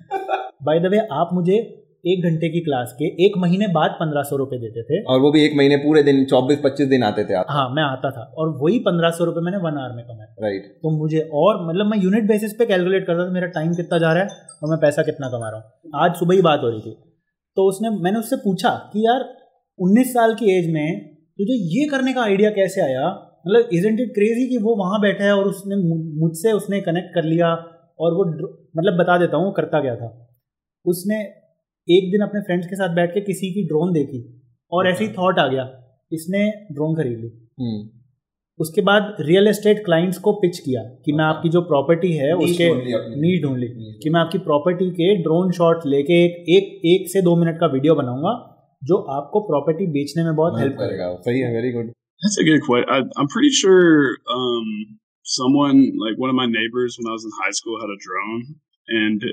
बाय 0.64 0.80
द 0.80 0.92
वे 0.92 1.00
आप 1.12 1.30
मुझे 1.34 1.60
एक 2.04 2.24
घंटे 2.26 2.48
की 2.50 2.60
क्लास 2.62 2.94
के 3.00 3.08
एक 3.26 3.34
महीने 3.38 3.68
बाद 3.74 3.92
पंद्रह 3.98 4.24
सौ 4.24 4.38
रुपए 4.38 4.58
देते 4.60 4.84
थे। 4.84 5.02
और 5.06 5.20
वो 5.22 5.32
भी 5.32 5.44
एक 5.46 5.58
महीने 5.58 5.76
पूरे 5.78 6.02
दिन 6.04 6.24
चौबीस 6.26 6.60
पच्चीस 6.64 6.88
दिन 6.88 7.04
आते 7.04 7.26
थे 7.26 7.34
आप। 7.34 7.46
हाँ 7.50 7.68
मैं 7.72 7.84
आता 7.86 8.10
था 8.12 8.24
और 8.38 8.50
वही 8.62 8.80
पंद्रह 8.86 9.10
सौ 9.12 9.26
रुपए 9.26 9.42
मैंने 9.42 9.58
वन 9.60 9.78
आवर 9.80 9.96
में 9.96 10.04
कमाया 10.06 10.46
राइट 10.46 10.64
तो 10.78 10.92
मुझे 10.98 11.20
और 11.36 11.60
मतलब 11.68 11.92
मैं 11.92 11.98
यूनिट 12.04 12.28
बेसिस 12.28 12.54
पे 12.54 12.66
कैलकुलेट 12.66 13.06
करता 13.08 13.26
था 13.26 13.34
मेरा 13.34 13.48
टाइम 13.52 13.74
कितना 13.74 14.00
जा 14.00 14.14
रहा 14.14 14.24
है 14.24 14.58
और 14.62 14.70
मैं 14.70 14.80
पैसा 14.80 15.04
कितना 15.04 15.30
कमा 15.30 15.50
रहा 15.50 15.60
हूँ। 15.60 15.92
आज 16.04 16.16
सुबह 16.16 16.36
ही 16.36 16.42
बात 16.42 16.64
हो 16.64 16.70
रही 16.70 16.82
थी। 16.82 16.94
तो 17.58 17.68
उसने 17.70 17.90
मैंने 18.00 18.20
उससे 18.20 18.36
पूछा 18.44 18.70
कि 18.94 19.06
यार 19.06 19.26
उन्नीस 19.80 20.14
साल 20.14 20.34
की 20.36 20.50
एज 20.52 20.72
में 20.74 20.88
तुझे 21.40 21.58
ये 21.74 21.86
करने 21.90 22.14
का 22.14 22.24
आइडिया 22.24 22.50
कैसे 22.52 22.82
आया? 22.82 23.04
मतलब 23.48 23.70
इजेंट 23.74 24.00
इट 24.00 24.10
क्रेजी 24.16 24.48
कि 24.50 24.58
वो 24.64 24.76
वहाँ 24.78 25.00
बैठा 25.02 25.24
है 25.24 25.36
और 25.36 25.46
उसने 25.46 25.76
मुझसे 26.22 26.52
उसने 26.54 26.82
कनेक्ट 26.82 27.14
कर 27.16 27.24
लिया 27.26 27.48
और 28.00 28.14
वो 28.14 28.26
मतलब 28.78 28.98
बता 29.00 29.18
देता 29.18 29.38
हूँ 29.38 29.54
करता 29.54 29.82
क्या 29.82 29.96
था। 29.96 30.10
उसने 30.86 31.22
एक 31.88 32.12
दिन 32.12 32.22
अपने 32.22 32.41
फ्रेंड्स 32.41 32.67
के 32.67 32.76
साथ 32.76 32.96
बैठ 32.96 33.13
के 33.13 33.22
किसी 33.22 33.54
की 33.54 33.63
ड्रोन 33.67 33.91
देखी 33.94 34.20
और 34.72 34.88
ऐसे 34.88 35.06
ही 35.06 35.12
थॉट 35.12 35.39
आ 35.39 35.48
गया 35.48 35.63
इसने 36.13 36.52
ड्रोन 36.74 36.96
खरीद 36.96 37.20
ली। 37.20 37.32
हम्म। 37.60 37.89
उसके 38.60 38.82
बाद 38.82 39.15
रियल 39.20 39.48
एस्टेट 39.48 39.86
क्लाइंट्स 39.86 40.17
को 40.17 40.32
पिच 40.34 40.60
किया 40.60 40.82
कि 41.06 41.13
मैं 41.13 41.26
आपकी 41.26 41.50
जो 41.50 41.62
प्रॉपर्टी 41.62 42.12
है 42.13 42.34
उसके 42.34 42.67
नीड 43.22 43.44
ढूंढ 43.44 43.58
ली 43.58 43.67
कि 44.04 44.10
मैं 44.10 44.22
आपकी 44.22 44.38
प्रॉपर्टी 44.38 44.89
के 44.91 45.15
ड्रोन 45.24 45.52
शॉट 45.52 45.86
लेके 45.86 46.20
एक 46.26 46.46
एक 46.56 46.82
एक 46.94 47.10
से 47.10 47.22
दो 47.22 47.36
मिनट 47.36 47.60
का 47.60 47.67
वीडियो 47.67 47.96
बनाऊँगा 47.96 48.34
जो 48.84 48.98
आपको 49.15 49.39
प्रॉपर्टी 49.39 49.88
बेचने 49.88 50.24
में 50.24 50.36
बहुत 50.36 50.60
हेल्प 50.60 50.76
करेगा। 50.80 51.15
सही 51.22 51.39
है 51.39 51.54
very 51.56 51.72
good 51.72 51.91
That's 52.24 52.38
a 52.38 52.44
good 52.44 52.62
question. 52.65 52.89
I, 52.96 52.98
I'm 53.20 53.28
pretty 53.28 53.50
sure 53.50 54.17
um, 54.34 54.65
someone, 55.24 55.80
like 56.02 56.20
one 56.24 56.30
of 56.30 56.36
my 56.36 56.46
neighbors 56.46 56.98
when 56.98 57.08
I 57.10 57.13
was 57.13 57.24
in 57.26 57.32
high 57.38 57.54
school, 57.60 57.78
had 57.82 57.94
a 57.94 58.00
drone, 58.04 58.44
and 58.88 59.24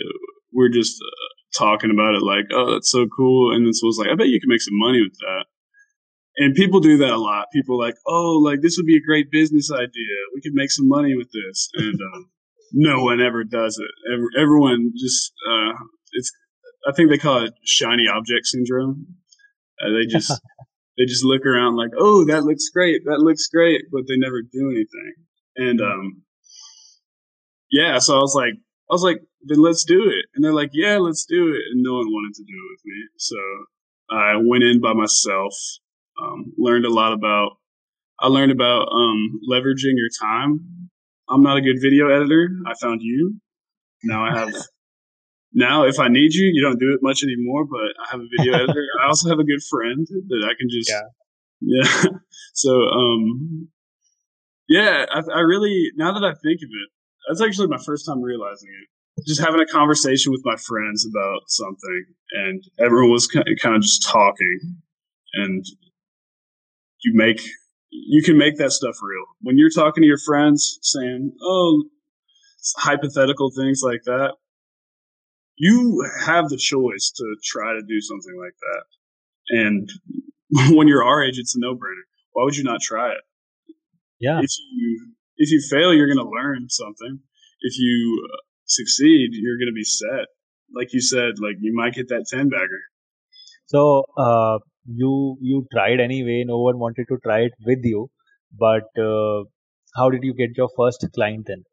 we're 0.53 0.71
just 0.77 1.03
uh, 1.09 1.29
talking 1.57 1.91
about 1.91 2.15
it 2.15 2.23
like, 2.23 2.47
oh, 2.53 2.73
that's 2.73 2.91
so 2.91 3.07
cool. 3.07 3.55
And 3.55 3.67
then 3.67 3.73
someone's 3.73 3.99
like, 3.99 4.09
I 4.09 4.15
bet 4.15 4.29
you 4.29 4.41
can 4.41 4.49
make 4.49 4.61
some 4.61 4.79
money 4.79 5.03
with 5.03 5.17
that. 5.19 5.45
And 6.37 6.55
people 6.55 6.81
do 6.81 6.99
that 6.99 7.11
a 7.11 7.19
lot. 7.19 7.47
People 7.53 7.81
are 7.81 7.87
like, 7.87 7.97
oh, 8.07 8.41
like 8.45 8.61
this 8.63 8.77
would 8.77 8.87
be 8.87 8.97
a 8.97 9.07
great 9.07 9.31
business 9.31 9.71
idea. 9.73 10.15
We 10.35 10.41
could 10.41 10.55
make 10.55 10.71
some 10.71 10.89
money 10.89 11.17
with 11.17 11.29
this. 11.33 11.69
And 11.75 11.99
um, 12.15 12.31
no 12.73 13.03
one 13.03 13.21
ever 13.21 13.45
does 13.45 13.79
it. 13.79 14.13
Every, 14.13 14.29
everyone 14.39 14.93
just, 14.97 15.33
uh, 15.51 15.73
it's, 16.13 16.31
I 16.87 16.93
think 16.93 17.11
they 17.11 17.19
call 17.19 17.45
it 17.45 17.55
shiny 17.65 18.05
object 18.09 18.47
syndrome. 18.47 19.17
Uh, 19.83 19.91
they 19.91 20.07
just 20.07 20.33
they 20.99 21.05
just 21.05 21.25
look 21.25 21.47
around 21.47 21.77
like, 21.77 21.91
oh, 21.97 22.25
that 22.27 22.45
looks 22.45 22.69
great, 22.71 23.03
that 23.05 23.21
looks 23.21 23.47
great, 23.47 23.83
but 23.93 24.03
they 24.09 24.17
never 24.17 24.43
do 24.43 24.71
anything. 24.71 25.15
And 25.57 25.81
um, 25.81 26.23
yeah, 27.71 27.99
so 27.99 28.17
I 28.17 28.21
was 28.21 28.35
like, 28.35 28.55
I 28.55 28.95
was 28.95 29.03
like, 29.03 29.21
then 29.42 29.59
let's 29.59 29.85
do 29.85 30.09
it. 30.09 30.27
And 30.35 30.44
they're 30.44 30.55
like, 30.55 30.70
yeah, 30.72 30.98
let's 30.98 31.24
do 31.24 31.48
it. 31.48 31.62
And 31.72 31.83
no 31.83 31.94
one 31.94 32.07
wanted 32.07 32.35
to 32.35 32.42
do 32.42 32.55
it 32.55 32.70
with 32.72 32.83
me. 32.85 33.09
So 33.16 33.37
I 34.11 34.37
went 34.37 34.64
in 34.64 34.81
by 34.81 34.92
myself, 34.92 35.55
um, 36.22 36.53
learned 36.57 36.85
a 36.85 36.92
lot 36.92 37.12
about, 37.12 37.53
I 38.20 38.29
learned 38.29 38.53
about 38.53 38.88
um, 38.92 39.40
leveraging 39.51 39.94
your 39.94 40.11
time. 40.20 40.90
I'm 41.29 41.42
not 41.42 41.57
a 41.57 41.61
good 41.61 41.77
video 41.81 42.09
editor. 42.09 42.51
I 42.66 42.74
found 42.81 43.01
you. 43.03 43.40
Now 44.03 44.24
I 44.24 44.38
have 44.38 44.53
now 45.53 45.85
if 45.85 45.98
I 45.98 46.09
need 46.09 46.35
you, 46.35 46.51
you 46.53 46.62
don't 46.62 46.79
do 46.81 46.92
it 46.94 47.01
much 47.03 47.22
anymore, 47.22 47.64
but 47.64 47.92
I 48.05 48.11
have 48.11 48.20
a 48.20 48.29
video 48.37 48.55
editor. 48.62 48.87
I 49.03 49.07
also 49.07 49.29
have 49.29 49.38
a 49.38 49.44
good 49.44 49.62
friend 49.70 50.07
that 50.07 50.48
I 50.48 50.55
can 50.59 50.68
just 50.70 50.90
yeah. 50.90 51.03
Yeah. 51.61 52.05
so 52.55 52.70
um 52.70 53.68
yeah, 54.68 55.07
I, 55.11 55.22
I 55.35 55.40
really 55.40 55.90
now 55.96 56.12
that 56.12 56.24
I 56.24 56.33
think 56.33 56.61
of 56.62 56.70
it, 56.70 56.88
that's 57.29 57.42
actually 57.42 57.68
my 57.68 57.79
first 57.85 58.07
time 58.07 58.22
realizing 58.22 58.70
it. 58.83 58.88
Just 59.27 59.41
having 59.41 59.61
a 59.61 59.67
conversation 59.67 60.33
with 60.33 60.43
my 60.45 60.57
friends 60.57 61.07
about 61.07 61.41
something, 61.49 62.05
and 62.33 62.63
everyone 62.79 63.11
was 63.11 63.27
kind 63.27 63.47
of 63.49 63.83
just 63.83 64.07
talking, 64.09 64.61
and 65.35 65.65
you 67.05 67.13
make 67.15 67.41
you 67.91 68.23
can 68.23 68.37
make 68.37 68.57
that 68.59 68.73
stuff 68.73 68.97
real 69.03 69.25
when 69.41 69.57
you're 69.57 69.71
talking 69.71 70.03
to 70.03 70.07
your 70.07 70.19
friends, 70.19 70.79
saying, 70.83 71.33
"Oh, 71.43 71.85
hypothetical 72.77 73.51
things 73.51 73.81
like 73.83 74.03
that." 74.05 74.35
you 75.59 76.09
have 76.25 76.49
the 76.49 76.57
choice 76.57 77.13
to 77.17 77.37
try 77.45 77.73
to 77.73 77.83
do 77.83 78.01
something 78.01 78.39
like 78.41 78.55
that. 78.61 79.59
And 79.61 79.91
when 80.77 80.89
you're 80.89 81.05
our 81.05 81.23
age, 81.23 81.39
it's 81.39 81.57
a 81.57 81.61
no 81.61 81.75
brainer. 81.75 82.07
Why 82.33 82.45
would 82.45 82.57
you 82.57 82.65
not 82.65 82.81
try 82.81 83.11
it? 83.11 83.23
Yeah. 84.21 84.41
If 84.41 84.51
you 84.73 85.13
if 85.37 85.51
you 85.51 85.61
fail, 85.71 85.93
you're 85.93 86.13
going 86.13 86.25
to 86.25 86.31
learn 86.31 86.69
something. 86.69 87.21
If 87.61 87.79
you 87.79 88.29
succeed, 88.69 89.31
you're 89.33 89.59
going 89.59 89.69
to 89.69 89.75
be 89.75 89.85
set. 89.85 90.27
Like 90.75 90.93
you 90.93 91.01
said, 91.01 91.39
like 91.41 91.57
you 91.61 91.75
might 91.75 91.95
get 91.95 92.09
that 92.09 92.27
ten 92.29 92.49
bagger. 92.49 92.83
So 93.67 94.05
uh, 94.17 94.59
you 94.87 95.37
you 95.41 95.67
tried 95.73 96.01
anyway. 96.01 96.45
No 96.47 96.59
one 96.59 96.79
wanted 96.79 97.07
to 97.09 97.19
try 97.23 97.41
it 97.41 97.53
with 97.65 97.81
you, 97.83 98.11
but 98.53 98.89
uh, 98.99 99.45
how 99.97 100.11
did 100.11 100.23
you 100.23 100.35
get 100.35 100.57
your 100.57 100.69
first 100.77 101.07
client 101.15 101.47
then? 101.47 101.65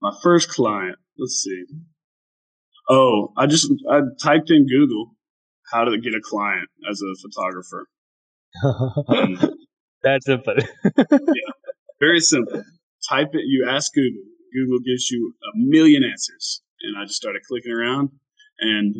My 0.00 0.12
first 0.22 0.48
client. 0.48 0.96
Let's 1.18 1.42
see. 1.44 1.64
Oh, 2.88 3.32
I 3.36 3.46
just 3.46 3.70
I 3.90 4.00
typed 4.22 4.50
in 4.50 4.66
Google 4.66 5.10
how 5.72 5.84
to 5.84 5.98
get 5.98 6.14
a 6.14 6.20
client 6.22 6.68
as 6.90 7.00
a 7.02 7.12
photographer. 7.22 7.86
That's 10.02 10.24
simple. 10.24 10.54
yeah, 11.10 11.52
very 12.00 12.20
simple. 12.20 12.62
Type 13.08 13.28
it. 13.32 13.42
You 13.44 13.68
ask 13.68 13.92
Google. 13.92 14.22
Google 14.52 14.78
gives 14.80 15.10
you 15.10 15.34
a 15.42 15.50
million 15.56 16.02
answers, 16.04 16.62
and 16.82 16.96
I 16.98 17.04
just 17.04 17.16
started 17.16 17.42
clicking 17.48 17.72
around, 17.72 18.10
and 18.60 18.94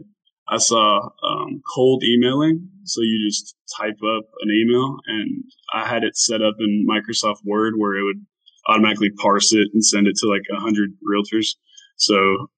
I 0.48 0.58
saw 0.58 1.08
um, 1.22 1.60
cold 1.74 2.02
emailing. 2.04 2.68
So 2.84 3.02
you 3.02 3.28
just 3.28 3.54
type 3.76 3.96
up 3.96 4.24
an 4.40 4.50
email, 4.50 4.96
and 5.06 5.44
I 5.74 5.86
had 5.86 6.04
it 6.04 6.16
set 6.16 6.42
up 6.42 6.54
in 6.58 6.86
Microsoft 6.88 7.44
Word 7.44 7.74
where 7.76 7.96
it 7.96 8.04
would 8.04 8.24
automatically 8.68 9.10
parse 9.10 9.52
it 9.52 9.68
and 9.72 9.84
send 9.84 10.06
it 10.06 10.16
to 10.16 10.28
like 10.28 10.42
a 10.56 10.60
hundred 10.60 10.90
realtors. 11.04 11.56
So 11.96 12.48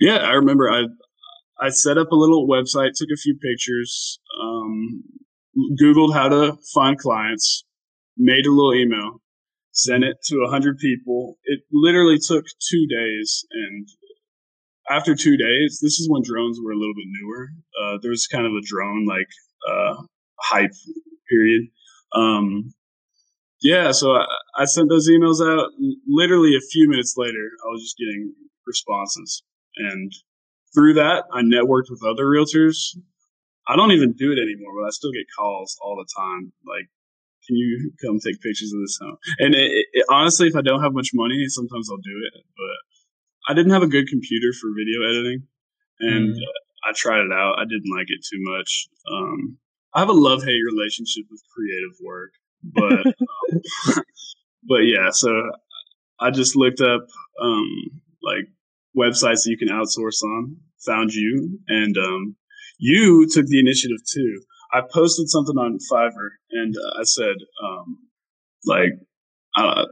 yeah, 0.00 0.18
I 0.18 0.32
remember 0.32 0.70
I 0.70 0.84
I 1.60 1.68
set 1.68 1.96
up 1.96 2.10
a 2.10 2.16
little 2.16 2.48
website, 2.48 2.90
took 2.94 3.10
a 3.12 3.16
few 3.16 3.36
pictures, 3.36 4.18
um, 4.42 5.02
Googled 5.80 6.12
how 6.12 6.28
to 6.28 6.56
find 6.74 6.98
clients, 6.98 7.64
made 8.16 8.46
a 8.46 8.50
little 8.50 8.74
email, 8.74 9.21
sent 9.72 10.04
it 10.04 10.18
to 10.26 10.44
a 10.46 10.50
hundred 10.50 10.78
people. 10.78 11.38
It 11.44 11.60
literally 11.72 12.18
took 12.18 12.44
two 12.70 12.86
days, 12.86 13.44
and 13.50 13.88
after 14.90 15.14
two 15.14 15.36
days, 15.36 15.80
this 15.82 15.98
is 15.98 16.08
when 16.08 16.22
drones 16.22 16.58
were 16.62 16.72
a 16.72 16.76
little 16.76 16.94
bit 16.94 17.06
newer. 17.20 17.48
Uh, 17.80 17.98
there 18.02 18.10
was 18.10 18.26
kind 18.26 18.46
of 18.46 18.52
a 18.52 18.64
drone 18.64 19.06
like 19.06 19.28
uh, 19.68 20.02
hype 20.40 20.74
period. 21.30 21.68
Um, 22.14 22.72
yeah, 23.62 23.92
so 23.92 24.12
I, 24.12 24.26
I 24.58 24.64
sent 24.64 24.88
those 24.88 25.08
emails 25.08 25.40
out. 25.40 25.70
Literally 26.06 26.56
a 26.56 26.68
few 26.72 26.88
minutes 26.88 27.14
later, 27.16 27.50
I 27.64 27.68
was 27.68 27.82
just 27.82 27.96
getting 27.96 28.34
responses, 28.66 29.42
and 29.76 30.12
through 30.74 30.94
that, 30.94 31.24
I 31.32 31.42
networked 31.42 31.90
with 31.90 32.02
other 32.04 32.24
realtors. 32.24 32.96
I 33.68 33.76
don't 33.76 33.92
even 33.92 34.12
do 34.12 34.32
it 34.32 34.38
anymore, 34.42 34.72
but 34.80 34.86
I 34.86 34.90
still 34.90 35.12
get 35.12 35.26
calls 35.38 35.78
all 35.82 35.96
the 35.96 36.08
time. 36.16 36.52
Like, 36.66 36.88
can 37.46 37.56
you 37.56 37.92
come 38.04 38.18
take 38.20 38.40
pictures 38.40 38.72
of 38.72 38.80
this 38.80 38.98
home? 39.00 39.16
And 39.38 39.54
it, 39.54 39.86
it, 39.92 40.06
honestly, 40.08 40.46
if 40.48 40.56
I 40.56 40.62
don't 40.62 40.82
have 40.82 40.92
much 40.92 41.10
money, 41.14 41.44
sometimes 41.48 41.88
I'll 41.90 41.96
do 41.96 42.18
it. 42.32 42.44
But 42.56 43.50
I 43.52 43.54
didn't 43.54 43.72
have 43.72 43.82
a 43.82 43.88
good 43.88 44.08
computer 44.08 44.52
for 44.60 44.70
video 44.76 45.02
editing, 45.08 45.42
and 46.00 46.34
mm. 46.34 46.38
I 46.88 46.92
tried 46.94 47.20
it 47.20 47.32
out. 47.32 47.58
I 47.58 47.64
didn't 47.64 47.90
like 47.94 48.06
it 48.08 48.20
too 48.22 48.38
much. 48.40 48.88
Um, 49.10 49.58
I 49.94 50.00
have 50.00 50.08
a 50.08 50.12
love 50.12 50.42
hate 50.42 50.62
relationship 50.72 51.24
with 51.30 51.42
creative 51.54 51.96
work, 52.02 52.32
but 52.62 53.06
um, 53.96 54.02
but 54.68 54.82
yeah. 54.86 55.10
So 55.10 55.30
I 56.20 56.30
just 56.30 56.56
looked 56.56 56.80
up 56.80 57.06
um, 57.42 58.00
like 58.22 58.46
websites 58.96 59.44
that 59.44 59.50
you 59.50 59.58
can 59.58 59.68
outsource 59.68 60.22
on. 60.22 60.56
Found 60.86 61.14
you, 61.14 61.60
and 61.68 61.96
um, 61.96 62.36
you 62.78 63.28
took 63.28 63.46
the 63.46 63.60
initiative 63.60 63.98
too. 64.12 64.42
I 64.72 64.80
posted 64.80 65.28
something 65.28 65.56
on 65.56 65.78
Fiverr, 65.90 66.30
and 66.50 66.74
uh, 66.76 67.00
I 67.00 67.04
said, 67.04 67.36
um, 67.62 67.98
like, 68.64 68.92
uh, 69.56 69.84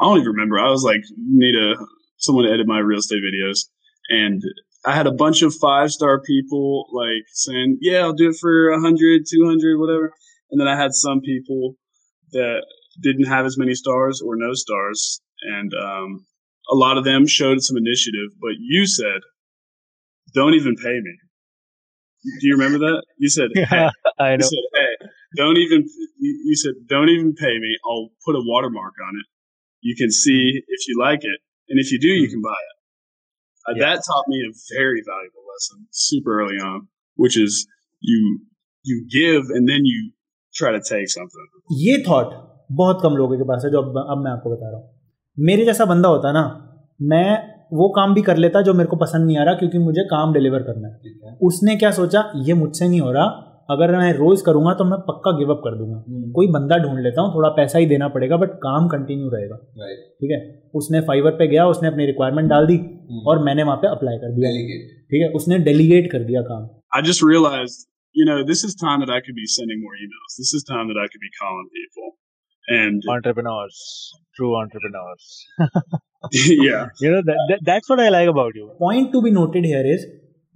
I 0.00 0.04
don't 0.04 0.18
even 0.18 0.32
remember. 0.32 0.58
I 0.58 0.70
was 0.70 0.82
like, 0.82 1.02
need 1.16 1.54
a 1.54 1.74
someone 2.18 2.46
to 2.46 2.52
edit 2.52 2.66
my 2.66 2.78
real 2.78 2.98
estate 2.98 3.22
videos, 3.22 3.66
and 4.10 4.42
I 4.86 4.94
had 4.94 5.08
a 5.08 5.12
bunch 5.12 5.42
of 5.42 5.54
five 5.54 5.90
star 5.90 6.20
people 6.20 6.86
like 6.92 7.24
saying, 7.32 7.78
yeah, 7.80 8.00
I'll 8.00 8.12
do 8.12 8.30
it 8.30 8.36
for 8.40 8.70
100, 8.70 9.22
200, 9.28 9.80
whatever. 9.80 10.12
And 10.50 10.60
then 10.60 10.68
I 10.68 10.76
had 10.76 10.94
some 10.94 11.20
people 11.20 11.74
that 12.30 12.64
didn't 13.02 13.26
have 13.26 13.46
as 13.46 13.58
many 13.58 13.74
stars 13.74 14.22
or 14.24 14.36
no 14.36 14.54
stars. 14.54 15.20
And 15.42 15.72
um, 15.74 16.26
a 16.70 16.76
lot 16.76 16.98
of 16.98 17.04
them 17.04 17.26
showed 17.26 17.62
some 17.62 17.76
initiative, 17.76 18.30
but 18.40 18.52
you 18.60 18.86
said, 18.86 19.20
don't 20.34 20.54
even 20.54 20.76
pay 20.76 21.00
me. 21.02 21.18
Do 22.25 22.47
you 22.47 22.53
remember 22.53 22.77
that? 22.77 23.03
You 23.17 23.29
said, 23.29 23.49
yeah, 23.55 23.65
hey. 23.65 23.89
I 24.19 24.35
know. 24.35 24.45
You 24.45 24.49
said, 24.53 24.65
hey, 24.75 25.07
don't 25.37 25.57
even, 25.57 25.85
you 26.19 26.55
said, 26.55 26.73
don't 26.87 27.09
even 27.09 27.33
pay 27.33 27.57
me. 27.57 27.77
I'll 27.85 28.09
put 28.25 28.35
a 28.35 28.43
watermark 28.45 28.93
on 29.07 29.15
it. 29.19 29.25
You 29.81 29.95
can 29.95 30.11
see 30.11 30.61
if 30.67 30.87
you 30.87 30.99
like 30.99 31.23
it. 31.23 31.39
And 31.69 31.79
if 31.79 31.91
you 31.91 31.99
do, 31.99 32.09
you 32.09 32.27
hmm. 32.27 32.33
can 32.33 32.41
buy 32.41 32.61
it. 32.69 32.77
Uh, 33.67 33.73
yeah. 33.75 33.95
That 33.95 34.03
taught 34.05 34.25
me 34.27 34.41
a 34.41 34.51
very 34.75 35.01
valuable 35.05 35.43
lesson 35.51 35.87
super 35.91 36.41
early 36.41 36.57
on, 36.57 36.87
which 37.15 37.37
is 37.37 37.67
you 37.99 38.39
you 38.83 39.05
give 39.11 39.43
and 39.49 39.69
then 39.69 39.85
you 39.85 40.11
try 40.53 40.71
to 40.71 40.81
take 40.81 41.09
something. 41.09 41.47
ये 41.81 41.97
thought 42.07 42.33
बहुत 42.79 42.99
कम 43.03 43.15
लोगों 43.17 43.37
के 43.37 43.43
पास 43.51 43.61
है 43.65 43.71
जो 43.71 43.81
अब 43.81 43.97
अब 44.01 44.23
मैं 44.23 44.31
आपको 44.31 44.55
बता 44.55 44.69
रहा 44.69 44.79
हूँ 44.79 45.45
मेरे 45.49 45.65
जैसा 45.65 45.85
बंदा 45.91 46.09
होता 46.09 46.31
ना 46.37 46.43
मैं 47.11 47.29
वो 47.72 47.88
काम 47.88 48.14
भी 48.14 48.22
कर 48.22 48.36
लेता 48.36 48.60
जो 48.60 48.74
मेरे 48.74 48.88
को 48.88 48.96
पसंद 48.96 49.26
नहीं 49.26 49.38
आ 49.38 49.44
रहा 49.44 49.54
क्योंकि 49.54 49.78
मुझे 49.78 50.02
काम 50.04 50.32
डिलीवर 50.32 50.62
करना 50.62 50.88
है। 50.88 51.36
उसने 51.42 51.76
क्या 51.76 51.90
सोचा? 51.90 52.32
ये 52.36 52.54
मुझसे 52.54 52.88
नहीं 52.88 53.00
हो 53.00 53.12
रहा। 53.12 53.24
अगर 53.70 53.96
मैं 53.96 54.12
रोज 54.12 54.40
करूँगा 54.40 54.74
तो 54.74 54.84
मैं 54.84 55.00
पक्का 55.00 55.38
गिव 55.38 55.50
अप 55.50 55.60
कर 55.64 55.78
दूँगा। 55.78 56.00
hmm. 56.00 56.32
कोई 56.34 56.46
बंदा 56.46 56.76
ढूंढ 56.76 57.00
लेता 57.00 57.22
हूँ 57.22 57.34
थोड़ा 57.34 57.48
पैसा 57.48 57.78
ही 57.78 57.86
देना 57.86 58.08
पड़ेगा 58.08 58.36
बट 58.36 58.50
काम 58.50 58.88
कंटिन्यू 58.88 59.28
रहेगा। 59.28 59.56
ठीक 60.02 60.30
है? 60.30 60.70
उसने 60.74 61.00
फाइवर 61.00 61.30
पे 61.30 61.48
गया 61.48 61.66
उसने 61.66 61.88
अपनी 61.88 62.06
रिक्वायरमेंट 62.06 62.50
डाल 62.50 62.66
दी 62.66 62.76
hmm. 62.76 63.26
और 63.26 63.44
मैंने 63.44 63.62
वहाँ 63.62 63.76
पे 63.76 63.88
अप्लाई 63.88 64.16
कर 64.16 64.32
दिया। 64.32 64.50
ठीक 64.90 65.22
है? 65.22 65.28
उसने 65.28 65.58
डेलीगेट 65.58 66.12
कर 66.12 66.18
दिया 66.18 66.42
काम। 66.42 66.68
I 66.96 67.02
just 67.02 67.20
realise 67.24 67.86
you 68.18 68.24
know 68.26 68.36
this 68.48 68.60
is 68.64 68.74
time 68.82 69.00
that 69.00 69.10
I 69.10 69.20
could 69.20 69.36
be 69.36 69.46
sending 69.46 69.80
more 69.80 69.96
emails. 70.02 70.36
This 70.40 70.52
is 70.54 70.62
time 70.68 70.86
that 70.86 71.00
I 71.00 71.06
could 71.08 71.22
be 71.24 71.32
calling 71.40 71.66
people. 71.72 72.06
And 72.68 73.02
entrepreneurs. 73.16 73.80
True 74.36 74.54
entrepreneurs. 74.60 75.26
yeah. 76.34 76.86
You 77.02 77.12
know 77.12 77.22
that, 77.22 77.40
that 77.50 77.64
that's 77.68 77.90
what 77.90 78.02
I 78.04 78.10
like 78.12 78.34
about 78.34 78.52
you. 78.60 78.68
Point 78.82 79.12
to 79.14 79.22
be 79.24 79.34
noted 79.40 79.64
here 79.64 79.96
is 79.96 80.06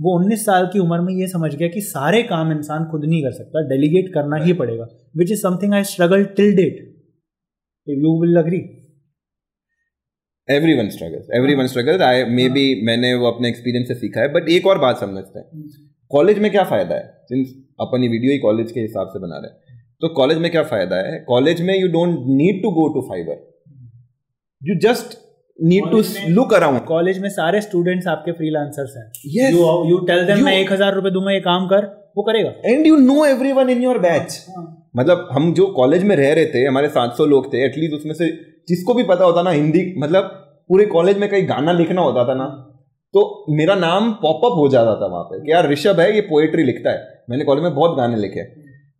वो 0.01 0.25
19 0.25 0.45
साल 0.45 0.67
की 0.67 0.79
उम्र 0.79 1.01
में 1.01 1.15
ये 1.15 1.27
समझ 1.27 1.55
गया 1.55 1.69
कि 1.69 1.81
सारे 1.81 2.23
काम 2.23 2.53
इंसान 2.53 2.85
खुद 2.85 3.05
नहीं 3.05 3.23
कर 3.23 3.33
सकता 3.33 3.69
डेलीगेट 3.69 4.15
करना 4.15 4.31
right. 4.31 4.47
ही 4.47 4.53
पड़ेगा 4.53 4.87
which 5.17 5.33
is 5.33 5.41
something 5.41 5.75
I 5.75 5.85
struggle 5.85 6.25
till 6.25 6.57
date 6.57 7.05
you 7.89 8.23
will 8.23 8.37
agree 8.37 8.77
every 10.51 10.75
one 10.79 10.89
struggle 10.89 11.37
every 11.37 11.55
one 11.55 11.67
struggle 11.67 12.03
I 12.03 12.25
may 12.25 12.49
be 12.49 12.87
मैंने 12.87 13.15
वो 13.15 13.27
अपने 13.27 13.49
एक्सपीरियंस 13.49 13.89
से 13.89 13.95
सीखा 13.95 14.21
है 14.21 14.29
बट 14.29 14.49
एक 14.49 14.67
और 14.67 14.79
बात 14.79 14.99
समझते 14.99 15.39
हैं। 15.39 15.71
कॉलेज 16.11 16.39
में 16.39 16.51
क्या 16.51 16.65
फ़ायदा 16.65 16.95
है? 16.95 17.19
सिंस 17.23 17.65
अपन 17.81 18.03
ये 18.03 18.09
वीडियो 18.09 18.33
ही 18.33 18.39
कॉलेज 18.39 18.73
के 18.73 18.81
हिसाब 18.81 19.09
से 19.09 19.19
बना 19.19 19.37
रहे 19.37 19.51
हैं। 19.51 19.85
तो 20.01 20.09
कॉलेज 20.09 20.39
में 20.39 20.51
क्या 20.51 20.63
फ़ायदा 20.63 20.97
है? 20.97 21.21
कॉलेज 21.21 21.61
में 21.61 21.81
you 21.81 21.89
don't 21.89 22.19
need 22.27 22.63
to 22.63 22.71
go 22.71 22.95
to 22.95 23.01
Fiverr 23.01 23.51
you 24.65 24.79
just 24.79 25.30
need 25.61 25.91
to 25.91 26.03
look 26.29 26.53
around 26.55 26.81
college 26.81 27.19
में 27.19 27.29
सारे 27.29 27.61
स्टूडेंट्स 27.61 28.07
आपके 28.07 28.33
फ्रीलांसर्स 28.33 28.97
हैं। 28.97 29.07
Yes, 29.35 29.55
यू 29.91 29.99
टेल 30.07 30.25
देम 30.27 30.45
मैं 30.45 30.57
एक 30.59 30.73
हज़ार 30.73 30.95
रुपए 30.95 31.11
दूँगा 31.11 31.33
ये 31.33 31.41
काम 31.41 31.67
कर 31.69 31.87
वो 32.17 32.23
करेगा। 32.23 32.53
And 32.65 32.87
you 32.87 32.97
know 32.97 33.25
everyone 33.25 33.71
in 33.71 33.83
your 33.83 33.99
batch 33.99 34.47
मतलब 34.97 35.29
हम 35.33 35.53
जो 35.55 35.67
कॉलेज 35.67 36.05
में 36.05 36.17
रह 36.17 36.33
रहे 36.33 36.47
थे 36.47 36.65
हमारे 36.65 36.89
700 36.89 37.27
लोग 37.27 37.53
थे 37.53 37.65
एटलीस्ट 37.65 37.95
उसमें 37.95 38.15
से 38.15 38.29
जिसको 38.69 38.95
भी 38.95 39.03
पता 39.03 39.25
होता 39.25 39.43
ना 39.43 39.51
हिंदी 39.51 39.83
मतलब 39.99 40.23
पूरे 40.69 40.87
कॉलेज 40.87 41.19
में 41.19 41.29
कहीं 41.29 41.49
गाना 41.49 41.73
लिखना 41.73 42.01
होता 42.01 42.25
था 42.29 42.35
ना 42.35 42.45
तो 43.15 43.23
मेरा 43.51 43.75
नाम 43.75 44.11
पॉपअप 44.13 44.57
हो 44.57 44.69
जाता 44.69 44.95
था 45.01 45.07
वहाँ 45.07 45.25
पे 45.25 45.45
कि 45.45 45.53
यार 45.53 45.69
ऋषभ 45.71 46.01
है 46.01 46.15
ये 46.15 46.21
पोएट्री 46.21 46.63
लिखता 46.63 46.91
है। 46.91 47.23
मैंने 47.31 47.45
कॉलेज 47.45 47.65
में 47.65 47.75
बहुत 47.75 47.97
गाने 47.97 48.17
लिखे। 48.17 48.43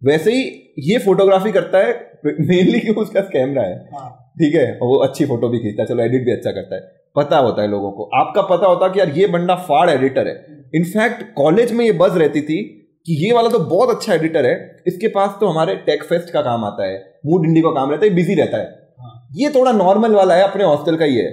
वैसे 0.03 0.33
ही 0.33 0.43
ये 0.89 0.99
फोटोग्राफी 0.99 1.53
करता 1.53 1.79
है 1.79 1.93
मेनली 2.41 2.81
क्योंकि 2.81 3.01
उसका 3.01 3.21
कैमरा 3.21 3.63
है। 3.63 3.77
हाँ। 3.93 4.30
ठीक 4.41 4.55
है? 4.55 4.79
वो 4.83 4.97
अच्छी 4.97 5.25
फ़ोटो 5.25 5.49
भी 5.49 5.59
खींचता 5.59 5.83
है। 5.83 5.89
चलो 5.89 6.03
एडिट 6.03 6.25
भी 6.25 6.33
अच्छा 6.33 6.51
करता 6.51 6.75
है। 6.75 6.81
पता 7.17 7.39
होता 7.39 7.63
है 7.63 7.69
लोगों 7.69 7.91
को। 7.91 8.11
आपका 8.15 8.43
पता 8.43 8.67
होता 8.67 8.87
है 8.87 8.93
कि 8.93 9.01
यार 9.01 9.09
ये 9.11 9.27
बंदा 9.27 9.55
फाड़ 9.55 9.91
एडिटर 9.91 10.29
है। 10.29 10.35
इनफैक्ट 10.75 11.23
कॉलेज 11.35 11.73
में 11.73 11.85
ये 11.85 11.93
बज 11.93 12.17
रहती 12.19 12.41
थी 12.41 12.63
कि 13.07 13.27
ये 13.27 13.33
वाला 13.33 13.49
तो 13.49 13.59
बहुत 13.59 13.91
अच्छा 13.91 14.15
एडिटर 14.15 14.47
है। 14.47 14.55
इसके 14.87 15.09
पास 15.09 15.37
तो 15.41 15.47
हमारे 15.47 15.75
टेक 15.77 16.03
फेस्ट 16.03 16.31
का 16.31 16.43
काम 16.43 16.65
आता 16.65 16.87
है। 16.87 16.97
मूड 17.27 17.47
इंडी 17.47 17.61
का 17.61 17.71
काम 17.71 17.91
रहता 17.91 18.07
है 18.07 18.15
बिज़ी 18.15 18.35
रहता 18.35 18.59
है। 18.59 18.65
हाँ। 19.01 19.29
ये 19.37 19.51
थोड़ा 19.51 19.73
नॉर्मल 19.73 20.15
वाला 20.15 20.35
है 20.35 20.43
अपने 20.43 20.65
हॉस्टल 20.65 20.97
का 20.97 21.05
ही 21.05 21.17
है। 21.17 21.31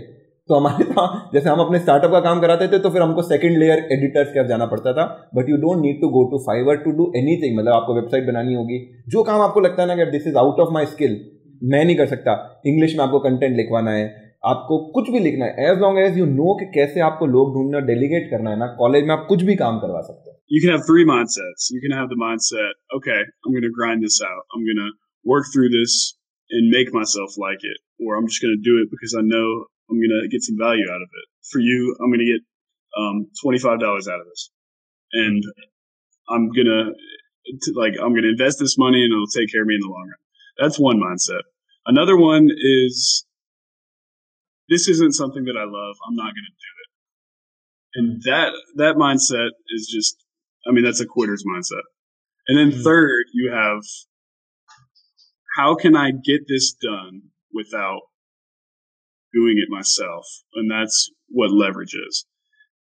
तो 0.50 0.56
हमारे 0.56 0.84
पास 0.92 1.30
जैसे 1.34 1.50
हम 1.50 1.60
अपने 1.60 1.80
स्टार्टअप 1.80 2.12
का 2.12 2.20
काम 2.20 2.42
कराते 2.42 2.68
थे 2.68 2.80
तो 2.80 2.90
फिर 2.90 3.02
हमको 3.02 3.22
सेकंड 3.22 3.58
लेयर 3.58 3.88
एडिटर्स 3.92 4.30
के 4.30 4.48
जाना 4.48 4.66
पड़ता 4.66 4.94
था। 4.94 5.30
But 5.36 5.50
you 5.50 5.58
don't 5.58 5.82
need 5.82 6.02
to 6.02 6.10
go 6.10 6.24
to 6.24 6.38
Fiverr 6.38 6.76
to 6.76 6.92
do 6.92 7.12
anything 7.16 7.58
मतलब 7.58 7.74
आपको 7.74 7.96
वेबसाइट 7.96 8.28
बनानी 8.28 8.54
होगी। 8.54 9.04
जो 9.08 9.24
काम 9.24 9.42
आपको 9.42 9.60
लगता 9.60 9.82
है 9.82 9.88
ना 9.88 9.96
कि 9.96 10.12
this 10.12 10.28
is 10.28 10.38
out 10.38 10.60
of 10.60 10.74
my 10.74 10.86
skill 10.86 11.20
मैं 11.73 11.85
नहीं 11.85 11.97
कर 11.97 12.07
सकता 12.17 12.35
इंग्लिश 12.67 12.95
में 12.97 13.05
आपको 13.05 13.19
कंटेंट 13.29 13.57
लिखवाना 13.57 13.91
है 13.99 14.11
आपको 14.51 14.79
कुछ 14.95 15.11
भी 15.15 15.19
लिखना 15.25 15.47
है 15.47 15.71
as 15.71 15.79
long 15.81 15.99
as 16.05 16.19
you 16.19 16.25
know 16.27 16.55
कि 16.61 16.67
कैसे 16.75 17.01
आपको 17.09 17.27
लोग 17.35 17.53
ढूंढना 17.55 17.81
डेलीगेट 17.91 18.31
करना 18.31 18.51
है 18.51 18.59
ना 18.59 18.67
कॉलेज 18.79 19.05
में 19.11 19.15
आप 19.15 19.27
कुछ 19.29 19.43
भी 19.51 19.57
काम 19.65 19.79
करवा 19.87 20.01
सकते 20.11 20.31
हैं 20.31 20.41
You 20.55 20.61
can 20.63 20.71
have 20.77 20.83
three 20.87 21.05
mindsets. 21.09 21.67
You 21.75 21.79
can 21.83 21.93
have 21.97 22.09
the 22.09 22.17
mindset, 22.23 22.73
okay, 22.97 23.21
I'm 23.43 23.53
going 23.53 23.63
to 23.67 23.71
grind 23.77 24.03
this 24.07 24.17
out. 24.31 24.43
I'm 24.55 24.65
going 24.65 24.81
to 24.81 24.91
work 25.25 25.47
through 25.53 25.71
this 25.75 25.95
and 26.51 26.69
make 26.69 26.93
myself 26.93 27.39
like 27.39 27.63
it. 27.69 27.79
Or 28.05 28.17
I'm 28.17 28.27
just 28.27 28.43
going 28.43 28.53
to 28.57 28.65
do 28.67 28.75
it 28.83 28.91
because 28.91 29.15
I 29.21 29.23
know 29.23 29.47
I'm 29.89 29.97
going 29.97 30.13
to 30.17 30.29
get 30.29 30.43
some 30.43 30.59
value 30.59 30.85
out 30.97 31.01
of 31.01 31.09
it. 31.21 31.27
For 31.53 31.61
you, 31.69 31.97
I'm 32.01 32.11
going 32.11 32.21
to 32.21 32.31
get 32.35 32.43
um, 33.01 33.17
$25 33.45 33.81
out 34.13 34.21
of 34.21 34.27
this. 34.29 34.51
And 35.25 35.43
I'm 36.29 36.51
going 36.53 36.69
to, 36.69 36.93
like, 37.73 37.97
I'm 37.97 38.13
going 38.13 38.29
to 38.29 38.35
invest 38.37 38.61
this 38.61 38.77
money 38.77 39.03
and 39.05 39.13
it'll 39.13 39.33
take 39.33 39.49
care 39.53 39.63
of 39.63 39.69
me 39.73 39.81
in 39.81 39.85
the 39.87 39.89
long 39.89 40.05
run. 40.05 40.21
That's 40.60 40.80
one 40.80 41.00
mindset. 41.00 41.42
Another 41.86 42.18
one 42.18 42.50
is 42.50 43.26
this 44.70 44.88
isn't 44.88 45.14
something 45.14 45.46
that 45.46 45.58
I 45.58 45.64
love. 45.64 45.96
I'm 46.08 46.16
not 46.16 46.34
going 46.34 46.46
to 46.46 46.58
do 46.66 46.74
it. 46.84 46.88
And 47.96 48.22
that 48.24 48.52
that 48.76 48.96
mindset 48.96 49.50
is 49.70 49.90
just 49.94 50.18
I 50.68 50.72
mean 50.72 50.84
that's 50.84 51.02
a 51.02 51.06
quitter's 51.06 51.44
mindset. 51.44 51.84
And 52.48 52.58
then 52.58 52.72
mm-hmm. 52.72 52.84
third, 52.84 53.26
you 53.34 53.52
have 53.52 53.82
how 55.58 55.76
can 55.76 55.96
I 55.96 56.12
get 56.12 56.42
this 56.48 56.74
done 56.74 57.22
without 57.54 58.02
doing 59.34 59.56
it 59.58 59.70
myself? 59.70 60.26
And 60.54 60.70
that's 60.70 61.10
what 61.30 61.52
leverage 61.52 61.96
is. 61.96 62.26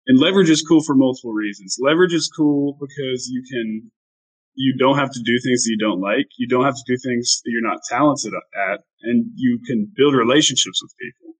And 0.06 0.18
leverage 0.18 0.50
is 0.50 0.62
cool 0.62 0.82
for 0.82 0.94
multiple 0.94 1.32
reasons. 1.32 1.78
Leverage 1.80 2.12
is 2.12 2.30
cool 2.36 2.76
because 2.80 3.28
you 3.28 3.42
can 3.50 3.90
you 4.55 4.75
don't 4.77 4.97
have 4.97 5.11
to 5.11 5.21
do 5.23 5.35
things 5.39 5.63
that 5.63 5.71
you 5.71 5.79
don't 5.79 6.01
like. 6.01 6.27
You 6.37 6.47
don't 6.47 6.65
have 6.65 6.75
to 6.75 6.87
do 6.87 6.97
things 6.97 7.41
that 7.43 7.49
you're 7.51 7.69
not 7.71 7.79
talented 7.87 8.33
at, 8.71 8.83
and 9.03 9.31
you 9.35 9.59
can 9.65 9.91
build 9.95 10.13
relationships 10.15 10.81
with 10.83 10.91
people. 10.99 11.35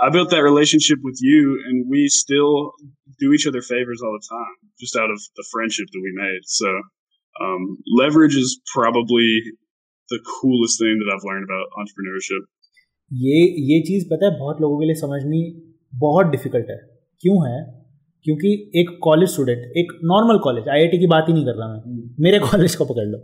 I 0.00 0.10
built 0.10 0.30
that 0.30 0.42
relationship 0.42 0.98
with 1.02 1.18
you, 1.20 1.60
and 1.66 1.86
we 1.90 2.08
still 2.08 2.72
do 3.18 3.32
each 3.32 3.46
other 3.46 3.60
favors 3.60 4.00
all 4.02 4.14
the 4.16 4.26
time, 4.30 4.54
just 4.80 4.96
out 4.96 5.10
of 5.10 5.20
the 5.36 5.44
friendship 5.52 5.86
that 5.92 6.02
we 6.02 6.12
made. 6.14 6.42
So, 6.44 6.68
um, 7.44 7.78
leverage 7.86 8.36
is 8.36 8.60
probably 8.74 9.42
the 10.08 10.20
coolest 10.40 10.78
thing 10.78 10.96
that 11.00 11.08
I've 11.12 11.26
learned 11.28 11.46
about 11.50 11.66
entrepreneurship. 11.82 12.46
ये 13.12 13.36
ये 13.72 13.80
चीज़ 13.82 14.04
पता 14.08 14.26
है 14.26 14.38
बहुत 14.38 14.60
लोगों 14.60 14.80
के 14.80 14.86
लिए 14.86 14.94
समझनी 14.94 15.40
बहुत 15.94 16.26
डिफिकल्ट 16.26 16.70
है 16.70 16.76
क्यों 17.20 17.36
है 17.48 17.58
क्योंकि 18.23 18.71
एक 18.75 18.99
कॉलेज 19.03 19.29
स्टूडेंट 19.29 19.57
एक 19.77 19.99
नॉर्मल 20.03 20.37
कॉलेज 20.37 20.69
आईआईटी 20.69 20.99
की 20.99 21.07
बात 21.07 21.25
ही 21.27 21.33
नहीं 21.33 21.45
कर 21.45 21.51
रहा 21.51 21.67
मैं। 21.67 21.79
हम्म। 21.79 22.09
मेरे 22.19 22.39
कॉलेज 22.39 22.75
को 22.75 22.85
पकड़ 22.85 23.05
लो। 23.05 23.17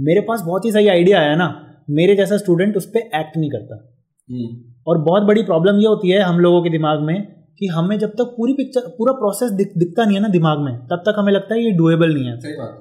मेरे 0.00 0.20
पास 0.20 0.42
बहुत 0.42 0.64
ही 0.64 0.72
सही 0.72 0.88
आइडिया 0.88 1.20
आया 1.20 1.36
ना। 1.36 1.74
मेरे 1.90 2.16
जैसा 2.16 2.36
स्टूडेंट 2.36 2.76
उस 2.76 2.86
पर 2.86 2.98
एक्ट 2.98 3.36
नहीं 3.36 3.50
करता। 3.50 3.94
हम्म। 4.30 4.56
और 4.86 4.98
बहुत 4.98 5.22
बड़ी 5.22 5.42
प्रॉब्लम 5.42 5.76
ये 5.76 5.86
होती 5.86 6.10
है 6.10 6.20
हम 6.20 6.38
लोगों 6.38 6.62
के 6.62 6.70
दिमाग 6.70 7.00
में 7.00 7.38
कि 7.58 7.66
हमें 7.66 7.98
जब 7.98 8.08
तक 8.08 8.34
पूरी 8.36 8.52
पिक्चर 8.52 8.80
पूरा 8.98 9.12
प्रोसेस 9.12 9.50
दिख, 9.50 9.72
दिखता 9.78 10.04
नहीं 10.04 10.16
है 10.16 10.22
ना 10.22 10.28
दिमाग 10.28 10.58
में 10.58 10.78
तब 10.78 10.96
तक 10.96 11.14
हमें 11.18 11.32
लगता 11.32 11.54
है 11.54 11.64
ये 11.64 11.70
डुएबल 11.70 12.14
नहीं 12.14 12.24
है। 12.24 12.36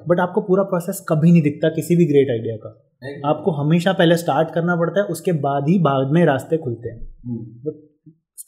बट 0.08 0.20
आपको 0.20 0.41
पूरा 0.41 0.64
प्रोसेस 0.64 1.05
कभी 1.10 1.32
नहीं 1.32 1.41
दिखता 1.41 1.70
किसी 1.70 1.95
भी 1.95 2.05
ग्रेट 2.05 2.30
आइडिया 2.30 2.55
का। 2.55 2.84
आपको 3.26 3.51
हमेशा 3.51 3.93
पहले 3.93 4.18
स्टार्ट 4.18 4.51
करना 4.53 4.76
पड़ता 4.76 4.99
है 4.99 5.05
उसके 5.05 5.32
बाद 5.32 5.66
ही 5.70 5.80
बाद 5.80 6.08
में 6.12 6.26
रास्ते 6.26 6.58
खुलते 6.58 6.89
हैं। 6.89 7.18
हम्म। 7.26 7.72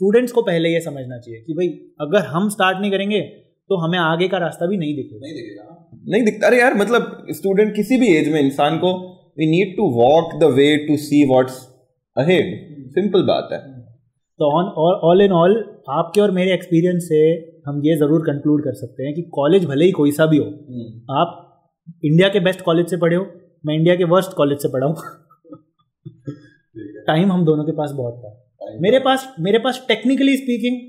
स्टूडेंट्स 0.02 0.32
को 0.32 0.41
पहले 0.43 0.70
ये 0.70 0.80
समझना 0.82 1.18
चाहिए 1.20 1.39
कि 1.41 1.54
भाई 1.54 1.68
अगर 2.02 2.26
हम 2.28 2.50
स्टार्ट 2.50 2.78
नहीं 2.80 2.91
करेंगे 2.91 3.20
तो 3.70 3.78
हमें 3.78 3.97
आगे 4.00 4.28
का 4.28 4.38
रास्ता 4.38 4.68
भी 4.68 4.78
नहीं 4.78 4.95
दिखेगा। 4.95 5.20
नहीं 5.22 5.34
दिखेगा। 5.34 5.66
नहीं 6.08 6.24
दिखता। 6.26 6.47
अरे 6.47 6.60
यार 6.60 6.76
मतलब 6.76 7.28
स्टूडेंट 7.32 7.76
किसी 7.76 7.97
भी 7.97 8.08
एज 8.18 8.32
में 8.34 8.39
इंसान 8.41 8.78
को 8.78 8.91
we 9.39 9.50
need 9.50 9.76
to 9.78 9.89
walk 9.95 10.34
the 10.41 10.52
way 10.54 10.70
to 10.88 10.97
see 11.00 11.24
what's 11.32 11.60
ahead 12.18 12.56
simple 12.91 13.26
बात 13.26 13.50
है। 13.54 13.60
तो 14.39 14.52
ऑन 14.58 14.72
ऑल 15.04 15.22
इन 15.22 15.32
ऑल 15.34 15.58
आपके 15.91 16.22
और 16.22 16.32
मेरे 16.32 16.54
एक्सपीरियंस 16.54 17.04
से 17.06 17.22
हम 17.68 17.82
ये 17.86 17.95
ज़रूर 17.97 18.22
कंक्लूड 18.26 18.64
कर 18.64 18.74
सकते 18.76 19.04
हैं 19.04 19.14
कि 19.16 19.22
कॉलेज 19.34 19.66
भले 19.66 19.86
ही 19.86 19.91
कोई 19.93 20.12
सा 20.14 20.26
भी 20.26 20.38
हो 20.38 20.45
आप 21.20 21.38
इंडिया 22.06 22.30
के 22.30 22.39
बेस्ट 22.41 22.62
कॉलेज 22.62 22.89
से 22.89 22.97
पढ़े 22.97 23.16
हो 23.16 23.26
मैं 23.66 23.76
इंडिया 23.76 23.95
के 23.95 24.04
वर्स्ट 24.10 24.34
कॉलेज 24.34 24.62
से 24.62 24.68
पढ़ा 24.70 24.88
हूँ। 24.88 24.95
टाइम 27.08 27.32
हम 27.32 27.45
दोनों 27.45 27.66
के 27.66 27.72
पास 27.78 27.91
बहुत 27.93 28.22
था। 28.24 28.30
मेरे 28.78 28.99
पास 28.99 29.36
मेरे 29.39 29.59
पास 29.59 29.86
टेक्निकली 29.88 30.38
स्पीकिंग 30.38 30.80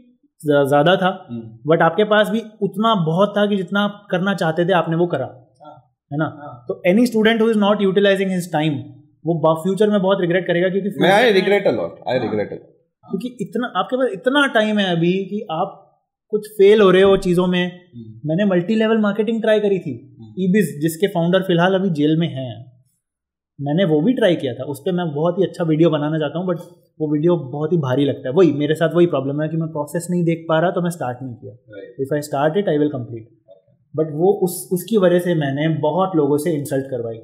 ज़्यादा 0.40 0.96
था 0.96 1.26
बट 1.66 1.82
आपके 1.82 2.04
पास 2.04 2.28
भी 2.28 2.42
उतना 2.62 2.94
बहुत 2.94 3.34
था 3.36 3.46
कि 3.46 3.56
जितना 3.56 3.80
आप 3.80 4.06
करना 4.10 4.34
चाहते 4.34 4.64
थे 4.64 4.72
आपने 4.72 4.96
वो 4.96 5.06
करा। 5.06 5.26
है। 6.10 6.18
ना? 6.18 6.64
तो 6.68 6.82
any 6.86 7.06
student 7.06 7.42
who 7.42 7.50
is 7.50 7.58
not 7.58 7.82
utilising 7.82 8.30
his 8.30 8.52
time 8.52 8.72
वो 9.26 9.54
फ्यूचर 9.62 9.90
में 9.90 10.02
बहुत 10.02 10.20
रिग्रेट 10.20 10.46
करेगा 10.46 10.68
क्योंकि 10.68 10.90
मैं 11.00 11.12
I 11.12 11.32
regret 11.32 11.66
a 11.66 11.70
lot 11.70 11.98
I 12.08 12.18
regret 12.18 12.52
a 12.52 12.56
क्योंकि 13.04 13.36
इतना 13.40 13.72
आपके 13.76 13.96
पास 13.96 14.08
इतना 14.12 14.46
टाइम 14.46 14.78
है 14.78 14.96
अभी 14.96 15.12
कि 15.24 15.46
आप 15.50 15.76
कुछ 16.28 16.48
फेल 16.48 16.80
हो 16.80 16.90
रहे 16.90 17.02
हो 17.02 17.16
चीज़ों 17.16 17.46
में। 17.46 17.80
मैंने 18.26 18.44
मल्टी 18.44 18.74
लेवल 18.74 18.98
मार्केटिंग 18.98 19.40
ट्राई 19.42 19.60
करी 19.60 19.78
थी 19.78 19.92
ईबिस 20.38 20.80
जिसके 20.80 21.06
फाउंडर 21.06 21.42
फ़िलहाल 21.42 21.74
अभी 21.74 21.90
जेल 21.90 22.16
में 22.18 22.28
हैं। 22.28 22.69
मैंने 23.60 23.84
वो 23.86 24.00
भी 24.00 24.12
ट्राई 24.14 24.36
किया 24.36 24.52
था। 24.54 24.64
उस 24.66 24.78
पर 24.80 24.92
मैं 24.92 25.06
बहुत 25.14 25.38
ही 25.38 25.44
अच्छा 25.44 25.64
वीडियो 25.64 25.90
बनाना 25.90 26.18
चाहता 26.18 26.38
हूँ 26.38 26.46
बट 26.46 26.58
वो 27.00 27.10
वीडियो 27.12 27.36
बहुत 27.48 27.72
ही 27.72 27.78
भारी 27.80 28.04
लगता 28.04 28.28
है। 28.28 28.34
वही 28.34 28.52
मेरे 28.58 28.74
साथ 28.74 28.94
वही 28.94 29.06
प्रॉब्लम 29.08 29.42
है 29.42 29.48
कि 29.48 29.56
मैं 29.56 29.68
प्रोसेस 29.72 30.06
नहीं 30.10 30.24
देख 30.24 30.44
पा 30.48 30.58
रहा 30.60 30.70
तो 30.70 30.82
मैं 30.82 30.90
स्टार्ट 30.90 31.22
नहीं 31.22 31.34
किया। 31.34 31.82
If 32.00 32.14
I 32.14 32.22
start 32.22 32.56
it 32.56 32.68
I 32.68 32.78
will 32.78 32.88
complete 32.90 33.28
but 33.94 34.12
वो 34.14 34.32
उस 34.44 34.56
उसकी 34.72 34.98
वजह 34.98 35.18
से 35.20 35.34
मैंने 35.36 35.68
बहुत 35.80 36.16
लोगों 36.16 36.36
से 36.38 36.52
इंसल्ट 36.52 36.90
करवाई। 36.90 37.20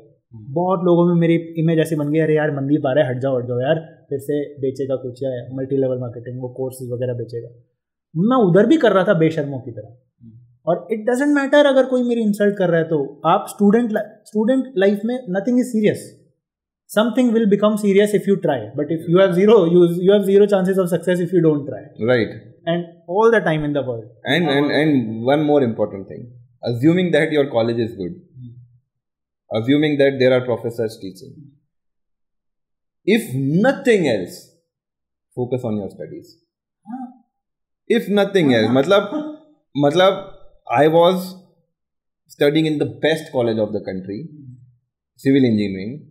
बहुत 0.53 0.81
लोगों 0.85 1.07
में 1.07 1.15
मेरी 1.17 1.35
इमेज 1.59 1.79
ऐसी 1.81 1.97
बन 1.97 2.11
गई 2.13 2.19
अरे 2.21 2.35
यार 2.35 2.51
मंदी 2.57 2.77
आ 2.79 2.93
रहा 2.93 3.05
है 3.05 3.11
हट 3.11 3.21
जाओ 3.23 3.39
हट 3.39 3.47
जाओ 3.49 3.61
यार 3.61 3.81
फिर 4.11 4.19
से 4.21 4.41
बेचेगा 4.61 4.97
कुछ 4.97 5.23
या 5.23 5.31
मल्टी 5.57 5.77
लेवल 5.77 5.99
मार्केटिंग 6.01 6.41
वो 6.43 6.49
कोर्सेज 6.57 6.91
वगैरह 6.91 7.15
बेचेगा। 7.15 7.49
मैं 8.15 8.37
उधर 8.47 8.67
भी 8.67 8.77
कर 8.77 8.93
रहा 8.93 9.05
था 9.05 9.15
बेशर्मों 9.19 9.61
की 9.61 9.71
तरह। 9.71 9.97
और 10.67 10.87
इट 10.93 11.09
डजेंट 11.09 11.35
मैटर 11.35 11.67
अगर 11.67 11.85
कोई 11.87 12.03
मेरी 12.03 12.23
इंसल्ट 12.23 12.57
कर 12.59 12.69
रहा 12.69 12.81
है 12.81 12.89
तो 12.89 12.99
आप 13.27 13.47
स्टूडेंट 13.49 13.93
स्टूडेंट 14.27 14.73
लाइफ 14.79 15.01
में 15.05 15.19
nothing 15.31 15.59
is 15.61 15.67
serious 15.69 16.05
something 16.87 17.33
will 17.33 17.49
become 17.49 17.77
serious 17.77 18.15
if 18.15 18.27
you 18.27 18.37
try. 18.41 18.69
But 18.75 18.87
if 18.91 19.09
you 19.09 19.19
have 19.19 19.35
zero 19.35 19.65
you, 19.65 19.89
you 20.01 20.13
have 20.13 20.25
zero 20.25 20.47
chances 20.47 20.79
of 20.79 20.89
success 20.89 21.21
if 21.21 21.33
you 21.33 21.43
don't 21.43 21.67
try. 21.67 21.83
Right. 22.01 22.29
And 22.65 22.85
all 23.07 23.31
the 23.31 23.41
time 23.41 23.65
in 23.65 23.73
the 23.73 23.83
world. 23.83 24.05
And 24.25 24.49
and, 24.49 24.71
and 24.71 25.25
one 25.25 25.43
more 25.43 25.63
important 25.63 26.09
thing. 26.09 26.33
Assuming 26.63 27.13
that 27.13 27.33
your 27.33 27.51
college 27.51 27.79
is 27.79 27.95
good. 27.95 28.21
Assuming 29.53 29.99
that 29.99 30.19
there 30.19 30.33
are 30.33 30.45
professors 30.45 30.99
teaching. 31.01 31.53
If 33.05 33.35
nothing 33.35 34.09
else 34.09 34.51
focus 35.35 35.63
on 35.65 35.77
your 35.77 35.91
studies. 35.91 36.39
Huh? 36.89 37.07
if 37.95 38.09
nothing 38.19 38.53
else 38.53 38.71
matlab 38.77 39.05
matlab 39.83 40.15
i 40.77 40.89
was 40.95 41.27
studying 42.35 42.67
in 42.71 42.79
the 42.83 42.89
best 43.05 43.31
college 43.35 43.61
of 43.65 43.73
the 43.73 43.83
country 43.89 44.19
civil 45.17 45.45
engineering. 45.45 46.07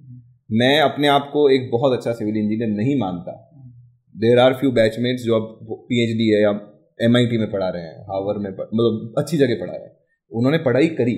मैं 0.49 0.79
अपने 0.79 1.07
आप 1.07 1.29
को 1.33 1.49
एक 1.49 1.69
बहुत 1.71 1.97
अच्छा 1.97 2.11
civil 2.11 2.37
engineer 2.37 2.69
नहीं 2.69 2.99
मानता। 2.99 3.31
There 4.15 4.39
are 4.39 4.53
few 4.53 4.71
batchmates 4.71 5.23
जो 5.23 5.35
अब 5.35 5.75
पीएचडी 5.89 6.27
है 6.29 6.41
या 6.41 6.49
एम 6.99 7.17
आई 7.17 7.25
टी 7.25 7.37
में 7.37 7.51
पढ़ा 7.51 7.69
रहे 7.69 7.83
हैं 7.83 8.03
हावर 8.03 8.37
में 8.37 8.49
मतलब 8.49 9.13
अच्छी 9.17 9.37
जगह 9.37 9.55
पढ़ा 9.55 9.73
रहे 9.73 9.83
हैं। 9.83 9.91
उन्होंने 10.31 10.57
पढ़ाई 10.57 10.87
करी। 10.87 11.15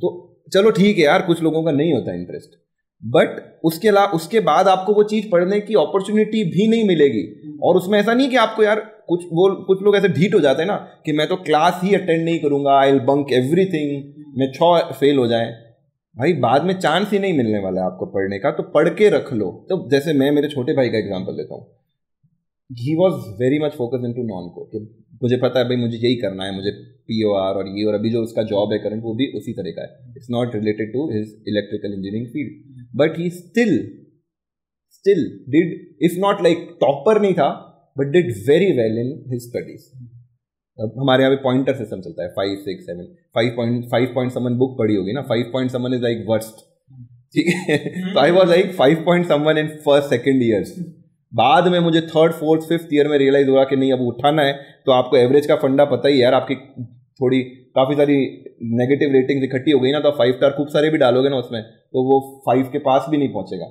तो 0.00 0.08
चलो 0.52 0.70
ठीक 0.70 0.98
है 0.98 1.04
यार, 1.04 1.22
कुछ 1.22 1.42
लोगों 1.42 1.62
का 1.64 1.70
नहीं 1.70 1.92
होता 1.92 2.14
इंटरेस्ट 2.14 2.58
बट 3.02 3.60
उसके 3.64 3.88
अलावा 3.88 4.06
उसके 4.06 4.40
बाद 4.40 4.68
आपको 4.68 4.94
वो 4.94 5.02
चीज़ 5.02 5.28
पढ़ने 5.30 5.60
की 5.60 5.74
अपॉर्चुनिटी 5.74 6.44
भी 6.44 6.66
नहीं 6.68 6.86
मिलेगी। 6.88 7.22
और 7.62 7.76
उसमें 7.76 7.98
ऐसा 7.98 8.14
नहीं 8.14 8.28
कि 8.30 8.36
आपको 8.36 8.62
यार 8.62 8.80
कुछ 9.08 9.24
वो, 9.24 9.50
कुछ 9.64 9.82
लोग 9.82 9.96
ऐसे 9.96 10.08
ढीट 10.08 10.34
हो 10.34 10.40
जाते 10.40 10.62
हैं 10.62 10.68
ना 10.68 10.76
कि 11.04 11.12
मैं 11.12 11.26
तो 11.28 11.36
क्लास 11.36 11.80
ही 11.84 11.94
अटेंड 11.94 12.24
नहीं 12.24 12.38
करूँगा 12.38 12.78
आई 12.80 12.92
विल 12.92 13.00
बंक 13.00 13.32
एवरीथिंग 13.32 14.36
मैं 14.38 14.52
छः 14.52 14.92
फेल 14.92 15.18
हो 15.18 15.26
जाए। 15.26 15.46
भाई, 16.16 16.32
बाद 16.34 16.64
में 16.64 16.72
चांस 16.76 17.10
ही 17.12 17.18
नहीं 17.18 17.36
मिलने 17.36 17.58
वाला 17.58 17.80
है 17.80 17.86
आपको 17.86 18.06
पढ़ने 18.06 18.38
का 18.38 18.50
तो 18.52 18.62
पढ़ 18.70 18.88
के 18.94 19.08
रख 19.10 19.32
लो। 19.32 19.50
तो 19.68 19.76
जैसे 19.90 20.12
मैं 20.14 20.30
मेरे 20.32 20.48
छोटे 20.48 20.72
भाई 20.74 20.88
का 20.88 20.98
एग्ज़ाम्पल 20.98 21.36
लेता 21.36 21.54
हूँ। 21.54 21.66
He 22.70 22.94
was 22.96 23.14
very 23.38 23.58
much 23.58 23.72
focus 23.74 24.04
in 24.04 24.12
to 24.14 24.22
non 24.24 24.48
को 24.48 24.64
कि 24.64 24.78
मुझे 25.22 25.36
पता 25.36 25.58
है 25.58 25.64
भाई, 25.64 25.76
मुझे 25.76 25.96
यही 25.96 26.16
करना 26.16 26.44
है, 26.44 26.54
मुझे 26.54 26.70
पी 27.08 27.22
ओ 27.24 27.32
आर 27.36 27.54
और 27.54 27.68
ये 27.68 27.84
और 27.84 27.94
अभी 27.94 28.10
जो 28.10 28.22
उसका 28.22 28.42
जॉब 28.44 28.72
है 28.72 28.78
करंट 28.78 29.02
वो 29.02 29.14
भी 29.14 29.26
उसी 29.36 29.52
तरह 29.52 29.70
का 29.70 29.82
है। 29.82 30.14
It's 30.16 30.30
not 30.30 30.54
related 30.54 30.92
to 30.92 31.08
his 31.12 31.34
electrical 31.48 31.94
engineering 31.94 32.26
field 32.26 32.86
but 32.96 33.18
he 33.18 33.30
still 33.30 33.74
still 34.92 35.26
did 35.50 35.74
if 36.02 36.18
not 36.20 36.42
like 36.42 36.68
topper 36.80 37.20
नहीं 37.20 37.34
था 37.34 37.50
but 37.96 38.12
did 38.12 38.32
very 38.48 38.72
well 38.76 38.98
in 38.98 39.12
his 39.32 39.42
studies 39.48 39.90
अब 40.80 40.94
हमारे 40.98 41.22
यहाँ 41.22 41.36
पे 41.36 41.42
पॉइंटर 41.42 41.74
सिस्टम 41.74 42.00
चलता 42.00 42.22
है 42.22 42.28
five 42.36 42.56
six 42.64 42.86
seven 42.86 43.04
five 43.34 43.52
point 43.56 43.84
five 43.90 44.12
point 44.14 44.32
seven 44.32 44.58
book 44.58 44.76
पढ़ी 44.78 44.94
होगी 44.94 45.12
ना 45.12 45.22
five 45.28 45.50
point 45.52 45.70
seven 45.70 45.94
is 45.94 46.02
like 46.02 46.24
worst 46.28 46.64
ठीक 47.34 47.46
है? 47.46 47.76
तो 48.14 48.20
I 48.20 48.30
was 48.30 48.48
like 48.50 48.72
five 48.74 49.02
point 49.06 49.26
seven 49.28 49.58
in 49.58 49.68
first 49.84 50.08
second 50.10 50.42
years 50.42 50.74
बाद 51.32 51.68
में 51.68 51.78
मुझे 51.80 52.00
थर्ड 52.00 52.32
फोर्थ 52.32 52.68
फिफ्थ 52.68 52.94
ईयर 52.94 53.08
में 53.08 53.16
रियलाइज़ 53.18 53.48
हुआ 53.48 53.64
कि 53.64 53.76
नहीं 53.76 53.92
अब 53.92 54.00
उठाना 54.06 54.42
है 54.42 54.52
तो 54.86 54.92
आपको 54.92 55.16
एवरेज 55.16 55.46
का 55.46 55.56
फंडा 55.56 55.84
पता 55.84 56.08
ही 56.08 56.22
यार 56.22 56.34
आपकी 56.34 56.54
थोड़ी 57.20 57.40
काफ़ी 57.76 57.96
सारी 57.96 58.16
नेगेटिव 58.76 59.12
रेटिंग्स 59.12 59.44
इकट्ठी 59.44 59.70
हो 59.70 59.80
गई 59.80 59.90
ना 59.92 60.00
तो 60.00 60.10
फाइव 60.10 60.32
स्टार 60.32 60.50
खूब 60.50 60.68
सारे 60.68 60.90
भी 60.90 60.98
डालोगे 60.98 61.28
ना 61.28 61.36
उसमें 61.36 61.62
तो 61.62 62.02
वो 62.04 62.18
फाइव 62.46 62.68
के 62.72 62.78
पास 62.78 63.06
भी 63.10 63.16
नहीं 63.16 63.32
पहुंचेगा। 63.32 63.66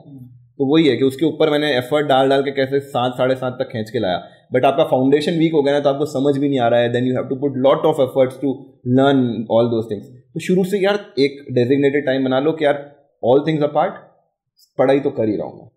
तो 0.60 0.66
वही 0.66 0.88
है 0.88 0.96
कि 0.98 1.04
उसके 1.04 1.26
ऊपर 1.26 1.50
मैंने 1.50 1.68
एफर्ट 1.78 2.08
डाल 2.08 2.30
डाल 2.30 2.42
के 2.44 2.52
कैसे 2.52 2.80
सात 2.88 3.14
साढ़े 3.18 3.36
सात 3.36 3.58
तक 3.60 3.70
खींच 3.72 3.90
के 3.90 4.00
लाया। 4.00 4.18
बट 4.52 4.66
आपका 4.66 4.84
फाउंडेशन 4.84 5.38
वीक 5.38 5.54
हो 5.54 5.62
गया 5.62 5.74
ना 5.74 5.80
तो 5.80 5.90
आपको 5.90 6.06
समझ 6.06 6.38
भी 6.38 6.50
नहीं 6.50 6.60
आ 6.60 6.68
रहा 6.68 6.80
है 6.80 6.92
then 6.94 7.06
you 7.06 7.16
have 7.16 7.24
to 7.24 7.36
put 7.36 7.58
lot 7.58 7.86
of 7.86 8.02
efforts 8.02 8.40
to 8.42 8.54
learn 8.88 9.48
all 9.52 9.70
those 9.70 9.90
things 9.92 10.08
तो 10.08 10.40
शुरू 10.40 10.64
से 10.64 10.84
यार 10.84 11.00
एक 11.20 11.46
डेजिग्नेटेड 11.52 12.06
टाइम 12.06 12.26
बना 12.26 12.40
लो 12.40 12.52
कि 12.52 12.66
यार 12.66 12.86
ऑल 13.24 13.44
थिंग्स 13.48 13.64
अपार्ट 13.64 13.94
पढ़ाई 14.78 15.00
तो 15.00 15.10
कर 15.10 15.30
ही 15.30 15.36
रहा 15.36 15.48
हूँ 15.48 15.58
मैं। 15.58 15.70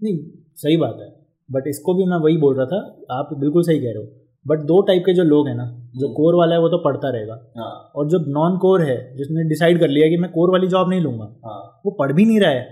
नहीं 0.00 0.18
सही 0.56 0.76
बात 0.76 0.96
है। 1.00 1.08
बट 1.48 1.66
इसको 1.66 1.94
भी 1.94 2.04
मैं 2.04 2.16
वही 2.16 2.36
बोल 2.36 2.56
रहा 2.56 2.66
था 2.66 2.78
आप 3.10 3.28
बिल्कुल 3.38 3.62
सही 3.62 3.78
कह 3.78 3.86
रहे 3.86 4.02
हो। 4.02 4.08
बट 4.46 4.58
दो 4.58 4.80
टाइप 4.82 5.02
के 5.06 5.12
जो 5.14 5.22
लोग 5.22 5.48
हैं 5.48 5.54
ना 5.54 5.64
जो 5.96 6.08
कोर 6.14 6.34
वाला 6.34 6.54
है 6.54 6.60
वो 6.60 6.68
तो 6.68 6.78
पढ़ता 6.78 7.10
रहेगा। 7.10 7.34
हाँ। 7.58 7.92
और 7.96 8.08
जो 8.08 8.18
नॉन 8.28 8.56
कोर 8.58 8.82
है 8.82 8.96
जिसने 9.16 9.48
डिसाइड 9.48 9.80
कर 9.80 9.88
लिया 9.88 10.08
कि 10.08 10.16
मैं 10.16 10.30
कोर 10.30 10.50
वाली 10.50 10.68
जॉब 10.68 10.90
नहीं 10.90 11.00
लूँगा 11.00 11.24
हाँ। 11.44 11.82
वो 11.86 11.90
पढ़ 11.90 12.12
भी 12.12 12.24
नहीं 12.24 12.40
रहा 12.40 12.50
है। 12.50 12.64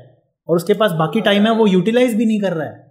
और 0.48 0.56
उसके 0.56 0.74
पास 0.74 0.92
बाकी 0.92 1.20
टाइम 1.20 1.46
है 1.46 1.54
वो 1.54 1.66
यूटिलाइज 1.66 2.14
भी 2.14 2.26
नहीं 2.26 2.40
कर 2.40 2.52
रहा 2.52 2.66
है। 2.66 2.87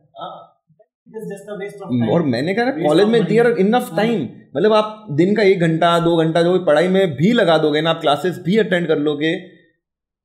और 2.12 2.24
मैंने 2.24 2.54
कहा 2.54 2.72
कॉलेज 2.72 3.08
में 3.08 3.26
दियर 3.26 3.48
इनफ 3.60 3.92
टाइम 3.96 4.24
मतलब 4.58 4.74
आप 4.74 5.08
दिन 5.12 5.36
का 5.36 5.44
एक 5.44 5.60
घंटा 5.60 6.00
दो 6.00 6.18
घंटा 6.18 6.42
जो 6.42 6.54
भी 6.54 6.66
पढ़ाई 6.66 6.88
में 6.88 7.16
भी 7.16 7.32
लगा 7.32 7.58
दोगे 7.58 7.82
ना 7.82 7.90
आप 7.90 8.02
क्लासेस 8.02 8.40
भी 8.46 8.58
अटेंड 8.58 8.88
कर 8.88 8.98
लोगे 8.98 9.34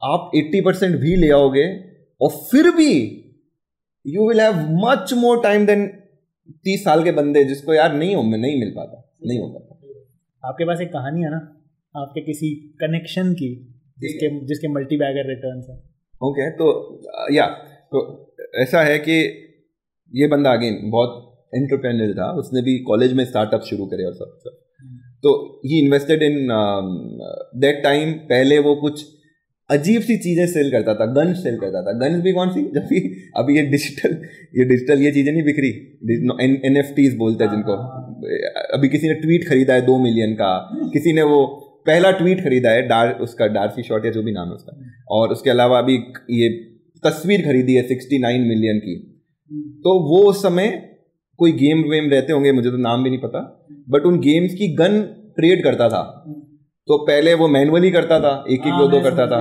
आप 0.02 0.30
80 0.36 0.64
परसेंट 0.64 0.96
भी 0.96 1.16
ले 1.16 1.30
आओगे 1.30 1.64
और 2.20 2.30
फिर 2.30 2.70
भी 2.70 2.92
you 4.06 4.28
will 4.28 4.40
have 4.40 4.54
much 4.70 5.12
more 5.12 5.42
time 5.42 5.66
then 5.66 5.86
तीस 6.64 6.84
साल 6.84 7.04
के 7.04 7.12
बंदे 7.12 7.44
जिसको 7.44 7.74
यार 7.74 7.94
नहीं 7.94 8.14
हो 8.14 8.22
नहीं 8.22 8.60
मिल 8.60 8.70
पाता 8.76 9.14
नहीं 9.26 9.38
हो 9.38 9.48
पाता। 9.48 10.48
आपके 10.48 10.64
पास 10.64 10.80
एक 10.80 10.88
कहानी 10.88 11.22
है 11.22 11.30
ना 11.30 11.36
आपके 11.96 12.20
किसी 12.20 12.54
कनेक्शन 12.80 13.32
की 13.32 13.78
जिसके 13.98 14.46
जिसके 14.46 14.68
मल्टी 14.68 14.96
बैगर 14.96 15.28
रिटर्न 15.28 15.62
है। 15.70 15.76
ओके 16.22 16.50
तो 16.50 17.02
या 17.32 17.46
तो 17.92 18.34
ऐसा 18.54 18.82
है 18.82 18.98
कि 18.98 19.38
ये 20.14 20.26
बंदा 20.26 20.52
अगेन 20.52 20.90
बहुत 20.90 21.50
एंटरप्रेन्योर 21.54 22.12
था 22.12 22.30
उसने 22.32 22.62
भी 22.62 22.78
कॉलेज 22.78 23.12
में 23.12 23.24
स्टार्टअप 23.24 23.62
शुरू 23.62 23.86
करे 23.86 24.04
और 24.04 24.14
सब 24.14 24.36
सब। 24.38 24.58
तो 25.24 25.60
he 25.66 25.78
invested 25.78 26.22
in 26.22 26.46
that 27.56 27.82
time 27.84 28.12
पहले 28.12 28.58
वो 28.58 28.74
कुछ 28.74 29.04
अजीब 29.70 30.02
सी 30.02 30.16
चीज़ें 30.16 30.46
सेल 30.46 30.70
करता 30.70 30.94
था 30.94 31.06
गन 31.06 31.32
सेल 31.32 31.56
करता 31.56 31.82
था। 31.82 31.92
गन्स 31.92 32.22
भी 32.22 32.32
कौन 32.32 32.48
सी? 32.48 32.62
जब 32.74 32.80
भी 32.80 32.98
अभी 33.36 33.56
ये 33.56 33.62
डिजिटल 33.62 34.16
ये 34.58 34.64
डिजिटल 34.64 35.02
ये 35.02 35.12
चीज़ें 35.12 35.32
नहीं 35.32 35.42
बिखरी। 35.42 35.68
एन 36.66 36.76
एफ़ 36.76 36.94
टीज 36.94 37.16
बोलते 37.16 37.44
हैं 37.44 37.50
जिनको। 37.50 37.72
अभी 38.74 38.88
किसी 38.88 39.08
ने 39.08 39.14
ट्वीट 39.14 39.48
खरीदा 39.48 39.74
है 39.74 39.80
दो 39.80 39.98
मिलियन 39.98 40.34
का। 40.34 40.70
किसी 40.92 41.12
ने 41.12 41.22
वो 41.22 41.44
पहला 41.86 42.10
ट्वीट 42.10 42.44
खरीदा 42.44 42.70
है 42.70 42.88
डार 42.88 43.12
उसका 43.20 43.46
डार्सी 43.46 43.82
शॉट 43.82 44.04
या 44.04 44.10
जो 44.12 44.22
भी 44.22 44.32
नाम 44.32 44.48
है 44.48 44.54
उसका। 44.54 44.92
और 45.10 45.28
उसके 45.28 45.50
अलावा 45.50 45.78
अभी 45.78 45.94
ये 46.30 46.48
तस्वीर 47.04 47.42
खरीदी 47.42 47.74
है 47.74 47.82
सिक्सटी 47.88 48.18
नाइन 48.18 48.42
मिलियन 48.42 48.78
की। 48.78 49.11
तो 49.84 49.98
वो 50.02 50.22
उस 50.28 50.42
समय 50.42 50.68
कोई 51.38 51.52
गेम 51.54 51.82
वेम 51.90 52.10
रहते 52.10 52.32
होंगे 52.32 52.52
मुझे 52.52 52.70
तो 52.70 52.76
नाम 52.78 53.04
भी 53.04 53.10
नहीं 53.10 53.20
पता 53.20 53.40
बट 53.88 54.06
उन 54.06 54.18
गेम्स 54.20 54.54
की 54.54 54.68
गन 54.76 55.00
ट्रेड 55.36 55.62
करता 55.64 55.88
था। 55.88 56.02
तो 56.88 56.98
पहले 57.04 57.34
वो 57.34 57.48
मैनुअली 57.48 57.90
करता 57.90 58.18
था 58.20 58.32
एक 58.48 58.66
एक 58.66 58.74
दो 58.74 58.86
दो 58.88 59.00
करता 59.00 59.26
था। 59.26 59.40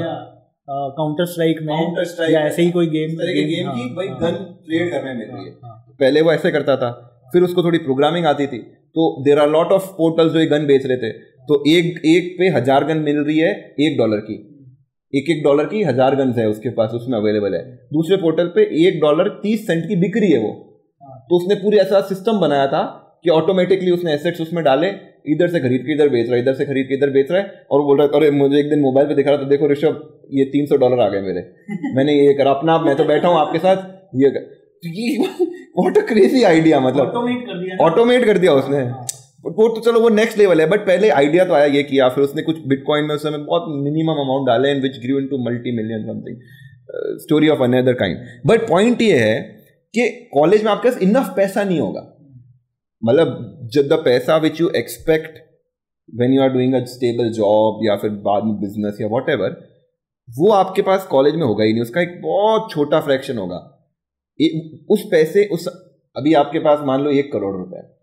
काउंटर 0.67 1.25
स्ट्राइक 1.25 1.57
में 1.61 1.67
काउंटर 1.67 2.05
स्ट्राइक 2.05 2.33
या 2.33 2.41
ऐसे 2.41 2.61
ही 2.61 2.71
कोई 2.71 2.87
गेम 2.87 3.15
गेम 3.17 3.67
हाँ, 3.67 3.75
की 3.75 3.93
भाई 3.95 4.07
हाँ, 4.07 4.17
गन 4.19 4.35
ट्रेड 4.65 4.91
करने 4.91 5.13
मिल 5.13 5.29
हाँ, 5.29 5.37
रही 5.37 5.45
है। 5.45 5.51
हाँ, 5.53 5.95
पहले 5.99 6.21
वो 6.21 6.31
ऐसे 6.31 6.51
करता 6.51 6.75
था। 6.77 6.91
फिर 7.33 7.43
उसको 7.43 7.63
थोड़ी 7.63 7.77
प्रोग्रामिंग 7.79 8.25
आती 8.25 8.47
थी। 8.47 8.57
तो 8.95 9.23
there 9.23 9.39
are 9.39 9.49
lot 9.49 9.71
of 9.71 9.87
portals 9.93 10.31
जो 10.33 10.39
ये 10.39 10.45
गन 10.45 10.65
बेच 10.67 10.85
रहे 10.85 10.97
थे। 10.97 11.11
तो 11.49 11.63
एक 11.69 12.01
एक 12.05 12.35
पे 12.39 12.49
हज़ार 12.49 12.85
गन 12.85 12.97
मिल 12.99 13.17
रही 13.19 13.37
है 13.39 13.51
एक 13.79 13.97
डॉलर 13.97 14.19
की। 14.21 14.35
एक 15.13 15.29
एक 15.29 15.43
डॉलर 15.43 15.65
की 15.65 15.83
हज़ार 15.83 16.15
गन्स 16.15 16.37
है 16.37 16.47
उसके 16.49 16.69
पास 16.71 16.91
उसमें 16.93 17.17
अवेलेबल 17.17 17.55
है। 17.55 17.61
दूसरे 17.93 18.17
पोर्टल 18.17 18.47
पे 18.55 18.63
एक 18.81 18.99
डॉलर 19.01 19.29
तीस 19.43 19.65
सेंट 19.67 19.87
की 19.87 19.95
बिक्री 20.01 20.31
है 20.31 20.39
वो। 20.39 20.51
तो 21.29 21.35
उसने 21.35 21.55
पूरी 21.55 21.77
ऐसा 21.77 22.01
सिस्टम 22.07 22.39
बनाया 22.39 22.67
था 22.67 22.83
कि 23.23 23.29
ऑटोमेटिकली 23.29 23.91
उसने 23.91 24.13
एसेट्स 24.13 24.41
उसमें 24.41 24.63
डाले 24.63 24.87
इधर 25.27 25.47
से 25.47 25.59
खरीद 25.59 25.81
के 25.81 25.93
इधर 25.93 26.09
बेच 26.09 26.25
रहा 26.27 26.35
है 26.35 26.41
इधर 26.41 26.53
से 26.53 26.65
खरीद 26.65 26.87
के 26.87 26.95
इधर 26.95 27.09
बेच 27.09 27.31
रहा 27.31 27.41
है 27.41 27.65
और 27.71 27.81
बोल 27.81 27.97
रहा 27.97 28.07
है 28.07 28.19
अरे 28.19 28.31
मुझे 28.33 28.59
एक 28.59 28.69
दिन 28.69 28.79
मोबाइल 28.81 29.07
पे 29.07 29.15
दिखा 29.15 29.31
रहा 29.31 29.41
था 29.41 29.47
देखो 29.49 29.67
ऋषभ 29.67 29.99
ये 30.33 30.45
तीन 30.47 30.65
सौ 30.65 30.77
डॉलर 30.77 30.99
आ 30.99 31.07
गए 31.09 31.21
मेरे। 31.21 31.43
मैंने 31.95 32.13
ये 32.13 32.33
करा 32.33 32.51
अपना 32.51 32.77
मैं 32.79 32.95
तो 32.95 33.03
बैठा 33.05 33.27
हूँ 33.27 33.39
आपके 33.39 33.59
साथ 33.59 33.83
ये 34.15 34.29
कर, 34.29 34.39
तो 34.39 34.89
ये 34.91 35.17
व्हाट 35.17 35.97
अ 35.97 36.01
क्रेजी 36.07 36.43
आइडिया 36.43 36.79
मतलब। 36.79 37.07
ऑटोमेट 37.07 37.45
कर 37.45 37.59
दिया। 37.59 37.77
ऑटोमेट 37.85 38.25
कर 38.25 38.37
दिया 38.37 38.53
उसने। 38.53 38.83
वो 39.45 39.67
तो 39.75 39.81
चलो, 39.81 39.99
वो 39.99 40.09
नेक्स्ट 40.09 40.37
लेवल 40.37 40.61
है 40.61 40.67
बट 40.69 40.79
पहले 40.79 41.09
आइडिया 41.09 41.45
तो 41.45 41.53
आया 41.53 41.65
ये 41.65 41.83
किया 41.83 42.09
फिर 42.09 42.23
उसने 42.23 42.41
कुछ 42.41 42.57
बिटकॉइन 42.67 43.03
में 43.03 43.15
उस 43.15 43.23
समय 43.23 43.37
बहुत 43.37 43.63
मिनिमम 43.67 44.21
अमाउंट 44.21 44.47
डाले 44.47 44.69
and 44.69 44.81
which 44.83 44.97
grew 45.05 45.19
in 45.19 45.27
to 45.27 45.37
multi 45.37 45.75
million 45.75 46.03
something 46.03 46.37
story 47.19 47.49
of 47.49 47.63
another 47.63 47.93
kind 47.93 48.17
but 48.45 48.67
point 48.69 49.01
ये 49.01 49.17
है 49.17 49.41
कि 49.93 50.07
कॉलेज 50.33 50.63
में 50.63 50.71
आपके 50.71 50.89
पास 50.89 51.01
इनफ 51.01 51.33
पैसा 51.35 51.63
नहीं 51.63 51.79
होगा. 51.79 52.01
मतलब 53.05 53.59
जब 53.73 53.87
द 53.87 53.93
पैसा 53.93 54.37
which 54.37 54.61
you 54.61 54.69
expect 54.69 55.39
when 56.15 56.33
you 56.33 56.41
are 56.41 56.49
doing 56.49 56.73
a 56.73 56.83
stable 56.83 57.31
job 57.31 57.79
या 57.85 57.95
फिर 57.95 58.09
बाद 58.09 58.43
में 58.43 58.59
बिज़नेस 58.59 58.97
या 59.01 59.07
वॉट 59.07 59.29
वो 60.39 60.51
आपके 60.51 60.81
पास 60.81 61.07
कॉलेज 61.07 61.35
में 61.35 61.43
होगा 61.43 61.63
ही 61.63 61.71
नहीं. 61.73 61.81
उसका 61.81 62.01
एक 62.01 62.21
बहुत 62.21 62.71
छोटा 62.71 62.99
फ्रैक्शन 62.99 63.37
होगा. 63.37 63.55
उस 64.89 65.03
पैसे, 65.11 65.45
उस, 65.45 65.67
अभी 66.17 66.33
आपके 66.33 66.59
पास 66.59 66.79
मान 66.81 67.01
लो 67.01 67.11
एक 67.11 67.31
करोड़ 67.33 67.55
रुपए 67.57 68.00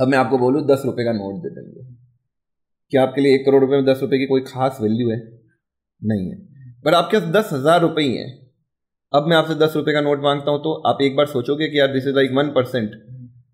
अब 0.00 0.08
मैं 0.08 0.18
आपको 0.18 0.38
बोलूँ, 0.38 0.66
दस 0.66 0.82
रुपए 0.84 1.04
का 1.04 1.12
नोट 1.12 1.42
दे 1.42 1.50
देंगे। 1.50 1.88
क्या 2.92 3.02
आपके 3.02 3.20
लिए 3.20 3.34
एक 3.34 3.44
करोड़ 3.46 3.60
रुपए 3.60 3.76
में 3.76 3.84
दस 3.84 3.98
रुपए 4.02 4.18
की 4.18 4.26
कोई 4.26 4.40
खास 4.40 4.78
वैल्यू 4.82 5.10
है? 5.10 5.16
नहीं 6.02 6.30
है। 6.30 6.36
पर 6.84 6.94
आपके 6.94 7.18
पास 7.18 7.28
दस 7.28 7.52
हज़ार 7.52 7.80
रुपये 7.80 8.04
ही 8.04 8.16
है। 8.16 8.28
अब 9.12 9.26
मैं 9.26 9.36
आपसे 9.36 9.54
दस 9.54 9.72
रुपए 9.76 9.92
का 9.92 10.00
नोट 10.00 10.22
माँगता 10.22 10.50
हूँ 10.50 10.58
तो 10.58 10.72
आप 10.88 10.98
एक 11.02 11.16
बार 11.16 11.26
सोचोगे 11.26 11.68
कि 11.68 11.78
यार 11.78 11.92
this 11.92 12.06
is 12.06 12.14
like 12.14 12.30
one 12.32 12.48
percent 12.48 12.90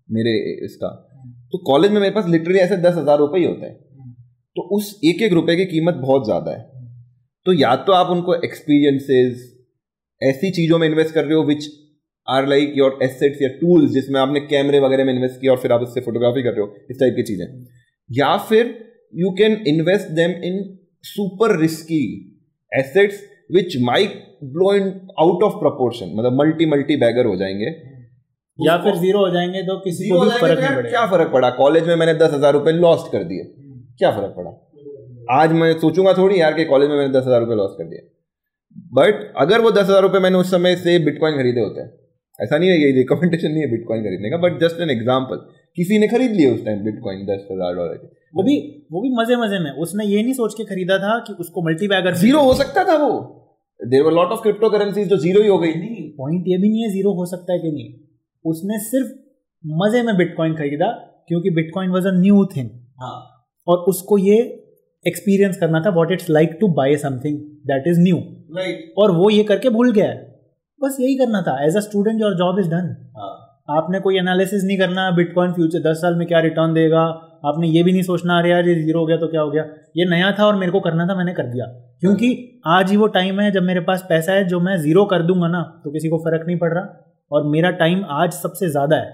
मेरे 0.09 0.33
इसका। 0.65 0.87
तो 1.51 1.57
कॉलेज 1.57 1.91
में 1.91 1.99
मेरे 2.01 2.13
पास 2.15 2.27
लिटरली 2.27 2.59
ऐसे 2.59 2.77
दस 2.77 2.95
हज़ार 2.95 3.17
रुपये 3.17 3.41
ही 3.41 3.47
होते 3.47 3.65
हैं। 3.65 3.75
तो 4.55 4.61
उस 4.77 4.99
एक 5.05 5.21
एक 5.21 5.33
रुपए 5.33 5.55
की 5.55 5.65
कीमत 5.65 5.93
बहुत 5.93 6.25
ज़्यादा 6.25 6.51
है। 6.51 6.63
तो 7.45 7.53
या 7.53 7.75
तो 7.75 7.93
आप 7.93 8.09
उनको 8.09 8.35
एक्सपीरियंसेस 8.35 9.43
ऐसी 10.21 10.51
चीज़ों 10.51 10.77
में 10.79 10.87
इन्वेस्ट 10.87 11.13
कर 11.13 11.25
रहे 11.25 11.33
हो 11.33 11.43
which 11.43 11.65
are 12.27 12.47
like 12.47 12.73
your 12.75 12.97
assets 13.03 13.41
या 13.41 13.49
टूल्स 13.57 13.91
जिसमें 13.91 14.19
आपने 14.21 14.39
कैमरे 14.47 14.79
वगैरह 14.79 15.05
में 15.05 15.13
इन्वेस्ट 15.13 15.39
किया 15.41 15.51
और 15.51 15.57
फिर 15.57 15.71
आप 15.71 15.81
उससे 15.81 16.01
फोटोग्राफी 16.01 16.43
कर 16.43 16.51
रहे 16.51 16.61
हो 16.61 16.75
इस 16.91 16.99
टाइप 16.99 17.13
की 17.15 17.23
चीज़ें। 17.23 17.45
या 18.09 18.35
फिर 18.49 18.73
you 19.13 19.31
can 19.37 19.53
invest 19.67 20.11
them 20.15 20.31
in 20.43 20.57
super 21.05 21.57
risky 21.59 22.03
assets 22.71 23.21
which 23.51 23.77
might 23.83 24.23
blow 24.45 24.73
in 24.75 24.87
out 25.19 25.43
of 25.43 25.53
proportion 25.59 26.13
मतलब 26.15 26.39
मल्टी 26.39 26.65
मल्टी 26.71 26.95
बैगर 26.97 27.25
हो 27.25 27.35
जाएँगे। 27.35 27.75
या 28.59 28.77
फिर 28.83 28.95
ज़ीरो 28.97 29.19
हो 29.19 29.29
जाएँगे 29.29 29.61
तो 29.63 29.79
किसी 29.79 30.09
को 30.09 30.19
भी 30.19 30.29
फ़र्क 30.31 30.55
तो 30.55 30.61
नहीं 30.61 30.75
पड़ेगा। 30.75 30.89
क्या 30.89 31.05
फ़र्क 31.07 31.31
पड़ा? 31.33 31.49
कॉलेज 31.57 31.87
में 31.87 31.95
मैंने 31.95 32.13
दस 32.15 32.33
हज़ार 32.33 32.53
रुपए 32.53 32.71
लॉस्ट 32.73 33.11
कर 33.11 33.23
दिए। 33.23 33.43
क्या 33.99 34.11
फ़र्क 34.11 34.33
पड़ा? 34.37 34.51
आज 35.33 35.51
मैं 35.53 35.71
सोचूँगा 35.79 36.13
थोड़ी 36.13 36.39
यार 36.41 36.53
कि 36.53 36.65
कॉलेज 36.65 36.89
में 36.89 36.95
मैंने 36.97 37.13
दस 37.13 37.25
हज़ार 37.25 37.39
रुपए 37.41 37.55
लॉस 37.55 37.75
कर 37.77 37.83
दिए। 37.85 38.07
बट 38.93 39.33
अगर 39.37 39.61
वो 39.61 39.71
दस 39.71 39.83
हज़ार 39.83 40.01
रुपए 40.01 40.19
मैंने 40.19 40.37
उस 40.37 40.51
समय 40.51 40.75
से 40.77 40.97
बिटकॉइन 41.05 41.37
खरीदे 41.37 41.61
होते 41.61 41.81
हैं 41.81 41.89
ऐसा 42.39 42.57
नहीं 42.57 42.69
है 42.69 42.77
ये 42.77 42.91
रिकमेंडेशन 42.93 43.51
नहीं 43.51 43.61
है 43.61 43.69
बिटकॉइन 43.69 44.03
खरीदने 44.03 44.29
का 44.29 44.37
बट 44.37 44.59
जस्ट 44.61 44.81
एन 44.81 44.89
एग्ज़ाम्पल 44.89 45.37
किसी 45.77 45.97
ने 45.99 46.07
खरीद 46.07 46.31
लिया 46.31 46.53
उस 46.53 46.63
टाइम 46.65 46.83
बिटकॉइन 46.83 47.25
दस 47.25 47.47
हज़ार 47.51 47.75
डॉलर 47.75 47.95
के। 47.95 48.07
वो 48.35 48.43
भी 48.43 48.55
वो 48.91 49.01
भी 49.01 49.09
मज़े 49.15 49.35
मज़े 49.37 49.59
में। 49.59 49.71
उसने 49.83 50.05
ये 50.05 50.23
नहीं 50.23 50.33
सोच 50.33 50.53
के 50.53 50.63
खरीदा 50.65 50.97
था 50.99 51.17
कि 51.27 51.33
उसको 51.39 51.61
मल्टी 51.61 51.87
बैगर 51.87 52.15
ज़ीरो 52.15 52.41
हो 52.43 52.53
सकता 52.53 52.83
था 52.83 52.97
वो। 52.97 53.13
There 53.79 54.03
were 54.03 54.13
lot 54.13 54.31
of 54.31 54.41
crypto 54.41 54.69
currencies 54.69 55.07
जो 55.09 55.17
ज़ीरो 55.17 55.41
ही 55.41 55.47
हो 55.47 55.57
गई। 55.59 55.73
नहीं 55.75 56.09
पॉइंट 56.17 56.47
ये 56.47 56.57
भी 56.57 56.69
नहीं 56.69 56.83
है 56.83 56.89
ज़ीरो 56.91 57.13
हो 57.13 57.25
सकता 57.25 57.53
है 57.53 57.59
कि 57.59 57.71
नहीं। 57.71 57.93
उसने 58.45 58.79
सिर्फ़ 58.81 59.11
मज़े 59.63 60.01
में 60.03 60.15
बिटकॉइन 60.17 60.53
खरीदा 60.55 60.91
क्योंकि 61.27 61.49
bitcoin 61.51 61.89
was 61.89 62.07
a 62.07 62.11
new 62.13 62.45
thing 62.55 62.69
हाँ। 63.01 63.17
और 63.67 63.85
उसको 63.89 64.17
ये 64.17 64.37
एक्सपीरियंस 65.05 65.57
करना 65.57 65.81
था 65.81 65.89
what 65.95 66.11
it's 66.11 66.29
like 66.29 66.57
to 66.61 66.67
buy 66.73 66.95
something 66.97 67.39
that 67.67 67.87
is 67.87 67.99
new 68.01 68.17
right 68.57 68.93
और 68.97 69.11
वो 69.11 69.29
ये 69.29 69.43
करके 69.43 69.69
भूल 69.69 69.91
गया 69.91 70.05
है। 70.05 70.26
बस 70.81 70.97
यही 70.99 71.15
करना 71.17 71.41
था। 71.41 71.53
As 71.65 71.77
a 71.77 71.79
student 71.81 72.21
your 72.21 72.33
job 72.37 72.59
is 72.59 72.69
done 72.69 72.95
आपने 73.69 73.99
कोई 73.99 74.17
एनालिसिस 74.17 74.63
नहीं 74.63 74.77
करना 74.77 75.09
बिटकॉइन 75.13 75.53
फ्यूचर 75.53 75.79
दस 75.81 75.97
साल 76.01 76.15
में 76.15 76.27
क्या 76.27 76.39
रिटर्न 76.41 76.73
देगा? 76.73 77.01
आपने 77.45 77.67
ये 77.67 77.81
भी 77.83 77.91
नहीं 77.91 78.01
सोचना 78.03 78.37
अरे 78.39 78.49
यार 78.49 78.67
ये 78.67 78.75
ज़ीरो 78.75 78.99
हो 78.99 79.05
गया 79.05 79.17
तो 79.17 79.27
क्या 79.27 79.41
हो 79.41 79.49
गया? 79.51 79.63
ये 79.97 80.05
नया 80.09 80.31
था 80.39 80.45
और 80.45 80.55
मेरे 80.55 80.71
को 80.71 80.79
करना 80.79 81.07
था 81.07 81.15
मैंने 81.15 81.33
कर 81.33 81.47
दिया। 81.47 81.65
क्योंकि 82.01 82.61
आज 82.67 82.91
ही 82.91 82.97
वो 82.97 83.07
टाइम 83.09 83.39
है 83.41 83.51
जब 83.51 83.63
मेरे 83.63 83.79
पास 83.81 84.05
पैसा 84.09 84.31
है 84.33 84.47
जो 84.47 84.59
मैं 84.59 84.77
ज़ीरो 84.77 85.05
कर 85.05 85.21
दूँगा 85.23 85.47
ना 85.47 85.61
तो 85.83 85.91
किसी 85.91 86.09
को 86.09 86.17
फ़र्क 86.19 86.45
नहीं 86.47 86.57
पड़ 86.57 86.73
रहा। 86.73 86.83
और 87.31 87.47
मेरा 87.47 87.69
टाइम 87.79 88.03
आज 88.13 88.31
सबसे 88.33 88.69
ज़्यादा 88.69 88.95
हाँ। 88.95 89.05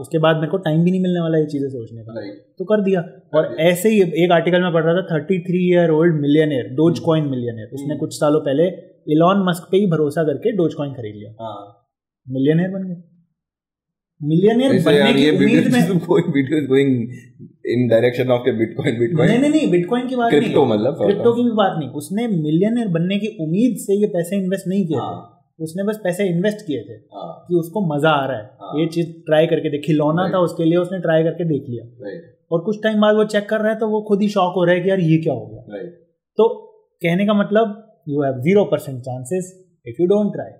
उसके 0.00 0.18
बाद 0.18 0.36
मेरे 0.36 0.48
को 0.48 0.56
टाइम 0.56 0.84
भी 0.84 0.90
नहीं 0.90 1.00
मिलने 1.00 1.20
वाला 1.20 1.38
ये 1.38 1.46
चीज़ें 1.46 1.68
सोचने 1.68 2.02
का। 2.02 2.20
तो 2.58 2.64
कर 2.64 2.80
दिया। 2.80 3.00
और। 3.34 3.56
ऐसे 3.60 3.88
ही 3.88 4.24
एक 4.24 4.32
आर्टिकल 4.32 4.62
में 4.62 4.72
पढ़ 4.72 4.84
रहा 4.84 4.94
था 4.94 5.16
thirty 5.16 5.38
three 5.38 5.72
year 5.72 5.90
old 5.90 6.20
millionaire 6.20 6.68
Doge 6.74 6.98
coin 6.98 7.24
millionaire 7.24 7.66
उसने 7.66 7.86
हम्म। 7.86 7.98
कुछ 7.98 8.14
सालों 8.14 8.40
पहले 8.40 8.66
इलॉन 9.08 9.44
मस्क 9.48 9.68
पे 9.70 9.76
ही 9.76 9.86
भरोसा 9.86 10.24
करके 10.24 10.52
डोज 10.52 10.74
कॉइन 10.74 10.92
खरीद 10.92 11.14
लिया। 11.14 11.44
हाँ। 11.44 11.86
मिलियनियर 12.28 12.70
बन 12.70 12.88
गया 12.88 13.02
मिलियनियर 14.22 14.72
बनने 14.84 15.14
की 15.14 15.30
उम्मीद 15.30 15.72
में 15.72 15.98
कोई 16.06 16.22
video 16.22 16.66
going 16.66 16.90
in 17.66 17.88
direction 17.88 18.30
of 18.30 18.42
bitcoin 18.42 18.98
bitcoin 18.98 19.30
नहीं 19.30 19.50
नहीं 19.50 19.70
बिटकॉइन 19.70 20.08
की 20.08 20.16
बात 20.16 20.32
नहीं 20.32 20.40
क्रिप्टो 20.40 20.64
मतलब 20.64 20.94
क्रिप्टो 20.94 21.32
की 21.32 21.44
भी 21.44 21.50
बात 21.50 21.78
नहीं। 21.78 21.88
उसने 21.88 22.26
मिलियनियर 22.26 22.88
बनने 22.88 23.18
की 23.18 23.36
उम्मीद 23.40 23.76
से 23.76 23.94
ये 23.94 24.06
पैसे 24.06 24.36
इन्वेस्ट 24.36 24.68
नहीं 24.68 24.86
किए 24.86 24.96
थे। 24.96 25.00
हाँ। 25.00 25.35
उसने 25.60 25.84
बस 25.84 26.00
पैसे 26.04 26.24
इन्वेस्ट 26.28 26.66
किए 26.66 26.80
थे 26.80 26.94
हाँ। 27.14 27.28
कि 27.48 27.54
उसको 27.54 27.80
मज़ा 27.86 28.10
आ 28.10 28.24
रहा 28.26 28.36
हाँ। 28.36 28.70
है। 28.72 28.80
ये 28.80 28.86
चीज़ 28.86 29.12
ट्राई 29.26 29.46
करके 29.46 29.70
देख 29.70 29.82
खिलौना 29.86 30.28
था 30.34 30.38
उसके 30.38 30.64
लिए 30.64 30.76
उसने 30.76 30.98
ट्राई 30.98 31.22
करके 31.22 31.44
देख 31.44 31.64
लिया। 31.68 31.84
और 32.52 32.60
कुछ 32.60 32.82
टाइम 32.82 33.00
बाद 33.00 33.16
वो 33.16 33.24
चेक 33.26 33.48
कर 33.48 33.60
रहा 33.60 33.72
है 33.72 33.78
तो 33.78 33.88
वो 33.88 34.00
खुद 34.02 34.22
ही 34.22 34.28
शॉक 34.28 34.54
हो 34.56 34.64
रहा 34.64 34.74
है 34.74 34.80
कि 34.80 34.90
यार 34.90 35.00
ये 35.00 35.16
क्या 35.18 35.34
हो 35.34 35.46
गया। 35.46 35.82
तो 36.38 36.48
कहने 37.02 37.26
का 37.26 37.34
मतलब 37.34 37.82
you 38.08 38.22
have 38.22 38.40
zero 38.40 38.64
percent 38.64 39.00
chances 39.00 39.52
if 39.86 40.02
you 40.02 40.06
don't 40.06 40.32
try 40.32 40.50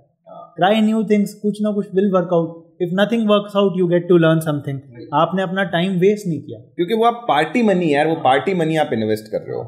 try 0.57 0.81
new 0.81 1.03
things 1.05 1.35
कुछ 1.35 1.61
ना 1.63 1.73
कुछ 1.73 1.95
will 1.95 2.11
work 2.13 2.33
out 2.33 2.83
if 2.83 2.91
nothing 2.95 3.29
works 3.31 3.57
out 3.57 3.79
you 3.79 3.87
get 3.89 4.09
to 4.09 4.17
learn 4.17 4.41
something 4.41 5.09
आपने 5.15 5.43
अपना 5.43 5.65
टाइम 5.75 5.99
वेस्ट 5.99 6.27
नहीं 6.27 6.41
किया। 6.41 6.59
क्योंकि 6.77 6.95
वो 6.95 7.05
आप 7.05 7.25
पार्टी 7.29 7.63
मनी 7.63 7.93
यार 7.95 8.09
वो 8.09 8.15
पार्टी 8.25 8.55
मनी 8.55 8.77
आप 8.77 8.91
इन्वेस्ट 8.93 9.31
कर 9.33 9.39
रहे 9.39 9.57
हो। 9.57 9.63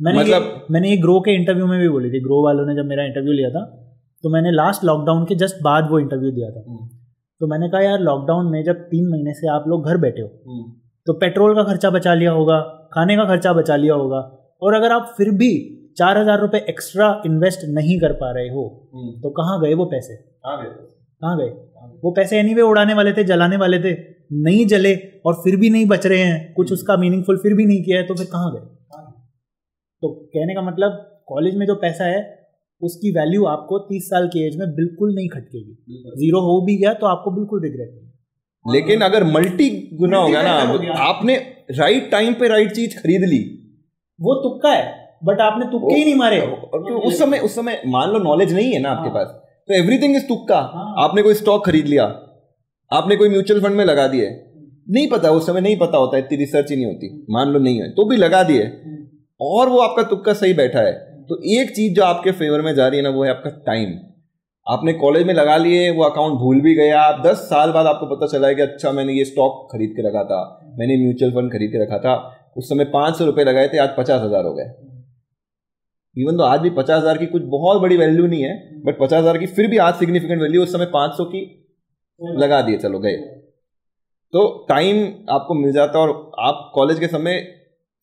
मैंने 0.00 0.18
मतलब- 0.18 0.44
ये, 0.44 0.60
मैंने 0.70 0.90
ये 0.90 0.96
ग्रो 0.96 1.20
के 1.20 1.34
इंटरव्यू 1.34 1.66
में 1.66 1.78
भी 1.80 1.88
बोली 1.88 2.10
थी। 2.10 2.20
ग्रो 2.20 2.44
वालों 2.44 2.66
ने 2.66 2.74
जब 2.74 2.88
मेरा 2.88 3.04
इंटरव्यू 3.04 3.32
लिया 3.32 3.50
था 3.50 3.64
तो 4.24 4.30
मैंने 4.30 4.50
लास्ट 4.50 4.84
लॉकडाउन 4.84 5.24
के 5.24 5.34
जस्ट 5.34 5.56
बाद 5.62 5.88
वो 5.90 5.98
इंटरव्यू 5.98 6.30
दिया 6.30 6.50
था। 6.50 6.60
तो 7.40 7.46
मैंने 7.46 7.68
कहा 7.68 7.80
यार 7.80 8.00
लॉकडाउन 8.00 8.50
में 8.52 8.62
जब 8.64 8.80
तीन 8.90 9.08
महीने 9.08 9.32
से 9.34 9.48
आप 9.48 9.64
लोग 9.68 9.86
घर 9.86 9.96
बैठे 9.96 10.22
हो 10.22 10.28
तो 11.06 11.12
पेट्रोल 11.12 11.54
का 11.54 11.62
खर्चा 11.62 11.90
बचा 11.90 12.14
लिया 12.14 12.30
होगा 12.30 12.58
खाने 12.92 13.16
का 13.16 13.24
खर्चा 13.24 13.52
बचा 13.52 13.76
लिया 13.76 13.94
होगा 13.94 14.18
और 14.62 14.74
अगर 14.74 14.92
आप 14.92 15.14
फिर 15.18 15.30
भी 15.30 15.50
चार 15.98 16.18
हज़ार 16.18 16.40
रुपये 16.40 16.60
एक्स्ट्रा 16.68 17.08
इन्वेस्ट 17.26 17.60
नहीं 17.68 17.98
कर 18.00 18.12
पा 18.12 18.30
रहे 18.32 18.48
हो 18.48 18.62
तो 19.22 19.30
कहाँ 19.30 19.60
गए 19.62 19.74
वो 19.74 19.84
पैसे? 19.84 20.14
कहाँ 21.22 21.36
गए 21.38 21.48
वो 22.04 22.10
पैसे 22.10 22.38
एनीवे 22.38 22.62
उड़ाने 22.62 22.94
वाले 22.94 23.12
थे 23.12 23.24
जलाने 23.24 23.56
वाले 23.56 23.78
थे 23.78 23.92
नहीं 24.42 24.66
जले 24.66 24.94
और 25.26 25.34
फिर 25.34 25.56
भी 25.56 25.70
नहीं 25.70 25.86
बच 25.86 26.06
रहे 26.06 26.18
हैं 26.18 26.52
कुछ 26.54 26.72
उसका 26.72 26.96
मीनिंगफुल 26.96 27.36
फिर 27.36 27.54
भी 27.54 27.64
नहीं 27.64 27.82
किया 27.84 27.98
है 27.98 28.06
तो 28.06 28.14
फिर 28.14 28.26
कहाँ 28.32 28.52
गए? 28.54 28.60
तो 30.02 30.08
कहने 30.34 30.54
का 30.54 30.62
मतलब 30.62 30.92
कॉलेज 31.28 31.56
में 31.56 31.66
जो 31.66 31.74
पैसा 31.74 32.04
है 32.04 32.20
उसकी 32.82 33.10
वैल्यू 33.10 33.44
आपको 33.46 33.78
तीस 33.78 34.08
साल 34.10 34.28
की 34.28 34.46
एज 34.46 34.56
में 34.56 34.68
बिल्कुल 34.74 35.14
नहीं 35.14 35.28
खटकेगी। 35.28 36.02
ज़ीरो 36.16 36.40
हो 36.40 36.60
भी 36.60 36.76
गया 36.76 36.92
तो 36.94 37.06
आपको 37.06 37.30
बिल्कुल 37.30 37.62
रिग्रेट 37.62 37.90
नहीं। 37.90 38.74
लेकिन 38.74 39.00
अगर 39.00 39.24
मल्टी 39.24 39.68
गुना 39.94 40.18
होगा 40.18 40.42
ना 40.42 40.52
हो। 40.62 40.78
आपने 41.02 41.36
राइट 41.70 42.10
टाइम 42.10 42.34
पे 42.34 42.48
राइट 42.48 42.72
चीज़ 42.72 42.96
खरीद 42.98 43.24
ली। 43.24 43.38
वो 44.18 44.34
तुक्का 44.42 44.72
है 44.72 44.90
बट 45.24 45.40
आपने 45.40 45.66
तुक्के 45.66 45.94
ही 45.94 46.04
नहीं 46.04 46.14
मारे। 46.14 46.40
और 46.40 46.92
उस 46.92 47.18
समय 47.18 47.38
उस 47.38 47.54
समय 47.54 47.82
मान 47.86 48.10
लो 48.10 48.18
नॉलेज 48.20 48.52
नहीं 48.54 48.72
है 48.72 48.80
ना 48.80 48.90
आपके 48.90 49.08
हाँ। 49.08 49.14
पास 49.14 49.28
तो 49.68 49.74
एवरीथिंग 49.74 50.16
इज़ 50.16 50.26
तुक्का। 50.28 50.60
हाँ। 50.74 50.94
आपने 50.98 51.22
कोई 51.22 51.34
स्टॉक 51.34 51.64
खरीद 51.66 51.86
लिया 51.86 52.04
आपने 52.90 53.16
कोई 53.16 53.28
म्यूचुअल 53.28 53.60
फंड 53.60 53.76
में 53.76 53.84
लगा 53.84 54.06
दिए। 54.06 54.30
नहीं 54.90 55.08
पता 55.08 55.30
उस 55.30 55.46
समय 55.46 55.60
नहीं 55.60 55.76
पता 55.76 55.98
होता 55.98 56.18
इतनी 56.18 56.36
रिसर्च 56.36 56.70
ही 56.70 56.76
नहीं 56.76 56.86
होती। 56.86 57.26
मान 57.30 57.48
लो 57.48 57.58
नहीं 57.58 57.80
है 57.80 57.90
तो 57.90 58.04
भी 58.04 58.16
लगा 58.16 58.42
दिए। 58.42 58.62
और 59.42 59.68
वो 59.68 59.78
आपका 59.80 60.02
तुक्का 60.08 60.32
सही 60.34 60.52
बैठा 60.54 60.80
है। 60.80 60.92
तो 61.26 61.40
एक 61.52 61.74
चीज़ 61.76 61.94
जो 61.94 62.02
आपके 62.04 62.32
फेवर 62.32 62.60
में 62.60 62.74
जा 62.74 62.86
रही 62.88 62.98
है 62.98 63.04
ना, 63.04 63.10
वो 63.10 63.24
है 63.24 63.30
आपका 63.30 63.50
टाइम 63.66 63.98
आपने 64.66 64.92
कॉलेज 64.94 65.26
में 65.26 65.32
लगा 65.34 65.56
लिए, 65.56 65.90
वो 65.90 66.02
अकाउंट 66.04 66.38
भूल 66.38 66.60
भी 66.60 66.74
गया। 66.74 67.00
आप 67.02 67.22
दस 67.22 67.38
साल 67.46 67.72
बाद 67.72 67.86
आपको 67.86 68.06
पता 68.06 68.26
चला 68.28 68.48
है 68.48 68.54
कि 68.54 68.62
अच्छा 68.62 68.92
मैंने 68.92 69.12
ये 69.12 69.24
स्टॉक 69.24 69.68
खरीद 69.72 69.92
के 69.96 70.08
रखा 70.08 70.22
था, 70.24 70.40
मैंने 70.78 70.96
म्यूचुअल 70.98 71.32
फंड 71.32 71.52
खरीद 71.52 71.70
के 71.70 71.82
रखा 71.82 71.98
था। 71.98 72.14
उस 72.56 72.68
समय 72.68 72.84
पाँच 72.92 73.16
सौ 73.16 73.24
रुपए 73.24 73.44
लगाए 73.44 73.68
थे, 73.68 73.78
आज 73.78 73.88
पचास 73.98 74.20
हज़ार 74.22 74.44
हो 74.44 74.52
गए। 74.54 74.64
इवन 76.16 76.36
तो 76.36 76.42
आज 76.44 76.60
भी 76.60 76.70
पचास 76.72 77.00
हज़ार 77.00 77.18
की 77.18 77.26
कुछ 77.26 77.42
बहुत 77.48 77.80
बड़ी 77.82 77.96
वैल्यू 77.96 78.26
नहीं 78.26 78.42
है 78.42 78.82
बट 78.82 78.98
पचास 78.98 79.20
हज़ार 79.20 79.38
की 79.38 79.46
फिर 79.48 79.66
भी 79.66 79.78
आज 79.78 79.94
सिग्निफिकेंट 79.94 80.40
वैल्यू 80.42 80.62
उस 80.62 80.72
समय 80.72 80.86
पाँच 80.92 81.12
सौ 81.12 81.24
की 81.26 81.40
लगा 82.20 82.60
दिए, 82.62 82.76
चलो 82.78 82.98
गए। 82.98 83.16
तो 84.32 84.66
टाइम 84.68 85.02
आपको 85.30 85.54
मिल 85.54 85.72
जाता 85.72 85.98
और 85.98 86.10
आप 86.40 86.70
कॉलेज 86.74 86.98
के 86.98 87.06
समय 87.08 87.40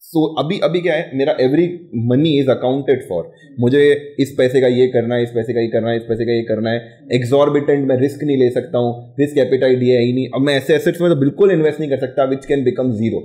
सो 0.04 0.20
so, 0.20 0.44
अभी 0.44 0.58
अभी 0.64 0.80
क्या 0.82 0.94
है 0.96 1.18
मेरा 1.18 1.36
every 1.42 1.66
money 2.10 2.30
is 2.40 2.50
accounted 2.50 3.02
for 3.08 3.32
मुझे 3.60 3.82
इस 4.20 4.34
पैसे 4.38 4.62
का 4.62 4.68
ये 4.68 4.88
करना 4.88 5.16
है 5.16 5.24
इस 5.24 5.30
पैसे 5.32 5.54
का 5.54 5.62
ये 5.62 5.68
करना 5.70 5.90
है 5.90 5.98
इस 5.98 6.04
पैसे 6.04 6.26
का 6.26 6.32
ये 6.32 6.44
करना 6.44 6.72
है. 6.72 6.80
एग्जॉर्बिटेंट 7.14 7.88
मैं 7.88 7.98
रिस्क 7.98 8.24
नहीं 8.24 8.38
ले 8.38 8.50
सकता 8.52 8.78
हूँ. 8.78 8.94
रिस्क 9.20 9.38
एपिटाइट 9.38 9.84
ये 9.84 9.98
है 9.98 10.04
ही 10.04 10.14
नहीं. 10.14 10.28
अब 10.36 10.42
मैं 10.42 10.56
ऐसे 10.58 10.76
एसेट्स 10.76 11.02
में 11.02 11.10
तो 11.10 11.16
बिल्कुल 11.20 11.52
इन्वेस्ट 11.52 11.80
नहीं 11.80 11.90
कर 11.90 12.00
सकता 12.00 12.24
which 12.32 12.46
can 12.46 12.64
become 12.64 12.92
zero 12.94 13.20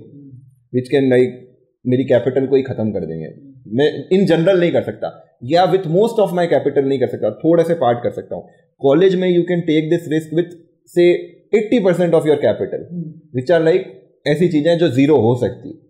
which 0.72 0.88
can 0.88 1.08
like 1.10 1.38
मेरी 1.84 2.04
कैपिटल 2.04 2.46
को 2.46 2.56
ही 2.56 2.62
खत्म 2.62 2.90
कर 2.92 3.06
देंगे. 3.06 3.28
मैं 3.68 3.86
इन 4.12 4.26
जनरल 4.26 4.60
नहीं 4.60 4.72
कर 4.72 4.82
सकता. 4.82 5.12
या 5.44 5.64
with 5.72 5.86
most 5.94 6.20
of 6.20 6.34
my 6.34 6.46
capital 6.46 6.88
नहीं 6.88 6.98
कर 7.00 7.08
सकता. 7.08 7.30
थोड़े 7.44 7.64
से 7.64 7.74
पार्ट 7.76 8.02
कर 8.02 8.10
सकता 8.12 8.36
हूँ. 8.36 8.44
कॉलेज 8.80 9.14
में 9.14 9.28
you 9.28 9.42
can 9.48 9.60
take 9.70 9.88
this 9.90 10.08
risk 10.12 10.34
with 10.34 10.50
से 10.90 11.08
eighty 11.54 11.78
percent 11.80 12.14
of 12.14 12.28
your 12.28 12.36
capital 12.42 12.86
which 13.36 13.50
are 13.52 13.64
like 13.64 13.90
ऐसी 14.26 14.48
चीज़ें 14.48 14.76
जो 14.78 14.88
ज़ीरो 14.90 15.16
हो 15.20 15.34
सकती. 15.40 15.80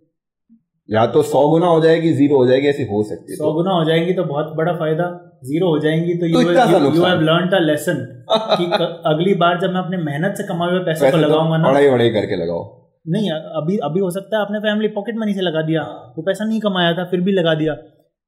या 0.88 1.04
तो 1.06 1.22
सौ 1.24 1.46
गुना 1.48 1.66
हो 1.66 1.80
जाएगी 1.80 2.12
ज़ीरो 2.12 2.36
हो 2.36 2.46
जाएगी 2.46 2.68
ऐसी 2.68 2.84
हो 2.86 3.02
सकती 3.04 3.32
है 3.32 3.36
सौ 3.36 3.52
गुना 3.52 3.72
हो 3.72 3.84
जाएँगी 3.84 4.12
तो 4.14 4.24
बहुत 4.24 4.52
बड़ा 4.56 4.72
फ़ायदा 4.72 5.06
ज़ीरो 5.44 5.68
हो 5.68 5.78
जाएँगी 5.78 6.14
तो 6.14 6.26
you 6.26 6.40
have 6.40 7.20
learn 7.22 7.48
a 7.50 7.60
lesson 7.60 8.02
कि 8.30 8.64
अगली 9.10 9.34
बार 9.34 9.60
जब 9.60 9.70
मैं 9.70 9.80
अपने 9.80 9.96
मेहनत 10.02 10.34
से 10.36 10.44
कमाए 10.48 10.70
हुए 10.70 10.80
पैसे 10.84 11.10
को 11.10 11.16
लगाऊँगा 11.16 11.56
ना। 11.56 11.68
पढ़ाई 11.68 11.88
वढ़ाई 11.88 12.10
करके 12.10 12.36
लगाओ। 12.36 12.62
नहीं 13.06 13.30
अभी 13.30 13.76
अभी 13.84 14.00
हो 14.00 14.10
सकता 14.10 14.36
है 14.36 14.42
आपने 14.42 14.58
फैमिली 14.60 14.88
पॉकेट 14.90 15.16
मनी 15.18 15.34
से 15.34 15.40
लगा 15.40 15.62
दिया। 15.62 15.82
वो 16.16 16.22
पैसा 16.22 16.44
नहीं 16.44 16.60
कमाया 16.60 16.92
था 16.92 17.04
फिर 17.10 17.20
भी 17.20 17.32
लगा 17.32 17.54
दिया। 17.54 17.72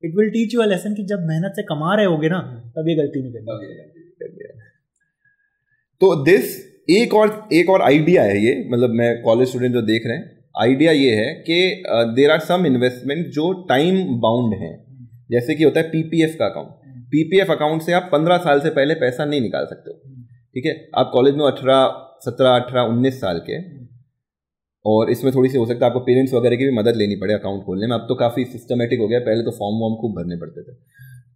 It 0.02 0.16
will 0.16 0.30
teach 0.30 0.54
you 0.54 0.60
a 0.62 0.66
lesson 0.66 0.94
कि 0.94 1.04
जब 1.04 1.26
मेहनत 1.28 1.52
से 1.56 1.62
कमा 1.62 1.94
रहे 1.94 2.06
होगे 2.06 2.28
ना 2.28 2.40
तब 2.76 2.88
ये 2.88 2.94
गलती 2.94 3.22
नहीं 3.22 3.32
करनी। 3.32 3.48
तो 6.00 6.14
दिस 6.24 6.56
एक 6.90 7.14
और 7.14 7.30
एक 7.52 7.70
और 7.70 7.82
आइडिया 7.82 8.22
है 8.22 8.38
ये 8.38 8.54
मतलब 8.72 8.90
मैं 8.94 9.10
कॉलेज 9.22 9.48
स्टूडेंट 9.48 9.72
जो 9.74 9.82
देख 9.82 10.06
रहे 10.06 10.16
हैं 10.16 10.24
आइडिया 10.56 10.92
ये 10.92 11.14
है 11.16 11.32
कि 11.40 11.84
देर 12.14 12.30
आर 12.30 12.38
सम 12.40 12.66
इन्वेस्टमेंट 12.66 13.26
जो 13.28 13.52
टाइम 13.68 13.96
बाउंड 14.20 14.54
हैं। 14.54 14.74
जैसे 15.30 15.54
कि 15.54 15.64
होता 15.64 15.80
है 15.80 15.88
पीपीएफ 15.88 16.36
का 16.38 16.46
अकाउंट 16.46 16.70
पीपीएफ 17.10 17.50
अकाउंट 17.50 17.82
से 17.82 17.92
आप 17.92 18.08
पंद्रह 18.12 18.36
साल 18.38 18.60
से 18.60 18.70
पहले 18.70 18.94
पैसा 18.94 19.24
नहीं 19.24 19.40
निकाल 19.40 19.66
सकते 19.66 19.90
हो। 19.90 19.96
ठीक 20.54 20.66
है? 20.66 20.72
आप 20.96 21.10
कॉलेज 21.12 21.34
में 21.34 21.44
अठारह, 21.46 21.82
सत्रह, 22.20 22.50
अठारह, 22.50 22.82
उन्नीस 22.84 23.20
साल 23.20 23.40
के, 23.40 23.58
और 24.84 25.10
इसमें 25.10 25.32
थोड़ी 25.34 25.48
सी 25.48 25.58
हो 25.58 25.66
सकता 25.66 25.86
है 25.86 25.90
आपको 25.90 26.00
पेरेंट्स 26.00 26.34
वगैरह 26.34 26.56
की 26.56 26.64
भी 26.64 26.76
मदद 26.76 26.96
लेनी 26.96 27.16
पड़े 27.16 27.34
अकाउंट 27.34 27.62
खोलने 27.64 27.86
में। 27.86 27.94
अब 27.94 28.06
तो 28.08 28.14
काफ़ी 28.14 28.44
सिस्टमेटिक 28.46 29.00
हो 29.00 29.08
गया। 29.08 29.18
पहले 29.20 29.42
तो 29.42 29.50
फॉर्म 29.50 29.78
वॉर्म 29.80 29.94
खूब 29.94 30.12
भरने 30.12 30.36
पड़ते 30.36 30.62
थे। 30.62 30.74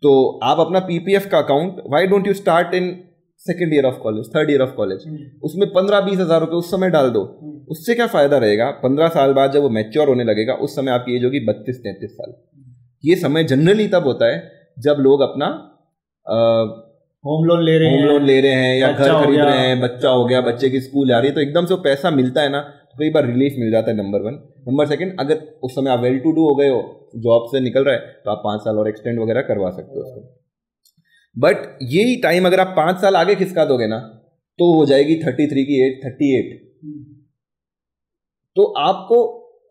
तो 0.02 0.12
आप 0.44 0.60
अपना 0.60 0.80
पीपीएफ 0.80 1.26
का 1.26 1.38
account 1.38 1.82
why 1.86 2.06
don't 2.06 2.26
you 2.26 2.34
start 2.34 2.74
in 2.74 2.90
second 3.46 3.72
year 3.74 3.84
of 3.86 3.98
college 3.98 4.26
third 4.34 4.50
year 4.50 4.62
of 4.62 4.74
college 4.74 5.04
उसमें 5.44 5.68
पंद्रह 5.72 6.00
बीस 6.00 6.18
हज़ार 6.18 6.40
रुपये 6.40 6.56
उस 6.56 6.70
समय 6.70 6.90
डाल 6.90 7.10
दो। 7.10 7.22
हम्म। 7.42 7.58
उससे 7.70 7.94
क्या 7.94 8.06
फ़ायदा 8.08 8.38
रहेगा? 8.38 8.70
पंद्रह 8.82 9.08
साल 9.10 9.32
बाद 9.34 9.52
जब 9.52 9.62
वो 9.62 9.68
मैच्योर 9.70 10.08
होने 10.08 10.24
लगेगा 10.24 10.54
उस 10.56 10.76
समय 10.76 10.90
आपकी 10.92 11.16
एज 11.16 11.24
होगी 11.24 11.40
बत्तीस 11.46 11.78
तैंतीस 11.78 12.10
साल। 12.12 12.34
ये 13.04 13.16
समय 13.18 13.44
जनरली 13.46 13.86
तब 13.88 14.06
होता 14.06 14.26
है 14.26 14.42
जब 14.78 14.96
लोग 15.00 15.20
अपना 15.22 15.46
होम 17.24 17.44
लोन 17.44 17.62
ले 17.64 17.78
रहे 17.78 17.88
हैं 17.88 17.96
होम 17.96 18.08
लोन 18.08 18.22
ले 18.24 18.40
रहे 18.40 18.52
हैं 18.54 18.76
या 18.76 18.90
घर 18.92 19.12
खरीद 19.14 19.40
रहे 19.40 19.58
हैं 19.58 19.80
बच्चा 19.80 20.10
हो 20.10 20.24
गया 20.24 20.40
बच्चे 20.42 20.70
की 20.70 20.80
स्कूल 20.80 21.12
आ 21.12 21.18
रही 21.18 21.28
है 21.28 21.34
तो 21.34 21.40
एकदम 21.40 21.66
से 21.66 21.74
वो 21.74 21.80
पैसा 21.82 22.10
मिलता 22.12 22.42
है 22.42 22.48
ना 22.48 22.60
तो 22.60 22.98
कई 22.98 23.10
बार 23.10 23.26
रिलीफ 23.26 23.56
मिल 23.58 23.70
जाता 23.70 23.90
है 23.90 23.96
नंबर 23.96 24.22
वन 24.22 24.38
नंबर 24.68 24.86
सेकंड 24.86 25.20
अगर 25.20 25.40
उस 25.62 25.74
समय 25.74 25.90
आप 25.90 26.00
वेल 26.00 26.18
टू 26.18 26.32
डू 26.32 26.48
हो 26.48 26.54
गए 26.54 26.68
हो 26.68 26.80
जॉब 27.24 27.48
से 27.52 27.60
निकल 27.60 27.84
रहा 27.84 27.94
है 27.94 28.00
तो 28.24 28.30
आप 28.30 28.40
पाँच 28.44 28.60
साल 28.60 28.78
और 28.78 28.88
एक्सटेंड 28.88 29.20
वगैरह 29.20 29.42
करवा 29.44 29.70
सकते 29.70 29.98
हो 29.98 30.04
उसको। 30.04 30.20
बट 31.36 31.78
यही 31.82 32.16
टाइम 32.16 32.46
अगर 32.46 32.60
आप 32.60 32.74
पाँच 32.76 33.00
साल 33.00 33.16
आगे 33.16 33.34
खिसका 33.34 33.64
दोगे 33.64 33.86
ना 33.86 33.98
तो 34.58 34.72
हो 34.74 34.86
जाएगी 34.86 35.16
थर्टी 35.16 35.46
थ्री 35.46 35.64
की 35.64 35.86
एट 35.86 36.00
थर्टी 36.04 36.38
एट 36.38 36.58
तो 38.56 38.62
आपको 38.62 39.18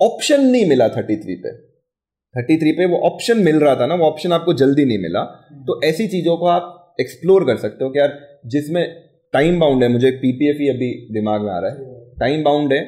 ऑप्शन 0.01 0.41
नहीं 0.41 0.69
मिला 0.69 0.87
थर्टी 0.89 1.15
थ्री 1.15 1.35
पे. 1.35 1.51
थर्टी 2.35 2.57
थ्री 2.57 2.71
पे 2.71 2.85
वो 2.85 2.97
ऑप्शन 2.97 3.37
मिल 3.37 3.59
रहा 3.59 3.75
था 3.75 3.85
ना 3.85 3.95
वो 3.95 4.05
ऑप्शन 4.05 4.33
आपको 4.33 4.53
जल्दी 4.53 4.85
नहीं 4.85 4.97
मिला. 4.97 5.23
तो 5.67 5.81
ऐसी 5.83 6.07
चीज़ों 6.07 6.37
को 6.37 6.45
आप 6.45 6.95
एक्सप्लोर 6.99 7.43
कर 7.43 7.57
सकते 7.57 7.83
हो 7.83 7.89
कि 7.89 7.99
यार 7.99 8.39
जिसमें 8.45 8.83
टाइम 9.33 9.59
बाउंड 9.59 9.83
है 9.83 9.89
मुझे 9.89 10.11
पीपीएफ 10.11 10.57
ही 10.59 10.69
अभी 10.69 10.91
दिमाग 11.11 11.41
में 11.41 11.51
आ 11.51 11.59
रहा 11.59 11.71
है. 11.71 11.77
टाइम 12.19 12.43
बाउंड 12.43 12.73
है 12.73 12.81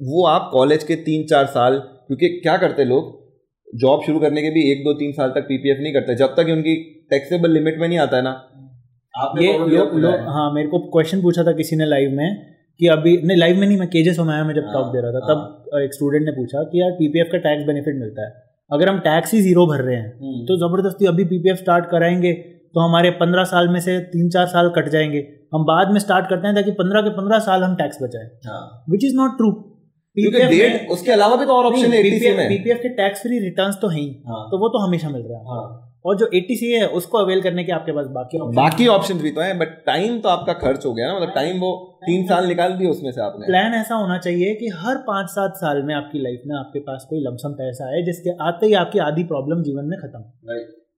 वो 0.00 0.26
आप 0.26 0.50
कॉलेज 0.52 0.84
के 0.84 0.96
तीन 0.96 1.26
चार 1.26 1.46
साल 1.46 1.78
क्योंकि 1.78 2.28
क्या 2.28 2.56
करते 2.56 2.84
लोग? 2.84 3.25
जॉब 3.68 4.02
शुरू 4.02 4.18
करने 4.18 4.42
के 4.42 4.50
भी 4.50 4.60
एक 4.72 4.84
दो 4.84 4.92
तीन 4.94 5.12
साल 5.12 5.30
तक 5.30 5.44
पीपीएफ 5.44 5.78
नहीं 5.80 5.92
करते 5.92 6.14
जब 6.14 6.34
तक 6.36 6.50
उनकी 6.52 6.74
टैक्सेबल 7.10 7.50
लिमिट 7.50 7.78
में 7.80 7.88
नहीं 7.88 7.98
आता 7.98 8.16
है 8.16 8.22
ना। 8.22 8.34
ये 9.40 9.52
लोग 9.58 9.94
लोग 10.00 10.28
हाँ। 10.28 10.52
मेरे 10.54 10.68
को 10.68 10.78
क्वेश्चन 10.90 11.22
पूछा 11.22 11.44
था 11.44 11.52
किसी 11.52 11.76
ने 11.76 11.86
लाइव 11.86 12.10
में 12.12 12.28
कि 12.80 12.86
अभी 12.88 13.16
नहीं 13.22 13.36
लाइव 13.36 13.56
में 13.56 13.66
नहीं 13.66 13.78
मैं 13.78 13.88
केजेस 13.88 14.18
में 14.20 14.32
आया 14.34 14.44
मैं 14.44 14.54
जब 14.54 14.72
टॉक 14.72 14.84
हाँ, 14.84 14.92
दे 14.92 15.00
रहा 15.00 15.12
था 15.12 15.20
तब 15.28 15.68
हाँ। 15.72 15.82
एक 15.82 15.94
स्टूडेंट 15.94 16.24
ने 16.24 16.32
पूछा 16.32 16.62
कि 16.64 16.80
यार 16.80 16.90
पीपीएफ 16.98 17.28
का 17.32 17.38
टैक्स 17.38 17.66
बेनिफिट 17.66 17.94
मिलता 18.00 18.26
है। 18.26 18.32
अगर 18.70 18.88
हम 18.88 18.98
टैक्स 19.00 19.32
ही 19.34 19.40
ज़ीरो 19.42 19.66
भर 19.66 19.80
रहे 19.82 19.96
हैं 19.96 20.10
हम्म। 20.12 20.44
तो 20.46 20.56
ज़बरदस्ती 20.58 21.06
अभी 21.06 21.24
पीपीएफ 21.24 21.56
स्टार्ट 21.56 21.84
कराएँगे 21.90 22.32
तो 22.74 22.80
हमारे 22.80 23.10
पंद्रह 23.20 23.44
साल 23.44 23.68
में 23.68 23.80
से 23.80 23.98
तीन 24.12 24.28
चार 24.30 24.46
साल 24.46 24.68
कट 24.76 24.88
जाएँगे। 24.88 25.18
हम 25.54 25.64
बाद 25.64 25.92
में 25.92 25.98
स्टार्ट 26.00 26.28
करते 26.30 26.46
हैं 26.46 26.56
ताकि 26.56 26.70
पंद्रह 26.80 27.02
के 27.02 27.10
पंद्रह 27.12 27.38
साल 27.40 27.62
हम 27.62 27.74
टैक्स 27.76 28.02
बचाए। 28.02 28.26
Which 28.90 29.04
is 29.04 29.16
not 29.16 29.36
true 29.36 29.50
PPF 30.16 30.90
उसके 30.90 31.12
अलावा 31.12 31.36
भी 31.36 31.46
तो 31.46 31.52
और 31.52 31.66
ऑप्शन 31.66 31.92
है 31.92 32.02
पीपीएफ 32.02 32.78
के 32.82 32.88
टैक्स 33.00 33.22
फ्री 33.22 33.38
रिटर्न्स 33.38 33.76
तो 33.82 33.88
है 33.88 34.00
ही 34.00 34.06
हाँ। 34.28 34.44
तो 34.50 34.58
वो 34.58 34.68
तो 34.68 34.86
हमेशा 34.86 35.08
मिल 35.08 35.22
रहा 35.22 35.38
है 35.38 35.84
और 36.04 36.16
जो 36.16 36.26
एटीसी 36.34 36.70
है 36.72 36.86
उसको 36.96 37.18
अवेल 37.18 37.40
करने 37.42 37.64
के 37.64 37.72
आपके 37.72 37.92
पास 37.92 38.06
बाकी 38.06 38.38
बाकी 38.56 38.86
ऑप्शन 38.86 39.18
भी 39.18 39.30
तो 39.30 39.40
है 39.40 39.58
बट 39.58 39.68
टाइम 39.86 40.18
तो 40.18 40.28
आपका 40.28 40.52
खर्च 40.52 40.86
हो 40.86 40.92
गया 40.94 41.06
ना 41.06 41.14
मतलब 41.14 41.32
टाइम 41.34 41.60
वो 41.60 41.70
तीन 42.06 42.26
साल 42.26 42.46
निकाल 42.46 42.72
दिए 42.72 42.88
उसमें 42.88 43.10
से 43.12 43.20
आपने। 43.20 43.46
प्लान 43.46 43.74
ऐसा 43.74 43.94
होना 43.94 44.18
चाहिए 44.18 44.54
कि 44.54 44.68
हर 44.74 44.96
पाँच 44.96 45.30
सात 45.30 45.56
साल 45.56 45.82
में 45.82 45.94
आपकी 45.94 46.18
लाइफ 46.18 46.42
में 46.46 46.56
आपके 46.58 46.80
पास 46.80 47.06
कोई 47.10 47.20
लमसम 47.20 47.52
पैसा 47.52 47.88
है 47.94 48.04
जिसके 48.04 48.36
आते 48.42 48.66
ही 48.66 48.74
आपकी 48.74 48.98
आधी 48.98 49.24
प्रॉब्लम 49.24 49.62
जीवन 49.62 49.84
में 49.84 49.98
खत्म। 49.98 50.20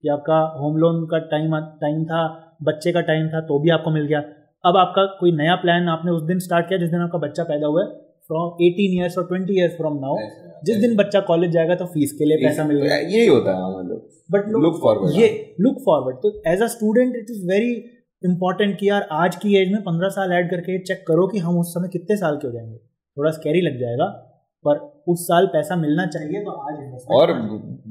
कि 0.03 0.09
आपका 0.09 0.41
होम 0.59 0.77
लोन 0.77 1.05
का 1.07 1.19
टाइम 1.19 1.57
टाइम 1.81 2.05
था 2.05 2.27
बच्चे 2.63 2.93
का 2.93 3.01
टाइम 3.01 3.29
था 3.29 3.41
तो 3.41 3.59
भी 3.59 3.71
आपको 3.71 3.91
मिल 3.91 4.07
गया। 4.07 4.21
अब 4.65 4.77
आपका 4.77 5.05
कोई 5.21 5.33
नया 5.33 5.55
प्लान 5.55 5.89
आपने 5.89 6.11
उस 6.11 6.23
दिन 6.23 6.39
स्टार्ट 6.39 6.69
किया 6.69 6.79
जिस 6.79 6.91
दिन 6.91 7.01
आपका 7.01 7.19
बच्चा 7.19 7.43
पैदा 7.43 7.67
हुआ 7.67 7.83
है 7.83 7.89
फ्रॉम 8.31 8.65
एटीन 8.65 8.99
ईयर्स 8.99 9.19
और 9.19 9.27
ट्वेंटी 9.27 9.59
ईयर्स 9.59 9.77
फ्रॉम 9.77 9.95
नाउ 10.01 10.17
जिस 10.65 10.77
दिन 10.77 10.97
बच्चा 10.97 11.21
कॉलेज 11.29 11.51
जाएगा 11.51 11.75
तो 11.75 11.85
फ़ीस 11.87 12.13
के 12.13 12.25
लिए 12.25 12.37
पैसा 12.37 12.65
मिल 12.65 12.81
गया 12.83 12.97
यही 12.97 13.27
होता 13.27 13.55
है 13.57 13.69
मतलब। 13.79 14.09
बट 14.31 14.49
लुक 14.65 14.81
फॉरवर्ड 14.83 15.21
ये 15.21 15.29
लुक 15.61 15.79
फॉरवर्ड 15.85 16.17
तो 16.17 16.33
as 16.47 16.63
a 16.63 16.67
student 16.67 17.17
it 17.17 17.31
is 17.31 17.47
very 17.47 17.73
important 18.23 18.79
कि 18.79 18.89
यार 18.89 19.07
आज 19.13 19.37
की 19.37 19.57
एज 19.57 19.73
में 19.73 19.81
पंद्रह 19.83 20.09
साल 20.09 20.33
ऐड 20.33 20.51
करके 20.51 20.79
चेक 20.85 21.05
करो 21.09 21.27
कि 21.27 21.39
हम 21.39 21.59
उस 21.59 21.73
समय 21.75 21.89
कितने 21.89 22.17
साल 22.17 22.37
के 22.37 22.47
हो 22.47 22.53
जाएँगे। 22.53 22.77
थोड़ा 22.77 23.31
स्कैरी 23.31 23.61
लग 23.61 23.79
जाएगा 23.81 24.07
पर 24.65 24.79
उस 25.09 25.23
साल 25.23 25.47
पैसा 25.47 25.77
मिलना 25.77 26.07
चाहिए 26.07 26.43
तो 26.45 26.51
आज 26.51 27.07
और 27.11 27.33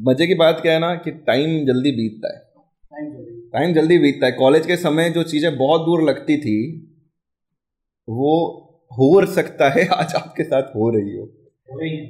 मज़े 0.08 0.28
की 0.28 0.36
बात 0.36 0.60
क्या 0.62 0.74
है 0.74 0.80
ना 0.80 0.94
कि 0.96 1.12
टाइम 1.28 1.66
जल्दी 1.66 1.92
बीतता 1.92 2.34
है। 2.34 2.46
टाइम 3.54 3.74
जल्दी 3.74 3.98
बीतता 3.98 4.26
है। 4.26 4.32
कॉलेज 4.34 4.66
के 4.66 4.78
समय 4.78 5.10
जो 5.10 5.24
चीज़ें 5.24 5.58
बहुत 5.58 5.82
दूर 5.82 6.04
लगती 6.10 6.38
थी 6.38 6.60
वो 8.08 8.34
हो 8.92 9.26
सकता 9.26 9.70
है 9.70 9.86
आज 9.88 10.14
आपके 10.16 10.44
साथ 10.44 10.76
हो 10.76 10.90
रही 10.90 11.16
हो। 11.18 11.24
हो 11.72 11.80
रही 11.80 11.96
है। 11.98 12.06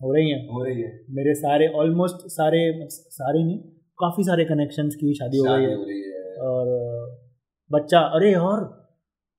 हो 0.00 0.12
रही 0.14 0.30
हैं? 0.30 0.48
हो 0.48 0.64
रही 0.64 0.82
है। 0.82 0.90
मेरे 1.10 1.34
सारे 1.34 1.68
ऑलमोस्ट 1.76 2.26
सारे 2.28 2.60
सारे 2.88 3.44
नहीं 3.44 3.58
काफ़ी 3.98 4.24
सारे 4.24 4.44
कनेक्शंस 4.44 4.94
की 4.94 5.14
शादी 5.14 5.38
हो 5.38 5.44
गई 5.44 6.00
है। 6.00 6.34
और 6.48 6.66
बच्चा 7.70 8.00
अरे 8.16 8.34
और 8.34 8.66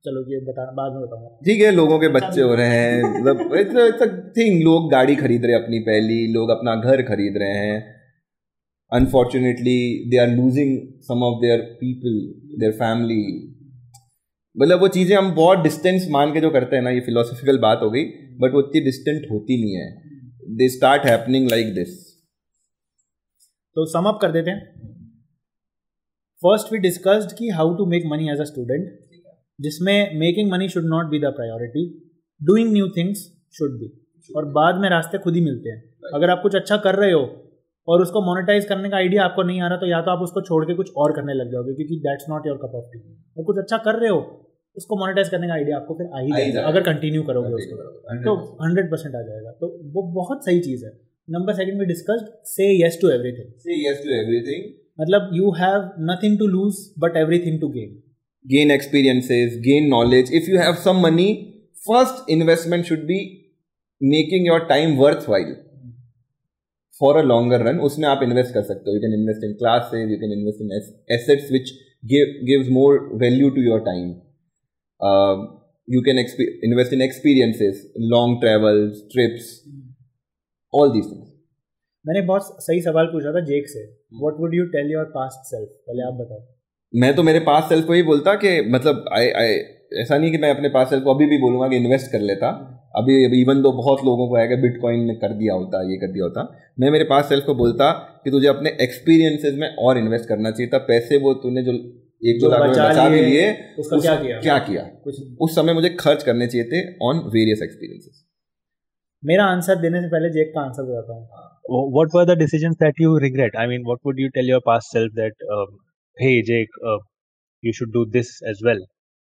चलो 0.05 0.21
ये 0.33 0.39
बता 0.45 0.65
बाद 0.71 0.91
में 0.93 1.01
बताऊँगा। 1.01 1.29
ठीक 1.45 1.61
है 1.61 1.71
लोगों 1.71 1.99
के 1.99 2.07
बच्चे 2.07 2.41
हो 2.41 2.55
रहे 2.55 2.67
हैं 2.67 3.03
मतलब 3.03 4.33
थिंग 4.37 4.61
लोग 4.63 4.91
गाड़ी 4.91 5.15
खरीद 5.15 5.45
रहे 5.45 5.53
हैं 5.53 5.63
अपनी 5.63 5.79
पहली 5.79 6.19
लोग 6.33 6.49
अपना 6.49 6.75
घर 6.75 7.01
खरीद 7.01 7.37
रहे 7.37 7.57
हैं। 7.57 7.79
Unfortunately 8.91 9.79
they 10.11 10.17
are 10.17 10.27
losing 10.27 10.77
some 11.01 11.23
of 11.23 11.41
their 11.41 11.61
people 11.81 12.15
their 12.59 12.71
family 12.71 13.23
मतलब 14.55 14.79
वो 14.79 14.87
चीज़ें 14.89 15.15
हम 15.17 15.31
बहुत 15.35 15.59
डिस्टेंस 15.59 16.07
मान 16.11 16.33
के 16.33 16.41
जो 16.41 16.49
करते 16.51 16.75
हैं 16.75 16.83
ना 16.83 16.89
ये 16.89 16.99
फिलोसफिकल 17.01 17.57
बात 17.61 17.79
हो 17.83 17.89
गई 17.91 18.03
बट 18.39 18.53
वो 18.53 18.61
इतनी 18.61 18.81
डिस्टेंट 18.81 19.27
होती 19.31 19.57
नहीं 19.61 19.75
है। 19.75 20.55
They 20.57 20.69
start 20.69 21.05
happening 21.05 21.49
like 21.49 21.73
this 21.73 21.97
तो 23.75 23.85
सम 23.85 24.05
अप 24.05 24.19
कर 24.21 24.31
देते 24.31 24.51
हैं। 24.51 24.59
फ़र्स्ट 26.41 26.73
वी 26.73 26.79
डिस्कस्ड 26.79 27.37
कि 27.37 27.49
how 27.49 27.75
to 27.75 27.85
make 27.85 28.03
money 28.05 28.31
as 28.31 28.39
a 28.41 28.43
student 28.45 28.89
जिसमें 29.59 30.19
making 30.19 30.51
money 30.51 30.69
should 30.69 30.85
not 30.85 31.09
be 31.11 31.19
the 31.19 31.31
priority 31.35 31.83
doing 32.41 32.71
new 32.73 32.87
things 32.89 33.19
should 33.53 33.79
be 33.79 33.91
और 34.29 34.45
बाद 34.53 34.81
में 34.81 34.89
रास्ते 34.89 35.17
खुद 35.17 35.35
ही 35.35 35.41
मिलते 35.41 35.69
हैं। 35.69 35.81
अगर 36.13 36.29
आप 36.29 36.39
कुछ 36.43 36.55
अच्छा 36.55 36.77
कर 36.79 36.95
रहे 36.95 37.11
हो 37.11 37.23
और 37.89 38.01
उसको 38.01 38.21
मोनेटाइज 38.21 38.65
करने 38.65 38.89
का 38.89 38.97
आइडिया 38.97 39.23
आपको 39.23 39.43
नहीं 39.43 39.61
आ 39.61 39.67
रहा 39.67 39.77
तो 39.77 39.87
या 39.87 40.01
तो 40.01 40.11
आप 40.11 40.19
उसको 40.19 40.41
छोड़ 40.41 40.65
के 40.65 40.73
कुछ 40.73 40.91
और 40.97 41.11
करने 41.11 41.33
लग 41.33 41.51
जाओगे 41.51 41.73
क्योंकि 41.73 41.95
that's 41.99 42.25
not 42.29 42.47
your 42.47 42.57
cup 42.57 42.75
of 42.75 42.89
tea 42.91 42.99
और 43.37 43.43
कुछ 43.43 43.57
अच्छा 43.57 43.77
कर 43.77 43.99
रहे 43.99 44.09
हो 44.09 44.19
उसको 44.75 44.95
मोनेटाइज 44.95 45.29
करने 45.29 45.47
का 45.47 45.53
आइडिया 45.53 45.77
आपको 45.77 45.93
फिर 45.93 46.09
आ 46.15 46.19
ही 46.19 46.31
जाएगा 46.31 46.67
अगर 46.67 46.81
कंटिन्यू 46.81 47.23
करोगे 47.23 47.53
उसको 47.53 47.77
तो 48.25 48.35
हंड्रेड 48.65 48.91
परसेंट 48.91 49.15
आ 49.15 49.21
जाएगा। 49.21 49.51
तो 49.51 49.69
वो 49.91 50.03
बहुत 50.13 50.45
सही 50.45 50.59
चीज़ 50.59 50.85
है। 50.85 50.91
नंबर 51.29 51.53
सेकंड 51.53 51.77
में 51.77 51.87
डिस्कस्ड 51.87 52.27
से 52.43 52.85
यस 52.85 52.99
टू 53.01 53.09
एवरीथिंग 53.09 53.53
से 53.57 53.79
यस 53.89 53.97
टू 53.97 54.11
एवरीथिंग 54.11 54.69
मतलब 55.01 55.29
you 55.33 55.51
have 55.51 55.89
nothing 55.99 56.39
to 56.39 56.47
lose 56.47 56.75
but 56.99 57.17
everything 57.17 57.59
to 57.61 57.69
gain 57.69 57.97
gain 58.45 58.69
experiences 58.73 59.55
gain 59.63 59.87
knowledge. 59.93 60.29
If 60.37 60.45
you 60.49 60.59
have 60.59 60.77
some 60.83 61.01
money 61.05 61.25
first 61.87 62.29
investment 62.35 62.87
should 62.89 63.01
be 63.09 63.17
making 64.01 64.45
your 64.49 64.59
time 64.69 64.93
worthwhile. 65.01 65.51
For 67.01 67.17
a 67.17 67.21
longer 67.23 67.65
run 67.67 67.79
उसमें 67.87 68.07
आप 68.07 68.23
invest 68.23 68.53
कर 68.53 68.63
सकते 68.63 68.89
हो. 68.89 68.95
You 68.95 69.01
can 69.01 69.13
invest 69.13 69.43
in 69.45 69.53
classes 69.59 70.11
you 70.11 70.17
can 70.17 70.31
invest 70.33 70.61
in 70.61 70.71
assets 71.15 71.51
which 71.51 71.71
give 72.49 72.73
more 72.73 72.99
value 73.21 73.49
to 73.55 73.61
your 73.61 73.79
time 73.85 74.09
you 75.87 76.01
can 76.01 76.19
invest 76.19 76.93
in 76.93 77.01
experiences 77.01 77.81
long 78.13 78.39
travels 78.41 79.01
trips 79.11 79.49
all 80.73 80.91
these 80.91 81.05
things 81.05 81.27
मैंने 82.05 82.21
बहुत 82.27 82.63
सही 82.63 82.81
सवाल 82.81 83.05
पूछा 83.07 83.31
था 83.33 83.39
जेक 83.45 83.67
से. 83.69 83.81
What 84.21 84.37
would 84.39 84.53
you 84.55 84.65
tell 84.75 84.91
your 84.91 85.05
past 85.15 85.49
self 85.49 85.69
पहले 85.87 86.03
आप 86.03 86.13
बताओ. 86.19 86.39
मैं 86.93 87.15
तो 87.15 87.23
मेरे 87.23 87.39
पास 87.47 87.67
सेल्फ 87.69 87.85
को 87.87 87.93
ही 87.93 88.03
बोलता 88.03 88.33
कि 88.43 88.51
मतलब 88.69 89.05
आई 89.13 89.29
आई 89.39 89.57
ऐसा 89.91 90.17
नहीं 90.17 90.31
कि 90.31 90.37
मैं 90.37 90.49
अपने 90.55 90.69
पास 90.69 90.89
सेल्फ 90.89 91.03
को 91.03 91.13
अभी 91.13 91.25
भी 91.25 91.37
बोलूँगा 91.37 91.67
कि 91.67 91.75
इन्वेस्ट 91.75 92.11
कर 92.11 92.19
लेता। 92.21 92.49
अभी 92.95 93.41
इवन 93.41 93.61
दो 93.61 93.71
बहुत 93.73 94.03
लोगों 94.05 94.27
को 94.29 94.37
आएगा 94.37 94.55
बिटकॉइन 94.61 94.99
में 95.05 95.15
कर 95.19 95.33
दिया 95.37 95.53
होता 95.53 95.81
ये 95.91 95.97
कर 95.97 96.11
दिया 96.13 96.25
होता। 96.25 96.43
मैं 96.79 96.91
मेरे 96.91 97.03
पास 97.05 97.29
सेल्फ 97.29 97.45
को 97.45 97.55
बोलता 97.55 97.91
कि 98.23 98.31
तुझे 98.31 98.47
अपने 98.47 98.69
एक्सपीरियंसेस 98.81 99.55
में 99.59 99.67
और 99.79 99.97
इन्वेस्ट 99.97 100.27
करना 100.29 100.51
चाहिए 100.51 100.69
था 100.73 100.77
पैसे 100.87 101.17
वो 101.17 101.33
तूने 101.43 101.63
जो 101.63 101.73
एक 102.21 102.39
दो 102.41 102.49
लाख 102.49 102.69
बचा 102.69 103.07
भी 103.09 103.19
लिए 103.21 103.43
उसका 103.79 103.99
क्या 103.99 104.15
किया? 104.15 104.39
क्या 104.39 104.57
किया? 104.59 104.81
कुछ 105.03 105.15
उस 105.41 105.55
समय 105.55 105.73
मुझे 105.73 105.89
खर्च 105.99 106.23
करने 106.23 106.47
चाहिए 106.47 106.67
थे 106.71 106.81
ऑन 107.09 107.19
वेरियस 107.35 107.61
एक्सपीरियंसेस 107.63 108.25
मेरा 109.23 109.45
आंसर 109.45 109.81
देने 109.81 110.01
से 110.01 110.07
पहले 110.07 110.29
जेक 110.29 110.51
का 110.55 110.61
आंसर 110.61 110.83
बताता 110.83 111.13
हूँ। 111.13 111.27
The 112.27 112.35
decisions 112.35 112.77
that 112.77 113.01
you 113.03 113.17
regret? 113.23 113.57
I 113.63 113.65
mean 113.67 113.83
what 113.89 113.99
would 114.03 114.17
you 114.17 114.29
tell 114.37 114.47
your 114.51 114.61
past 114.67 114.95
self 114.95 115.11
that 115.17 115.35
um, 115.55 115.75
hey 116.17 116.35
jake 116.41 116.79
uh, 116.91 116.99
you 117.63 117.73
should 117.79 117.91
do 117.93 118.05
this 118.15 118.31
as 118.51 118.63
well? 118.69 118.81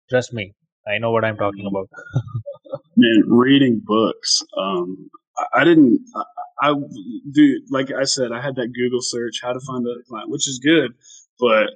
Trust 0.10 0.34
me 0.34 0.53
i 0.88 0.97
know 0.97 1.12
what 1.12 1.26
i'm 1.26 1.38
talking 1.38 1.66
about 1.66 1.89
man 2.97 3.24
reading 3.28 3.82
books 3.84 4.43
um 4.57 5.10
i, 5.38 5.62
I 5.62 5.64
didn't 5.64 5.99
I, 6.16 6.70
I 6.70 6.74
do 7.32 7.62
like 7.70 7.91
i 7.91 8.03
said 8.03 8.32
i 8.32 8.41
had 8.41 8.55
that 8.55 8.74
google 8.74 9.01
search 9.01 9.39
how 9.41 9.53
to 9.53 9.60
find 9.60 9.86
a 9.86 10.03
client 10.07 10.30
which 10.30 10.47
is 10.47 10.60
good 10.64 10.91
but 11.39 11.70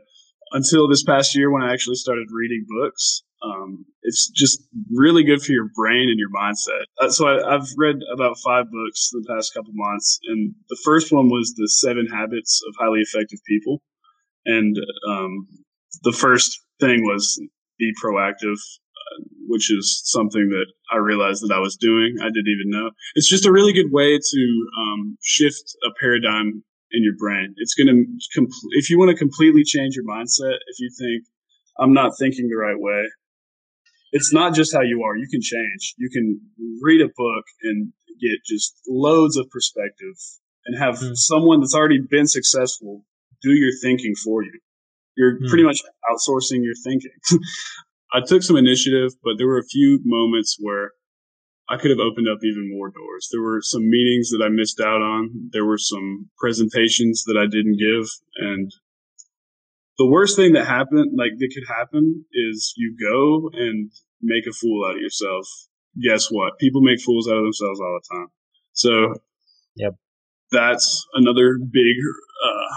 until 0.51 0.87
this 0.87 1.03
past 1.03 1.35
year 1.35 1.51
when 1.51 1.63
i 1.63 1.73
actually 1.73 1.95
started 1.95 2.27
reading 2.31 2.65
books 2.67 3.23
um, 3.43 3.85
it's 4.03 4.29
just 4.29 4.63
really 4.93 5.23
good 5.23 5.41
for 5.41 5.51
your 5.51 5.69
brain 5.75 6.09
and 6.09 6.17
your 6.19 6.29
mindset. 6.29 6.85
Uh, 7.01 7.09
so 7.09 7.27
I, 7.27 7.51
have 7.51 7.67
read 7.77 7.97
about 8.13 8.37
five 8.43 8.65
books 8.71 9.09
the 9.11 9.25
past 9.29 9.53
couple 9.53 9.71
months, 9.73 10.19
and 10.27 10.53
the 10.69 10.77
first 10.83 11.11
one 11.11 11.27
was 11.29 11.53
the 11.55 11.67
Seven 11.67 12.07
Habits 12.07 12.61
of 12.67 12.75
Highly 12.79 13.01
Effective 13.01 13.39
People. 13.47 13.81
And 14.45 14.75
um, 15.09 15.47
the 16.03 16.11
first 16.11 16.61
thing 16.79 17.03
was 17.03 17.41
be 17.77 17.91
proactive, 18.03 18.57
uh, 18.57 19.23
which 19.47 19.71
is 19.71 20.01
something 20.05 20.49
that 20.49 20.67
I 20.91 20.97
realized 20.97 21.43
that 21.43 21.53
I 21.53 21.59
was 21.59 21.75
doing. 21.75 22.15
I 22.21 22.27
didn't 22.27 22.47
even 22.47 22.69
know. 22.69 22.91
It's 23.15 23.29
just 23.29 23.45
a 23.45 23.51
really 23.51 23.73
good 23.73 23.91
way 23.91 24.17
to 24.17 24.67
um, 24.81 25.17
shift 25.21 25.75
a 25.85 25.89
paradigm 25.99 26.63
in 26.91 27.03
your 27.03 27.15
brain. 27.17 27.53
It's 27.57 27.73
going 27.73 27.87
to, 27.87 28.39
compl- 28.39 28.71
if 28.71 28.89
you 28.89 28.99
want 28.99 29.11
to 29.11 29.17
completely 29.17 29.63
change 29.63 29.95
your 29.95 30.05
mindset, 30.05 30.55
if 30.67 30.79
you 30.79 30.89
think, 30.97 31.25
I'm 31.79 31.93
not 31.93 32.11
thinking 32.19 32.47
the 32.49 32.55
right 32.55 32.79
way, 32.79 33.05
it's 34.11 34.31
not 34.31 34.53
just 34.53 34.73
how 34.73 34.81
you 34.81 35.01
are. 35.03 35.17
You 35.17 35.27
can 35.27 35.41
change. 35.41 35.95
You 35.97 36.09
can 36.11 36.39
read 36.83 37.01
a 37.01 37.07
book 37.07 37.45
and 37.63 37.91
get 38.21 38.37
just 38.45 38.79
loads 38.87 39.37
of 39.37 39.49
perspective 39.49 40.15
and 40.65 40.77
have 40.77 40.95
mm. 40.99 41.15
someone 41.15 41.61
that's 41.61 41.73
already 41.73 41.99
been 41.99 42.27
successful 42.27 43.03
do 43.43 43.51
your 43.51 43.71
thinking 43.81 44.15
for 44.15 44.43
you. 44.43 44.59
You're 45.17 45.39
mm. 45.39 45.47
pretty 45.47 45.63
much 45.63 45.81
outsourcing 46.09 46.63
your 46.63 46.75
thinking. 46.83 47.11
I 48.13 48.21
took 48.25 48.43
some 48.43 48.57
initiative, 48.57 49.11
but 49.23 49.33
there 49.37 49.47
were 49.47 49.57
a 49.57 49.65
few 49.65 49.99
moments 50.05 50.57
where 50.59 50.91
I 51.69 51.77
could 51.77 51.89
have 51.89 51.99
opened 51.99 52.27
up 52.29 52.39
even 52.43 52.69
more 52.77 52.89
doors. 52.89 53.29
There 53.31 53.41
were 53.41 53.61
some 53.61 53.89
meetings 53.89 54.29
that 54.29 54.43
I 54.45 54.49
missed 54.49 54.79
out 54.79 55.01
on. 55.01 55.49
There 55.51 55.65
were 55.65 55.77
some 55.77 56.29
presentations 56.37 57.23
that 57.25 57.37
I 57.37 57.45
didn't 57.49 57.79
give. 57.79 58.05
And 58.37 58.71
the 59.97 60.05
worst 60.05 60.35
thing 60.35 60.53
that 60.53 60.67
happened, 60.67 61.17
like 61.17 61.31
that 61.39 61.51
could 61.53 61.67
happen 61.67 62.25
is 62.33 62.73
you 62.77 62.95
go 62.99 63.49
and 63.53 63.89
make 64.21 64.45
a 64.47 64.53
fool 64.53 64.85
out 64.85 64.95
of 64.95 65.01
yourself. 65.01 65.47
Guess 66.01 66.27
what? 66.29 66.59
People 66.59 66.81
make 66.81 67.01
fools 67.01 67.27
out 67.27 67.37
of 67.37 67.43
themselves 67.43 67.79
all 67.79 67.99
the 68.01 68.15
time. 68.15 68.27
So, 68.73 69.13
yep. 69.75 69.93
That's 70.51 71.03
another 71.15 71.57
big, 71.57 71.95
uh, 72.45 72.75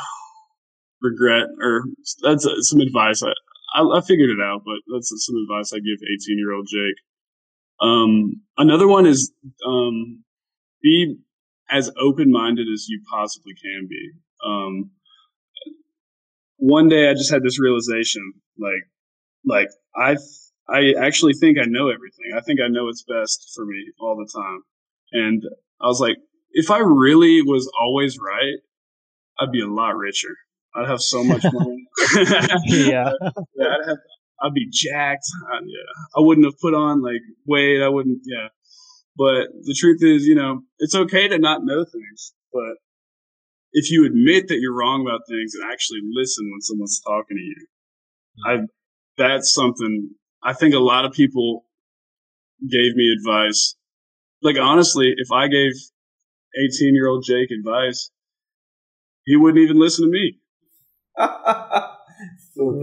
regret 1.03 1.49
or 1.61 1.85
that's 2.23 2.47
uh, 2.47 2.61
some 2.61 2.81
advice. 2.81 3.23
I, 3.23 3.33
I, 3.75 3.99
I 3.99 4.01
figured 4.01 4.31
it 4.31 4.43
out, 4.43 4.63
but 4.65 4.77
that's 4.93 5.13
some 5.25 5.37
advice 5.37 5.73
I 5.73 5.79
give 5.79 5.99
18 6.03 6.39
year 6.39 6.53
old 6.53 6.69
Jake. 6.69 6.97
Um, 7.81 8.43
another 8.57 8.89
one 8.89 9.07
is, 9.07 9.33
um, 9.67 10.25
be 10.83 11.17
as 11.71 11.91
open 12.01 12.31
minded 12.31 12.67
as 12.73 12.87
you 12.89 13.03
possibly 13.11 13.53
can 13.55 13.87
be. 13.89 14.11
Um, 14.45 14.91
one 16.57 16.89
day 16.89 17.11
I 17.11 17.15
just 17.15 17.31
had 17.31 17.43
this 17.43 17.61
realization, 17.61 18.33
like, 18.59 18.89
like 19.45 19.69
I, 19.95 20.17
I 20.69 20.95
actually 21.01 21.35
think 21.35 21.59
I 21.59 21.67
know 21.67 21.89
everything. 21.89 22.33
I 22.37 22.41
think 22.41 22.61
I 22.61 22.69
know 22.69 22.85
what's 22.85 23.05
best 23.05 23.53
for 23.55 23.67
me 23.67 23.93
all 24.01 24.17
the 24.17 24.31
time. 24.33 24.63
And 25.13 25.43
I 25.81 25.87
was 25.87 26.01
like, 26.01 26.17
if 26.53 26.71
I 26.71 26.79
really 26.79 27.43
was 27.43 27.71
always 27.79 28.19
right, 28.19 28.57
I'd 29.39 29.53
be 29.53 29.61
a 29.61 29.67
lot 29.67 29.97
richer. 29.97 30.37
I'd 30.77 30.89
have 30.89 31.01
so 31.01 31.25
much 31.25 31.43
money. 31.53 31.87
yeah. 32.67 33.11
yeah, 33.57 33.67
I'd 33.67 33.89
have, 33.89 33.99
I'd 34.43 34.55
be 34.55 34.69
jacked. 34.71 35.25
I, 35.53 35.59
yeah, 35.65 36.17
I 36.17 36.21
wouldn't 36.21 36.47
have 36.47 36.59
put 36.61 36.75
on 36.75 37.03
like 37.03 37.23
weight. 37.47 37.83
I 37.83 37.89
wouldn't. 37.89 38.21
Yeah, 38.25 38.49
but 39.17 39.49
the 39.63 39.75
truth 39.79 40.03
is, 40.03 40.27
you 40.27 40.35
know, 40.35 40.63
it's 40.79 40.95
okay 40.95 41.29
to 41.29 41.39
not 41.39 41.65
know 41.65 41.85
things, 41.85 42.35
but 42.53 42.77
if 43.73 43.91
you 43.91 44.05
admit 44.07 44.49
that 44.49 44.59
you're 44.61 44.77
wrong 44.77 45.03
about 45.07 45.23
things 45.29 45.55
and 45.55 45.71
actually 45.71 46.01
listen 46.13 46.51
when 46.51 46.61
someone's 46.61 47.01
talking 47.01 47.37
to 47.37 47.43
you, 47.43 47.67
I 48.47 48.57
that's 49.17 49.53
something 49.53 50.11
I 50.43 50.53
think 50.53 50.75
a 50.75 50.79
lot 50.79 51.05
of 51.05 51.13
people 51.13 51.65
gave 52.61 52.95
me 52.95 53.13
advice. 53.19 53.77
Like 54.43 54.59
honestly, 54.59 55.15
if 55.17 55.33
I 55.33 55.49
gave 55.49 55.73
18 56.59 56.95
year 56.95 57.09
old 57.09 57.25
Jake 57.27 57.51
advice, 57.51 58.11
he 59.25 59.37
wouldn't 59.37 59.63
even 59.63 59.79
listen 59.79 60.05
to 60.07 60.11
me. 60.11 60.39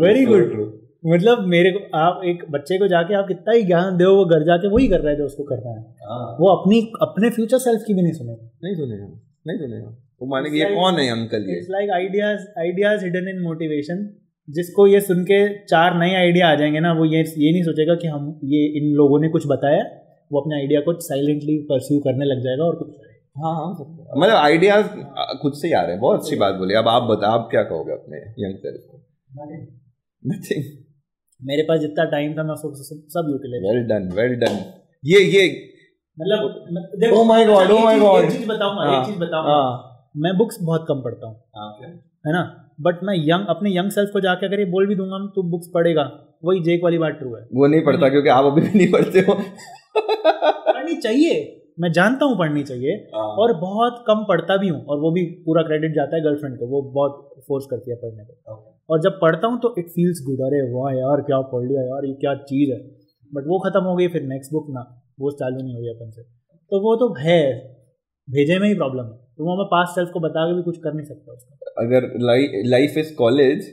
Very 0.02 0.26
good 0.26 0.80
मतलब 1.08 1.46
मेरे 1.48 1.72
को 1.72 1.98
आप 1.98 2.22
एक 2.26 2.44
बच्चे 2.52 2.78
को 2.78 2.88
जाके 2.88 3.14
आप 3.14 3.26
कितना 3.28 3.54
ही 3.54 3.64
ज्ञान 3.64 3.98
दो 3.98 4.16
वो 4.16 4.26
घर 4.26 4.44
जाके 4.44 4.68
वही 4.68 4.88
कर 4.88 5.00
रहा 5.00 5.12
है 5.12 5.18
जो 5.18 5.26
उसको 5.26 5.44
करना 5.44 5.70
है। 5.70 5.82
हाँ। 5.82 6.38
वो 6.40 6.48
अपनी 6.56 6.92
अपने 7.02 7.30
फ्यूचर 7.30 7.58
सेल्फ 7.58 7.82
की 7.88 7.94
भी 7.94 8.02
नहीं 8.02 8.14
सुनेगा। 8.14 8.52
नहीं 8.64 8.76
सुनेगा 8.76 9.06
नहीं 9.48 9.58
सुनेगा। 9.58 9.88
वो 10.22 10.28
माने 10.28 10.50
कि 10.50 10.60
ये 10.60 10.66
कौन 10.66 10.94
है 10.94 11.10
अंकल 11.10 11.38
ये? 11.38 11.58
It's 11.58 11.68
like 11.70 11.90
ideas 11.90 12.60
ideas 12.60 13.04
hidden 13.04 13.28
in 13.28 13.42
motivation 13.42 14.16
जिसको 14.50 14.88
ये 14.88 15.02
सुन 15.02 15.24
के 15.24 15.66
चार 15.66 16.00
नए 16.00 16.16
आइडिया 16.16 16.48
आ 16.48 16.56
जाएँगे 16.56 16.80
ना 16.80 16.94
वो 16.94 17.06
ये 17.06 17.20
ये 17.20 17.52
नहीं 17.52 17.64
सोचेगा 17.64 17.96
कि 17.96 18.08
हम 18.08 18.40
ये 18.44 18.66
इन 18.66 18.94
लोगों 18.94 19.20
ने 19.20 19.30
कुछ 19.30 19.48
बताया। 19.48 19.84
वो 20.32 20.42
अपने 20.42 20.56
आइडिया 20.56 20.80
को 20.82 21.00
साइलेंटली 21.00 21.58
परस्यू 21.58 22.00
करने 22.00 22.26
लग 22.26 22.44
जाएगा 22.44 22.64
और 22.64 22.76
कुछ 22.76 22.88
हाँ 23.36 23.56
हाँ 23.56 23.68
मतलब 24.18 24.36
आइडियाज़ 24.36 24.88
खुद 25.42 25.54
से 25.54 25.68
ही 25.68 25.74
आ 25.74 25.82
रहे 25.82 25.92
हैं। 25.92 26.00
बहुत 26.00 26.20
अच्छी 26.20 26.36
बात 26.36 26.56
बोली। 26.56 26.74
अब 26.74 26.88
आप 26.88 27.04
बता 27.04 27.28
आप 27.28 27.48
क्या 27.52 27.64
कहोगे 27.64 27.92
अपने 27.92 28.18
यंग 28.18 28.58
सेल्फ 28.58 28.82
को? 28.92 28.98
नथिंग 30.24 30.64
मेरे 31.42 31.64
पास 31.64 31.80
जितना 31.80 32.04
टाइम 32.06 32.34
था 32.34 32.44
मैं 32.44 32.56
सब 32.56 32.74
सब, 32.74 33.04
सब 33.08 33.30
utilise 33.30 33.64
well 33.64 33.84
done 33.88 34.12
well 34.16 34.36
done 34.36 34.60
ये 35.06 35.20
ये 35.20 35.48
मतलब 36.20 37.14
oh 37.14 37.28
my 37.28 37.46
God 37.46 37.72
oh 37.72 37.84
my 37.84 38.00
God 38.00 38.24
एक 38.24 38.32
चीज़ 38.32 38.48
बताऊँगा 38.48 38.84
एक 38.84 38.90
हाँ, 38.90 39.06
चीज़ 39.06 39.18
बताऊँगा 39.18 39.52
हाँ। 39.52 40.12
मैं 40.18 40.38
बुक्स 40.38 40.58
बहुत 40.62 40.86
कम 40.88 41.02
पढ़ता 41.02 41.28
हूँ। 41.28 41.36
हाँ, 41.56 41.78
है 42.28 42.34
ना? 42.34 42.72
बट 42.82 43.00
मैं 43.04 43.14
यंग 43.18 43.46
अपने 43.50 43.78
यंग 43.78 43.90
सेल्फ 43.92 44.10
को 44.14 44.20
जाके 44.20 44.46
अगर 44.46 44.60
ये 44.60 44.66
बोल 44.66 44.88
भी 44.88 44.96
दूँगा 44.96 45.18
तो 45.36 45.44
बुक्स 45.44 45.68
पढ़ेगा। 45.74 46.04
वही 46.46 46.60
जेक 46.64 46.84
वाली 46.84 46.98
बात 46.98 47.12
ट्रू 47.12 47.36
है। 47.36 47.42
वो 47.54 47.68
नहीं 47.68 47.82
पढ़ता 47.82 48.10
क्योंकि 48.10 48.30
आप 48.30 48.46
अभी 48.46 48.62
भी 48.62 48.78
नहीं 48.78 48.92
पढ़ते 48.92 49.20
हो। 49.20 49.34
पढ़नी 50.74 50.96
चाहिए। 50.96 51.63
मैं 51.78 51.92
जानता 51.92 52.26
हूँ 52.26 52.38
पढ़नी 52.40 52.64
चाहिए 52.64 52.96
हाँ। 53.14 53.24
और 53.42 53.54
बहुत 53.60 54.04
कम 54.08 54.24
पढ़ता 54.26 54.58
भी 54.58 54.68
हूँ 54.68 54.80
और 54.86 55.00
वो 55.00 55.12
भी 55.12 55.24
पूरा 55.46 55.64
क्रेडिट 55.64 55.96
जाता 55.96 56.16
है 56.16 56.24
गर्लफ्रेंड 56.24 56.58
को 56.60 56.68
वो 56.68 56.82
बहुत 56.94 57.44
फोर्स 57.48 57.66
करती 57.72 57.92
है 57.92 57.98
पढ़ने 57.98 58.24
को। 58.26 58.58
और 58.90 59.02
जब 59.02 59.18
पढ़ता 59.22 59.48
हूँ 59.48 59.60
तो 59.60 59.74
इट 59.80 59.90
फील्स 59.90 60.22
गुड 60.26 60.42
अरे 60.48 60.62
वाह 60.74 60.92
यार 60.94 61.22
क्या 61.22 61.40
पढ़ 61.54 61.66
लिया 61.68 61.82
यार 61.84 62.06
ये 62.06 62.14
क्या 62.22 62.34
चीज़ 62.44 62.72
है। 62.72 62.80
बट 63.32 63.48
वो 63.48 63.60
ख़त्म 63.60 63.84
हो 63.84 63.96
गई 63.96 64.08
फिर 64.08 64.24
नेक्स्ट 64.28 64.52
बुक 64.52 64.68
ना 64.70 64.84
वो 65.20 65.32
चालू 65.32 65.64
नहीं 65.64 65.76
हुई 65.76 65.88
अपन 65.90 66.10
से। 66.10 66.22
तो 66.22 66.82
वो 66.82 66.96
तो 66.96 67.14
है 67.20 67.42
भेजे 68.28 68.60
में 68.60 68.68
ही 68.68 68.76
प्रॉब्लम 68.76 69.04
है। 69.04 69.18
तो 69.38 69.46
वो 69.46 69.58
मैं 69.58 69.66
पास 69.68 69.96
सेल्फ 69.96 70.10
को 70.14 70.20
बता 70.20 70.46
के 70.48 70.56
भी 70.56 70.64
कुछ 70.64 70.78
कर 70.78 70.94
नहीं 70.94 71.06
सकता 71.06 71.34
उसका। 71.34 71.74
अगर 71.78 72.10
लाइफ 72.70 72.98
इज़ 72.98 73.14
कॉलेज 73.16 73.68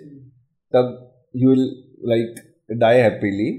तब 0.75 0.97
you 1.35 1.51
will 1.51 1.65
like 2.09 2.43
die 2.79 2.99
happily 2.99 3.51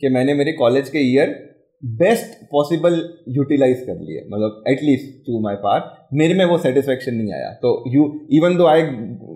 कि 0.00 0.08
मैंने 0.08 0.34
मेरे 0.34 0.52
कॉलेज 0.58 0.88
के 0.88 0.98
ईयर 1.06 1.38
बेस्ट 1.82 2.34
पॉसिबल 2.50 2.94
यूटिलाइज 3.28 3.80
कर 3.86 4.00
लिए 4.00 4.24
मतलब 4.30 4.64
एटलीस्ट 4.68 5.14
टू 5.26 5.40
माई 5.42 5.56
पार्ट 5.62 5.84
मेरे 6.14 6.34
में 6.34 6.44
वो 6.44 6.58
सेटिस्फेक्शन 6.58 7.14
नहीं 7.14 7.32
आया। 7.32 7.52
तो 7.62 7.72
you 7.88 8.04
even 8.38 8.56
though 8.56 8.66
I 8.66 8.82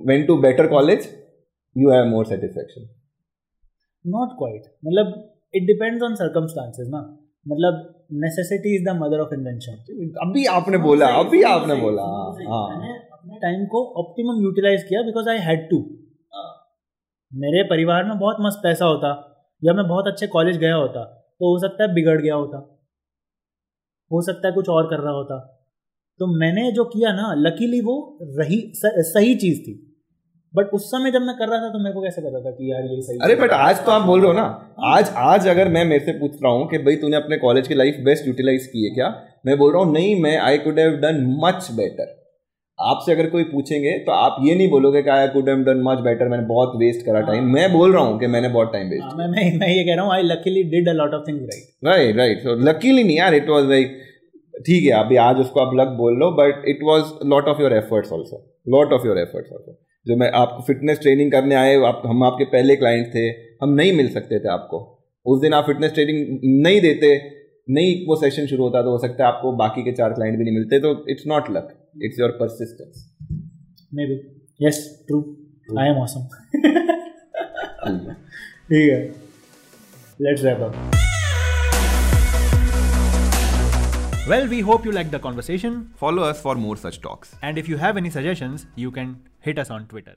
went 0.08 0.26
to 0.26 0.36
better 0.42 0.66
college 0.68 1.08
you 1.76 1.90
have 1.90 2.04
more 2.06 2.26
satisfaction 2.26 2.88
not 4.04 4.36
quite 4.38 4.62
मतलब 4.84 5.14
इट 5.54 5.66
डिपेंड्स 5.66 6.02
ऑन 6.02 6.14
सर्कमस्टांसेस 6.14 6.88
ना। 6.88 7.00
मतलब 7.46 7.80
necessity 8.20 8.74
is 8.76 8.84
the 8.84 8.96
mother 8.96 9.20
of 9.20 9.34
invention 9.34 10.12
अभी 10.22 10.44
आपने 10.52 10.78
बोला 10.78 11.06
अभी 11.16 11.42
आपने 11.48 11.74
बोला 11.76 12.02
हाँ। 12.02 12.68
अपने 13.12 13.38
टाइम 13.42 13.66
को 13.66 13.84
ऑप्टिमम 14.02 14.42
यूटिलाइज 14.42 14.82
किया 14.88 15.02
बिकॉज़ 15.02 15.28
आई 15.28 15.38
हैड 15.48 15.68
टू 15.70 15.78
मेरे 17.32 17.62
परिवार 17.70 18.04
में 18.04 18.18
बहुत 18.18 18.36
मस्त 18.40 18.60
पैसा 18.62 18.84
होता 18.84 19.08
या 19.62 19.72
मैं 19.72 19.86
बहुत 19.88 20.06
अच्छे 20.06 20.26
कॉलेज 20.28 20.56
गया 20.58 20.74
होता। 20.76 21.10
तो 21.44 21.52
हो 21.52 21.58
सकता 21.58 21.84
है 21.84 21.94
बिगड़ 21.94 22.20
गया 22.20 22.34
होता। 22.34 22.58
हो 24.10 24.20
सकता 24.22 24.48
है 24.48 24.54
कुछ 24.54 24.68
और 24.68 24.86
कर 24.86 25.00
रहा 25.00 25.12
होता। 25.12 25.36
तो 26.20 26.26
मैंने 26.40 26.70
जो 26.72 26.84
किया 26.84 27.12
ना 27.12 27.34
लकीली 27.38 27.80
वो 27.80 27.96
रही 28.38 28.60
सही 28.76 29.34
चीज़ 29.34 29.60
थी। 29.60 29.74
बट 30.54 30.70
उस 30.74 30.86
समय 30.86 31.10
जब 31.10 31.22
मैं 31.22 31.36
कर 31.36 31.48
रहा 31.48 31.60
था 31.60 31.68
तो 31.68 31.78
मेरे 31.78 31.94
को 31.94 32.02
कैसे 32.02 32.22
पता 32.22 32.40
था 32.40 32.50
कि 32.50 32.70
यार 32.72 32.84
ये 32.84 33.00
सही 33.02 33.18
अरे 33.22 33.36
बट 33.36 33.50
आज 33.50 33.84
तो 33.86 33.92
आप 33.92 34.02
बोल 34.02 34.20
रहे 34.20 34.28
हो 34.28 34.36
ना। 34.36 34.44
आज 34.88 35.10
आज 35.24 35.48
अगर 35.48 35.68
मैं 35.68 35.84
मेरे 35.84 36.04
से 36.04 36.12
पूछ 36.20 36.42
रहा 36.42 36.52
हूँ 36.52 36.68
कि 36.68 36.78
भाई 36.78 36.96
तूने 36.96 37.16
अपने 37.16 37.38
कॉलेज 37.38 37.68
की 37.68 37.74
लाइफ 37.74 37.96
बेस्ट 38.04 38.26
यूटिलाइज 38.26 38.66
की 38.66 38.84
है 38.84 38.94
क्या? 38.94 39.08
मैं 39.46 39.58
बोल 39.58 39.72
रहा 39.72 39.82
हूँ 39.82 39.92
नहीं 39.92 40.20
मैं 40.22 40.36
I 40.40 40.58
could 40.58 40.78
have 40.78 40.96
done 40.98 41.24
much 41.44 41.68
better 41.72 42.12
आपसे 42.80 43.12
अगर 43.12 43.26
कोई 43.30 43.42
पूछेंगे 43.44 43.98
तो 43.98 44.12
आप 44.12 44.36
ये 44.46 44.54
नहीं 44.54 44.68
बोलोगे 44.70 45.02
कि 45.02 45.10
I 45.10 45.28
could 45.28 45.48
have 45.48 45.58
done 45.58 45.82
much 45.84 45.98
better 45.98 46.28
मैंने 46.28 46.46
बहुत 46.46 46.72
वेस्ट 46.76 47.06
करा 47.06 47.20
टाइम 47.20 47.44
मैं 47.44 47.72
बोल 47.72 47.92
रहा 47.92 48.02
हूँ 48.04 48.20
कि 48.20 48.26
मैंने 48.26 48.48
बहुत 48.48 48.72
टाइम 48.72 48.86
वेस्ट 48.86 49.16
मैं 49.16 49.26
मैं 49.26 49.58
मैं 49.58 49.68
ये 49.68 49.84
कह 49.84 49.94
रहा 49.94 50.04
हूँ 50.04 50.12
I 50.12 50.22
luckily 50.22 50.62
did 50.62 50.88
a 50.88 50.92
lot 50.92 51.14
of 51.14 51.22
things 51.28 51.42
right 51.42 51.84
right 51.84 52.16
right 52.16 52.38
so 52.38 52.54
luckily 52.54 53.04
नहीं 53.04 53.16
यार 53.16 53.34
इट 53.34 53.48
वाज 53.48 53.64
लाइक 53.64 54.00
ठीक 54.66 54.84
है 54.84 54.90
अभी 54.90 55.16
आज 55.16 55.36
उसको 55.36 55.60
आप 55.60 55.76
लक 55.80 55.88
बोल 55.88 56.14
लो 56.14 56.30
but 56.30 56.64
it 56.68 56.78
was 56.82 57.02
lot 57.26 57.44
of 57.44 57.62
your 57.62 57.72
efforts 57.72 58.12
also 58.12 58.60
lot 58.68 58.92
of 58.92 59.06
your 59.06 59.18
efforts 59.18 59.52
also 59.52 59.80
जो 60.06 60.16
मैं 60.16 60.30
आपको 60.32 60.62
फिटनेस 60.62 61.00
ट्रेनिंग 61.00 61.32
करने 61.32 61.54
आए 61.54 61.76
आप 61.76 62.02
हम 62.06 62.24
आपके 62.24 62.44
पहले 62.44 62.76
क्लाइंट 62.76 63.06
थे 63.14 63.28
हम 63.62 63.74
नहीं 63.74 63.92
मिल 63.92 64.08
सकते 64.08 64.38
थे 64.38 64.48
आपको। 64.48 65.04
उस 65.26 65.40
दिन 65.40 65.52
आप 65.52 65.64
फिटनेस 65.66 65.94
ट्रेनिंग 65.94 66.40
नहीं 66.66 66.80
देते 66.80 67.30
नहीं 67.70 68.06
वो 68.06 68.16
सेशन 68.16 68.46
शुरू 68.46 68.64
होता 68.64 68.82
तो 68.82 68.90
हो 68.90 68.98
सकता 68.98 69.26
है 69.26 69.32
आपको 69.32 69.52
बाकी 69.52 69.82
के 69.82 69.92
चार 69.92 70.12
क्लाइंट 70.12 70.38
भी 70.38 70.44
नहीं 70.44 70.54
मिलते 70.54 70.78
तो 70.78 71.06
it's 71.10 71.24
not 71.26 71.44
luck 71.50 71.83
it's 71.98 72.18
your 72.18 72.32
persistence. 72.32 73.08
Maybe. 73.92 74.22
Yes 74.58 75.04
true, 75.06 75.36
true. 75.66 75.78
i 75.78 75.86
am 75.86 75.96
awesome. 75.96 76.28
Yeah 78.70 79.08
let's 80.18 80.42
wrap 80.42 80.60
up. 80.60 80.74
Well 84.26 84.46
we 84.48 84.60
hope 84.60 84.84
you 84.84 84.92
liked 84.92 85.10
the 85.10 85.18
conversation. 85.18 85.90
Follow 85.96 86.22
us 86.22 86.40
for 86.40 86.54
more 86.54 86.76
such 86.76 87.00
talks. 87.00 87.34
And 87.42 87.58
if 87.58 87.68
you 87.68 87.76
have 87.76 87.96
any 87.96 88.10
suggestions 88.10 88.66
you 88.74 88.90
can 88.90 89.20
hit 89.40 89.58
us 89.58 89.70
on 89.70 89.86
twitter. 89.86 90.16